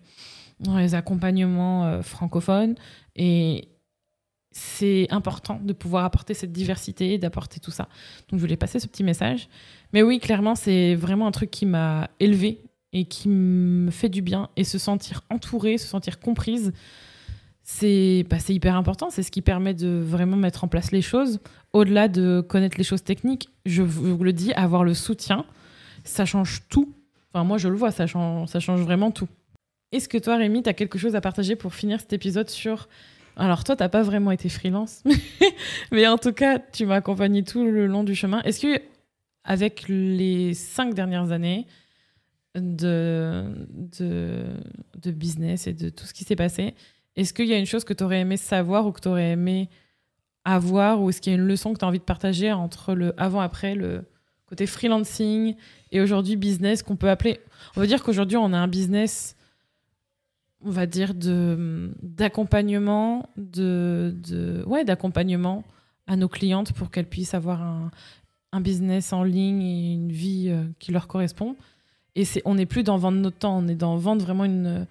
dans 0.61 0.77
les 0.77 0.95
accompagnements 0.95 1.85
euh, 1.85 2.03
francophones. 2.03 2.75
Et 3.17 3.69
c'est 4.53 5.07
important 5.11 5.61
de 5.63 5.73
pouvoir 5.73 6.05
apporter 6.05 6.35
cette 6.35 6.53
diversité, 6.53 7.19
d'apporter 7.19 7.59
tout 7.61 7.71
ça. 7.71 7.89
Donc 8.29 8.39
je 8.39 8.45
voulais 8.45 8.57
passer 8.57 8.79
ce 8.79 8.87
petit 8.87 9.05
message. 9.05 9.49
Mais 9.93 10.03
oui, 10.03 10.19
clairement, 10.19 10.55
c'est 10.55 10.95
vraiment 10.95 11.27
un 11.27 11.33
truc 11.33 11.51
qui 11.51 11.67
m'a 11.67 12.11
élevée 12.21 12.61
et 12.93 13.07
qui 13.07 13.29
me 13.29 13.91
fait 13.91 14.09
du 14.09 14.23
bien. 14.23 14.51
Et 14.57 14.65
se 14.65 14.79
sentir 14.79 15.23
entourée, 15.31 15.79
se 15.79 15.87
sentir 15.87 16.21
comprise, 16.21 16.73
c'est 17.63 18.27
bah, 18.29 18.37
hyper 18.49 18.77
important. 18.77 19.11
C'est 19.11 19.23
ce 19.23 19.31
qui 19.31 19.43
permet 19.43 19.75
de 19.75 20.01
vraiment 20.05 20.37
mettre 20.37 20.65
en 20.65 20.69
place 20.69 20.93
les 20.93 21.03
choses. 21.03 21.41
Au-delà 21.73 22.09
de 22.09 22.45
connaître 22.47 22.77
les 22.77 22.85
choses 22.85 23.03
techniques, 23.03 23.49
je 23.65 23.83
vous 23.83 24.23
le 24.23 24.33
dis, 24.33 24.53
avoir 24.53 24.85
le 24.85 24.95
soutien, 24.95 25.47
ça 26.05 26.25
change 26.25 26.63
tout. 26.69 26.95
Enfin, 27.33 27.45
moi, 27.45 27.57
je 27.57 27.69
le 27.69 27.77
vois, 27.77 27.91
ça 27.91 28.07
change, 28.07 28.49
ça 28.49 28.61
change 28.61 28.83
vraiment 28.83 29.11
tout. 29.11 29.29
Est-ce 29.93 30.09
que 30.09 30.17
toi, 30.17 30.37
Rémi, 30.37 30.63
tu 30.63 30.69
as 30.71 30.75
quelque 30.75 30.99
chose 30.99 31.15
à 31.15 31.21
partager 31.21 31.55
pour 31.55 31.75
finir 31.75 32.01
cet 32.01 32.13
épisode 32.15 32.49
sur... 32.49 32.89
Alors 33.37 33.65
toi, 33.65 33.77
t'as 33.77 33.89
pas 33.89 34.03
vraiment 34.03 34.31
été 34.31 34.49
freelance, 34.49 35.03
mais 35.93 36.07
en 36.07 36.19
tout 36.19 36.33
cas, 36.33 36.59
tu 36.59 36.85
m'as 36.85 36.97
accompagné 36.97 37.43
tout 37.43 37.65
le 37.65 37.87
long 37.87 38.05
du 38.05 38.15
chemin. 38.15 38.43
Est-ce 38.43 38.61
que, 38.61 38.83
avec 39.45 39.85
les 39.89 40.53
cinq 40.55 40.95
dernières 40.95 41.33
années 41.33 41.67
de, 42.55 43.45
de, 43.99 45.11
business 45.11 45.67
et 45.67 45.73
de 45.73 45.89
tout 45.89 46.05
ce 46.05 46.13
qui 46.13 46.25
s'est 46.25 46.37
passé, 46.37 46.75
est-ce 47.17 47.33
qu'il 47.33 47.47
y 47.47 47.55
a 47.55 47.59
une 47.59 47.67
chose 47.67 47.85
que 47.85 47.95
tu 47.95 48.05
aurais 48.05 48.21
aimé 48.21 48.37
savoir 48.37 48.87
ou 48.87 48.93
que 48.93 49.01
tu 49.01 49.09
aurais 49.09 49.31
aimé 49.31 49.71
avoir, 50.45 51.01
ou 51.01 51.09
est-ce 51.09 51.21
qu'il 51.23 51.33
y 51.33 51.37
a 51.37 51.39
une 51.39 51.47
leçon 51.47 51.73
que 51.73 51.79
tu 51.79 51.85
as 51.85 51.89
envie 51.89 52.01
de 52.01 52.05
partager 52.05 52.53
entre 52.53 52.95
le 52.95 53.15
avant-après, 53.19 53.75
le 53.75 54.05
côté 54.47 54.67
freelancing 54.67 55.55
et 55.91 56.01
aujourd'hui 56.01 56.37
business 56.37 56.83
qu'on 56.83 56.97
peut 56.97 57.09
appeler... 57.09 57.41
On 57.77 57.81
va 57.81 57.87
dire 57.87 58.03
qu'aujourd'hui, 58.03 58.37
on 58.37 58.53
a 58.53 58.59
un 58.59 58.69
business 58.69 59.37
on 60.65 60.71
va 60.71 60.87
dire, 60.87 61.15
de, 61.15 61.93
d'accompagnement, 62.03 63.29
de, 63.37 64.15
de, 64.29 64.65
ouais, 64.67 64.85
d'accompagnement 64.85 65.65
à 66.07 66.17
nos 66.17 66.29
clientes 66.29 66.73
pour 66.73 66.91
qu'elles 66.91 67.09
puissent 67.09 67.35
avoir 67.35 67.63
un, 67.63 67.91
un, 68.53 68.61
business 68.61 69.13
en 69.13 69.23
ligne 69.23 69.63
et 69.63 69.93
une 69.95 70.13
vie 70.13 70.49
euh, 70.49 70.65
qui 70.79 70.93
leur 70.93 71.09
correspond. 71.09 71.57
Et 72.15 72.25
c'est, 72.25 72.43
on 72.45 72.57
n'est 72.57 72.67
plus 72.67 72.83
dans 72.83 72.99
vendre 72.99 73.19
notre 73.19 73.39
temps, 73.39 73.59
on 73.59 73.69
est 73.69 73.75
dans 73.75 73.97
vendre 73.97 74.23
vraiment 74.25 74.45
une, 74.45 74.87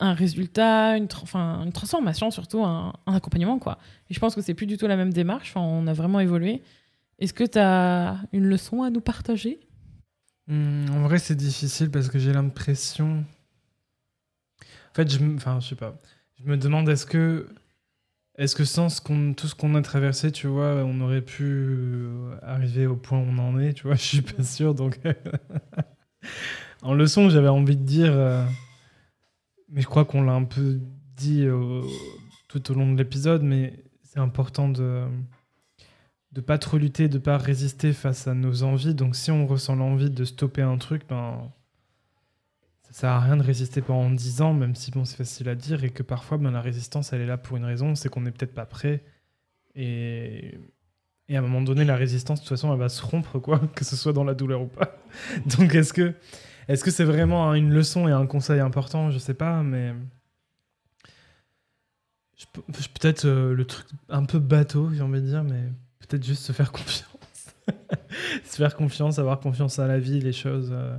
un 0.00 0.14
résultat, 0.14 0.96
une, 0.96 1.08
enfin, 1.22 1.62
une 1.64 1.72
transformation, 1.72 2.30
surtout 2.30 2.64
un, 2.64 2.92
accompagnement. 3.06 3.58
Quoi. 3.58 3.78
Et 4.10 4.14
je 4.14 4.20
pense 4.20 4.34
que 4.34 4.40
c'est 4.40 4.54
plus 4.54 4.66
du 4.66 4.76
tout 4.76 4.86
la 4.86 4.96
même 4.96 5.12
démarche, 5.12 5.54
on 5.56 5.86
a 5.86 5.92
vraiment 5.92 6.20
évolué. 6.20 6.62
Est-ce 7.18 7.34
que 7.34 7.44
tu 7.44 7.58
as 7.58 8.18
une 8.32 8.44
leçon 8.44 8.82
à 8.82 8.90
nous 8.90 9.00
partager? 9.00 9.60
Mmh, 10.48 10.86
En 10.90 11.02
vrai, 11.02 11.18
c'est 11.18 11.36
difficile 11.36 11.90
parce 11.90 12.08
que 12.08 12.18
j'ai 12.18 12.32
l'impression 12.32 13.24
en 14.92 14.94
fait, 14.94 15.10
je, 15.10 15.24
enfin, 15.36 15.58
je 15.60 15.68
sais 15.68 15.74
pas. 15.74 15.98
Je 16.38 16.44
me 16.44 16.58
demande 16.58 16.86
est-ce 16.90 17.06
que, 17.06 17.48
est-ce 18.36 18.54
que 18.54 18.64
sans 18.64 18.88
tout 19.34 19.48
ce 19.48 19.54
qu'on 19.54 19.74
a 19.74 19.80
traversé, 19.80 20.32
tu 20.32 20.48
vois, 20.48 20.84
on 20.84 21.00
aurait 21.00 21.22
pu 21.22 21.44
euh, 21.44 22.36
arriver 22.42 22.86
au 22.86 22.96
point 22.96 23.18
où 23.18 23.22
on 23.22 23.38
en 23.38 23.58
est, 23.58 23.72
tu 23.72 23.84
vois? 23.84 23.94
Je 23.96 24.02
suis 24.02 24.22
pas 24.22 24.42
sûr. 24.42 24.74
Donc, 24.74 25.00
en 26.82 26.92
leçon, 26.92 27.30
j'avais 27.30 27.48
envie 27.48 27.76
de 27.76 27.84
dire, 27.84 28.12
euh, 28.12 28.44
mais 29.70 29.80
je 29.80 29.86
crois 29.86 30.04
qu'on 30.04 30.22
l'a 30.22 30.32
un 30.32 30.44
peu 30.44 30.78
dit 31.16 31.46
tout 32.48 32.70
au 32.70 32.74
long 32.74 32.92
de 32.92 32.98
l'épisode, 32.98 33.42
mais 33.42 33.82
c'est 34.02 34.20
important 34.20 34.68
de 34.68 35.06
de 36.32 36.40
pas 36.40 36.58
trop 36.58 36.78
lutter, 36.78 37.08
de 37.08 37.18
pas 37.18 37.36
résister 37.36 37.92
face 37.92 38.26
à 38.26 38.34
nos 38.34 38.62
envies. 38.62 38.94
Donc, 38.94 39.16
si 39.16 39.30
on 39.30 39.46
ressent 39.46 39.76
l'envie 39.76 40.10
de 40.10 40.24
stopper 40.24 40.62
un 40.62 40.78
truc, 40.78 41.02
ben 41.08 41.52
ça 42.92 43.00
sert 43.00 43.22
rien 43.22 43.36
de 43.36 43.42
résister 43.42 43.80
pendant 43.80 44.10
10 44.10 44.42
ans, 44.42 44.52
même 44.54 44.74
si 44.74 44.90
bon, 44.90 45.04
c'est 45.04 45.16
facile 45.16 45.48
à 45.48 45.54
dire, 45.54 45.82
et 45.82 45.90
que 45.90 46.02
parfois 46.02 46.38
ben, 46.38 46.50
la 46.50 46.60
résistance, 46.60 47.12
elle 47.12 47.22
est 47.22 47.26
là 47.26 47.38
pour 47.38 47.56
une 47.56 47.64
raison, 47.64 47.94
c'est 47.94 48.08
qu'on 48.08 48.20
n'est 48.20 48.30
peut-être 48.30 48.54
pas 48.54 48.66
prêt. 48.66 49.02
Et... 49.74 50.58
et 51.28 51.36
à 51.36 51.38
un 51.38 51.42
moment 51.42 51.62
donné, 51.62 51.84
la 51.84 51.96
résistance, 51.96 52.40
de 52.40 52.44
toute 52.44 52.50
façon, 52.50 52.72
elle 52.72 52.78
va 52.78 52.88
se 52.88 53.02
rompre, 53.04 53.38
quoi, 53.38 53.58
que 53.74 53.84
ce 53.84 53.96
soit 53.96 54.12
dans 54.12 54.24
la 54.24 54.34
douleur 54.34 54.62
ou 54.62 54.66
pas. 54.66 54.98
Donc 55.58 55.74
est-ce 55.74 55.92
que 55.92 56.14
est-ce 56.68 56.84
que 56.84 56.90
c'est 56.90 57.04
vraiment 57.04 57.54
une 57.54 57.70
leçon 57.70 58.08
et 58.08 58.12
un 58.12 58.26
conseil 58.26 58.60
important? 58.60 59.10
Je 59.10 59.18
sais 59.18 59.34
pas, 59.34 59.62
mais 59.62 59.94
peut-être 62.54 63.24
euh, 63.24 63.54
le 63.54 63.64
truc 63.64 63.86
un 64.08 64.24
peu 64.24 64.38
bateau, 64.38 64.90
j'ai 64.92 65.02
envie 65.02 65.20
de 65.20 65.26
dire, 65.26 65.44
mais 65.44 65.62
peut-être 66.00 66.24
juste 66.24 66.42
se 66.44 66.52
faire 66.52 66.72
confiance. 66.72 67.06
se 68.44 68.56
faire 68.56 68.76
confiance, 68.76 69.18
avoir 69.18 69.40
confiance 69.40 69.78
à 69.78 69.86
la 69.86 69.98
vie, 69.98 70.20
les 70.20 70.32
choses. 70.32 70.70
Euh, 70.72 70.96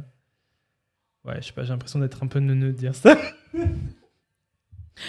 Ouais, 1.25 1.41
je 1.41 1.47
sais 1.47 1.53
pas, 1.53 1.63
j'ai 1.63 1.69
l'impression 1.69 1.99
d'être 1.99 2.23
un 2.23 2.27
peu 2.27 2.39
neuneux 2.39 2.71
de 2.71 2.77
dire 2.77 2.95
ça. 2.95 3.17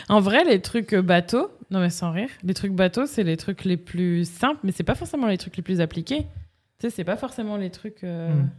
en 0.08 0.20
vrai, 0.20 0.44
les 0.44 0.60
trucs 0.60 0.94
bateaux, 0.94 1.50
non 1.70 1.80
mais 1.80 1.90
sans 1.90 2.12
rire, 2.12 2.28
les 2.42 2.54
trucs 2.54 2.72
bateaux, 2.72 3.06
c'est 3.06 3.24
les 3.24 3.36
trucs 3.36 3.64
les 3.64 3.76
plus 3.76 4.28
simples, 4.28 4.60
mais 4.62 4.72
c'est 4.72 4.84
pas 4.84 4.94
forcément 4.94 5.26
les 5.26 5.38
trucs 5.38 5.56
les 5.56 5.62
plus 5.62 5.80
appliqués. 5.80 6.22
Tu 6.78 6.88
sais, 6.88 6.90
c'est 6.90 7.04
pas 7.04 7.16
forcément 7.16 7.56
les 7.56 7.70
trucs. 7.70 8.04
Euh, 8.04 8.32
hmm. 8.32 8.50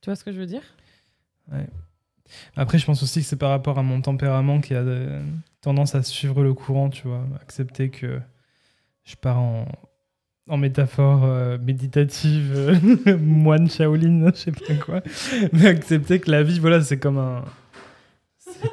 Tu 0.00 0.10
vois 0.10 0.16
ce 0.16 0.24
que 0.24 0.32
je 0.32 0.38
veux 0.38 0.46
dire? 0.46 0.62
Ouais. 1.50 1.66
Après, 2.56 2.78
je 2.78 2.86
pense 2.86 3.02
aussi 3.02 3.20
que 3.20 3.26
c'est 3.26 3.36
par 3.36 3.50
rapport 3.50 3.78
à 3.78 3.82
mon 3.82 4.00
tempérament 4.00 4.60
qui 4.60 4.74
a 4.74 4.84
tendance 5.60 5.94
à 5.94 6.02
suivre 6.02 6.42
le 6.42 6.54
courant, 6.54 6.90
tu 6.90 7.06
vois. 7.06 7.26
Accepter 7.40 7.90
que 7.90 8.20
je 9.04 9.16
pars 9.16 9.38
en, 9.38 9.66
en 10.48 10.56
métaphore 10.56 11.24
euh, 11.24 11.58
méditative, 11.58 12.52
euh, 12.54 13.18
moine 13.18 13.68
Shaolin, 13.70 14.30
je 14.34 14.38
sais 14.38 14.52
pas 14.52 14.74
quoi, 14.74 15.02
mais 15.52 15.66
accepter 15.66 16.20
que 16.20 16.30
la 16.30 16.42
vie, 16.42 16.58
voilà, 16.58 16.82
c'est 16.82 16.98
comme 16.98 17.18
un, 17.18 17.44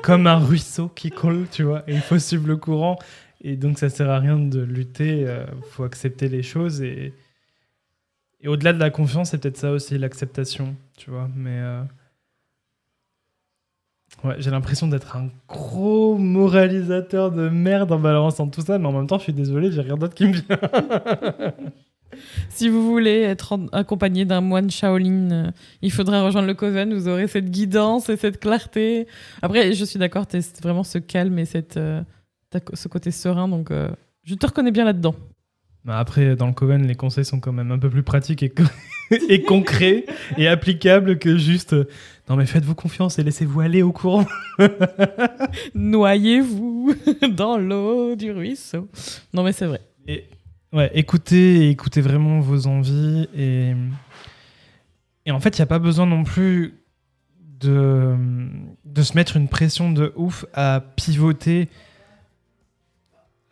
comme 0.01 0.27
un 0.27 0.37
ruisseau 0.37 0.89
qui 0.89 1.11
coule, 1.11 1.47
tu 1.51 1.63
vois, 1.63 1.83
et 1.87 1.93
il 1.93 2.01
faut 2.01 2.19
suivre 2.19 2.47
le 2.47 2.57
courant, 2.57 2.97
et 3.41 3.55
donc 3.55 3.79
ça 3.79 3.89
sert 3.89 4.09
à 4.09 4.19
rien 4.19 4.37
de 4.37 4.59
lutter, 4.59 5.25
euh, 5.27 5.45
faut 5.71 5.83
accepter 5.83 6.27
les 6.27 6.43
choses, 6.43 6.81
et, 6.81 7.13
et 8.41 8.47
au-delà 8.47 8.73
de 8.73 8.79
la 8.79 8.89
confiance, 8.89 9.31
c'est 9.31 9.37
peut-être 9.37 9.57
ça 9.57 9.71
aussi, 9.71 9.97
l'acceptation, 9.97 10.75
tu 10.97 11.09
vois, 11.09 11.29
mais 11.35 11.61
Ouais, 14.23 14.35
j'ai 14.37 14.51
l'impression 14.51 14.87
d'être 14.87 15.15
un 15.15 15.29
gros 15.47 16.15
moralisateur 16.15 17.31
de 17.31 17.49
merde 17.49 17.91
en 17.91 17.99
balançant 17.99 18.47
tout 18.47 18.61
ça, 18.61 18.77
mais 18.77 18.87
en 18.87 18.91
même 18.91 19.07
temps, 19.07 19.17
je 19.17 19.23
suis 19.23 19.33
désolé, 19.33 19.71
j'ai 19.71 19.81
rien 19.81 19.97
d'autre 19.97 20.13
qui 20.13 20.27
me 20.27 20.33
vient. 20.33 21.53
si 22.49 22.69
vous 22.69 22.85
voulez 22.85 23.21
être 23.21 23.57
accompagné 23.71 24.25
d'un 24.25 24.41
moine 24.41 24.69
Shaolin, 24.69 25.31
euh, 25.31 25.51
il 25.81 25.91
faudra 25.91 26.23
rejoindre 26.23 26.47
le 26.47 26.53
Coven. 26.53 26.93
Vous 26.93 27.07
aurez 27.07 27.27
cette 27.27 27.49
guidance 27.49 28.09
et 28.09 28.17
cette 28.17 28.39
clarté. 28.39 29.07
Après, 29.41 29.73
je 29.73 29.85
suis 29.85 29.97
d'accord, 29.97 30.25
c'est 30.29 30.61
vraiment 30.61 30.83
ce 30.83 30.99
calme 30.99 31.39
et 31.39 31.45
cette, 31.45 31.77
euh, 31.77 32.01
ce 32.73 32.87
côté 32.87 33.11
serein, 33.11 33.47
donc 33.47 33.71
euh, 33.71 33.89
je 34.23 34.35
te 34.35 34.45
reconnais 34.45 34.71
bien 34.71 34.85
là-dedans. 34.85 35.15
Bah, 35.83 35.97
après, 35.97 36.35
dans 36.35 36.45
le 36.45 36.53
Coven, 36.53 36.85
les 36.85 36.93
conseils 36.95 37.25
sont 37.25 37.39
quand 37.39 37.53
même 37.53 37.71
un 37.71 37.79
peu 37.79 37.89
plus 37.89 38.03
pratiques 38.03 38.43
et, 38.43 38.53
et 39.29 39.41
concrets 39.41 40.05
et 40.37 40.47
applicables 40.47 41.17
que 41.17 41.37
juste 41.37 41.75
non 42.31 42.37
mais 42.37 42.45
faites-vous 42.45 42.75
confiance 42.75 43.19
et 43.19 43.23
laissez-vous 43.23 43.59
aller 43.59 43.81
au 43.81 43.91
courant. 43.91 44.25
Noyez-vous 45.75 46.95
dans 47.29 47.57
l'eau 47.57 48.15
du 48.15 48.31
ruisseau. 48.31 48.87
Non 49.33 49.43
mais 49.43 49.51
c'est 49.51 49.65
vrai. 49.65 49.81
Et, 50.07 50.29
ouais, 50.71 50.89
écoutez, 50.93 51.69
écoutez 51.69 51.99
vraiment 51.99 52.39
vos 52.39 52.67
envies 52.67 53.27
et, 53.35 53.73
et 55.25 55.31
en 55.31 55.41
fait, 55.41 55.57
il 55.57 55.61
n'y 55.61 55.63
a 55.63 55.67
pas 55.67 55.79
besoin 55.79 56.05
non 56.05 56.23
plus 56.23 56.75
de, 57.59 58.15
de 58.85 59.01
se 59.01 59.13
mettre 59.15 59.35
une 59.35 59.49
pression 59.49 59.91
de 59.91 60.13
ouf 60.15 60.45
à 60.53 60.81
pivoter 60.95 61.67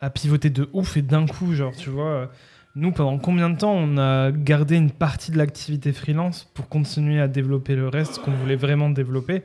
à 0.00 0.08
pivoter 0.08 0.48
de 0.48 0.70
ouf 0.72 0.96
et 0.96 1.02
d'un 1.02 1.26
coup, 1.26 1.52
genre, 1.52 1.76
tu 1.76 1.90
vois. 1.90 2.30
Nous, 2.76 2.92
pendant 2.92 3.18
combien 3.18 3.50
de 3.50 3.58
temps 3.58 3.74
on 3.74 3.98
a 3.98 4.30
gardé 4.30 4.76
une 4.76 4.92
partie 4.92 5.32
de 5.32 5.38
l'activité 5.38 5.92
freelance 5.92 6.48
pour 6.54 6.68
continuer 6.68 7.20
à 7.20 7.26
développer 7.26 7.74
le 7.74 7.88
reste 7.88 8.20
qu'on 8.20 8.30
voulait 8.30 8.56
vraiment 8.56 8.90
développer 8.90 9.42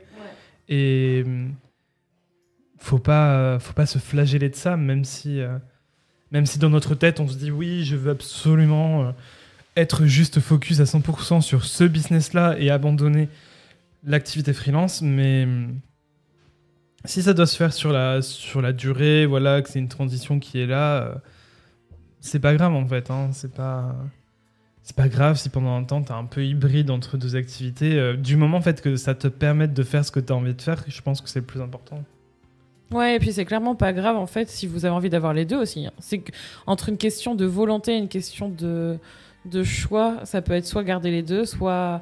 Et 0.68 1.24
faut 2.78 2.98
pas, 2.98 3.58
faut 3.58 3.72
pas 3.72 3.86
se 3.86 3.98
flageller 3.98 4.48
de 4.48 4.54
ça, 4.54 4.76
même 4.76 5.04
si, 5.04 5.40
euh, 5.40 5.58
même 6.30 6.46
si 6.46 6.58
dans 6.58 6.70
notre 6.70 6.94
tête 6.94 7.20
on 7.20 7.28
se 7.28 7.36
dit 7.36 7.50
oui, 7.50 7.84
je 7.84 7.96
veux 7.96 8.10
absolument 8.12 9.06
euh, 9.06 9.10
être 9.76 10.06
juste 10.06 10.40
focus 10.40 10.80
à 10.80 10.84
100% 10.84 11.40
sur 11.40 11.64
ce 11.64 11.84
business-là 11.84 12.56
et 12.58 12.70
abandonner 12.70 13.28
l'activité 14.04 14.52
freelance, 14.52 15.02
mais 15.02 15.48
si 17.04 17.22
ça 17.22 17.34
doit 17.34 17.46
se 17.46 17.56
faire 17.56 17.72
sur 17.72 17.92
la, 17.92 18.22
sur 18.22 18.62
la 18.62 18.72
durée, 18.72 19.26
voilà, 19.26 19.62
que 19.62 19.68
c'est 19.68 19.78
une 19.78 19.88
transition 19.88 20.38
qui 20.38 20.60
est 20.60 20.66
là, 20.66 21.02
euh, 21.02 21.14
c'est 22.26 22.40
pas 22.40 22.54
grave 22.54 22.74
en 22.74 22.86
fait. 22.86 23.10
Hein, 23.10 23.30
c'est 23.32 23.52
pas. 23.52 23.94
C'est 24.82 24.94
pas 24.94 25.08
grave 25.08 25.36
si 25.36 25.48
pendant 25.48 25.76
un 25.76 25.82
temps 25.82 26.00
tu 26.00 26.10
es 26.10 26.14
un 26.14 26.26
peu 26.26 26.44
hybride 26.44 26.90
entre 26.90 27.16
deux 27.16 27.34
activités. 27.34 27.98
Euh, 27.98 28.16
du 28.16 28.36
moment 28.36 28.58
en 28.58 28.60
fait 28.60 28.80
que 28.80 28.94
ça 28.96 29.16
te 29.16 29.26
permette 29.26 29.74
de 29.74 29.82
faire 29.82 30.04
ce 30.04 30.12
que 30.12 30.20
tu 30.20 30.32
as 30.32 30.36
envie 30.36 30.54
de 30.54 30.62
faire, 30.62 30.84
je 30.86 31.00
pense 31.02 31.20
que 31.20 31.28
c'est 31.28 31.40
le 31.40 31.46
plus 31.46 31.60
important. 31.60 32.04
Ouais, 32.92 33.16
et 33.16 33.18
puis 33.18 33.32
c'est 33.32 33.44
clairement 33.44 33.74
pas 33.74 33.92
grave 33.92 34.16
en 34.16 34.28
fait 34.28 34.48
si 34.48 34.68
vous 34.68 34.84
avez 34.84 34.94
envie 34.94 35.10
d'avoir 35.10 35.34
les 35.34 35.44
deux 35.44 35.56
aussi. 35.56 35.86
Hein. 35.86 35.92
C'est 35.98 36.22
entre 36.68 36.88
une 36.88 36.98
question 36.98 37.34
de 37.34 37.44
volonté 37.44 37.94
et 37.94 37.98
une 37.98 38.08
question 38.08 38.48
de, 38.48 38.98
de 39.44 39.64
choix, 39.64 40.20
ça 40.24 40.40
peut 40.40 40.52
être 40.52 40.66
soit 40.66 40.84
garder 40.84 41.10
les 41.10 41.22
deux, 41.22 41.44
soit 41.44 42.00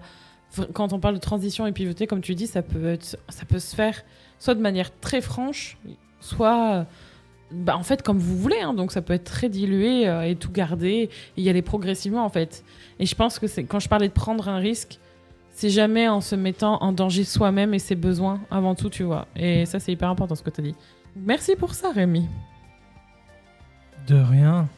quand 0.74 0.92
on 0.92 1.00
parle 1.00 1.14
de 1.14 1.20
transition 1.20 1.66
et 1.66 1.72
pivoter, 1.72 2.06
comme 2.06 2.20
tu 2.20 2.34
dis, 2.34 2.46
ça 2.46 2.62
peut, 2.62 2.86
être, 2.86 3.16
ça 3.28 3.44
peut 3.48 3.58
se 3.58 3.74
faire 3.74 4.04
soit 4.38 4.54
de 4.54 4.60
manière 4.60 4.90
très 5.00 5.20
franche, 5.20 5.78
soit 6.20 6.86
bah, 7.54 7.76
en 7.76 7.82
fait 7.82 8.02
comme 8.02 8.18
vous 8.18 8.36
voulez. 8.36 8.60
Hein. 8.60 8.74
donc 8.74 8.92
ça 8.92 9.02
peut 9.02 9.12
être 9.12 9.24
très 9.24 9.48
dilué 9.48 10.08
euh, 10.08 10.22
et 10.22 10.36
tout 10.36 10.50
garder 10.50 11.10
et 11.36 11.42
y 11.42 11.48
aller 11.48 11.62
progressivement 11.62 12.24
en 12.24 12.30
fait. 12.30 12.64
Et 12.98 13.06
je 13.06 13.14
pense 13.14 13.38
que 13.38 13.46
c'est 13.46 13.64
quand 13.64 13.80
je 13.80 13.88
parlais 13.88 14.08
de 14.08 14.12
prendre 14.12 14.48
un 14.48 14.58
risque, 14.58 14.98
c'est 15.50 15.70
jamais 15.70 16.08
en 16.08 16.20
se 16.20 16.34
mettant 16.34 16.82
en 16.82 16.92
danger 16.92 17.24
soi-même 17.24 17.74
et 17.74 17.78
ses 17.78 17.94
besoins 17.94 18.40
avant 18.50 18.74
tout, 18.74 18.90
tu 18.90 19.04
vois. 19.04 19.28
Et 19.36 19.66
ça, 19.66 19.78
c'est 19.78 19.92
hyper 19.92 20.08
important 20.08 20.34
ce 20.34 20.42
que 20.42 20.50
tu 20.50 20.60
as 20.60 20.64
dit. 20.64 20.74
Merci 21.16 21.54
pour 21.54 21.74
ça, 21.74 21.92
Rémi. 21.92 22.28
De 24.08 24.16
rien. 24.16 24.68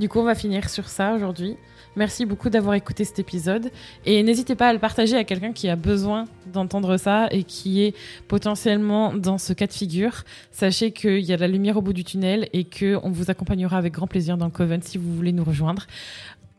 Du 0.00 0.08
coup, 0.08 0.20
on 0.20 0.24
va 0.24 0.34
finir 0.34 0.68
sur 0.70 0.88
ça 0.88 1.14
aujourd'hui. 1.14 1.56
Merci 1.96 2.24
beaucoup 2.24 2.50
d'avoir 2.50 2.74
écouté 2.74 3.04
cet 3.04 3.18
épisode. 3.18 3.72
Et 4.06 4.22
n'hésitez 4.22 4.54
pas 4.54 4.68
à 4.68 4.72
le 4.72 4.78
partager 4.78 5.16
à 5.16 5.24
quelqu'un 5.24 5.52
qui 5.52 5.68
a 5.68 5.74
besoin 5.74 6.26
d'entendre 6.46 6.96
ça 6.96 7.26
et 7.32 7.42
qui 7.42 7.82
est 7.82 7.96
potentiellement 8.28 9.12
dans 9.12 9.38
ce 9.38 9.52
cas 9.52 9.66
de 9.66 9.72
figure. 9.72 10.22
Sachez 10.52 10.92
qu'il 10.92 11.20
y 11.20 11.32
a 11.32 11.36
de 11.36 11.40
la 11.40 11.48
lumière 11.48 11.76
au 11.76 11.82
bout 11.82 11.92
du 11.92 12.04
tunnel 12.04 12.48
et 12.52 12.64
qu'on 12.64 13.10
vous 13.10 13.30
accompagnera 13.30 13.76
avec 13.76 13.94
grand 13.94 14.06
plaisir 14.06 14.36
dans 14.38 14.46
le 14.46 14.52
Coven 14.52 14.80
si 14.82 14.98
vous 14.98 15.12
voulez 15.12 15.32
nous 15.32 15.42
rejoindre. 15.42 15.86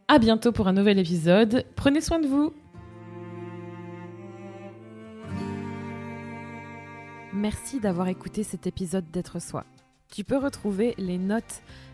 À 0.10 0.20
bientôt 0.20 0.52
pour 0.52 0.68
un 0.68 0.74
nouvel 0.74 1.00
épisode. 1.00 1.64
Prenez 1.78 2.02
soin 2.02 2.20
de 2.20 2.28
vous. 2.28 2.54
Merci 7.32 7.80
d'avoir 7.80 8.10
écouté 8.10 8.44
cet 8.44 8.68
épisode 8.68 9.10
d'être 9.12 9.40
soi. 9.42 9.64
Tu 10.12 10.24
peux 10.24 10.38
retrouver 10.38 10.96
les 10.98 11.18
notes 11.18 11.62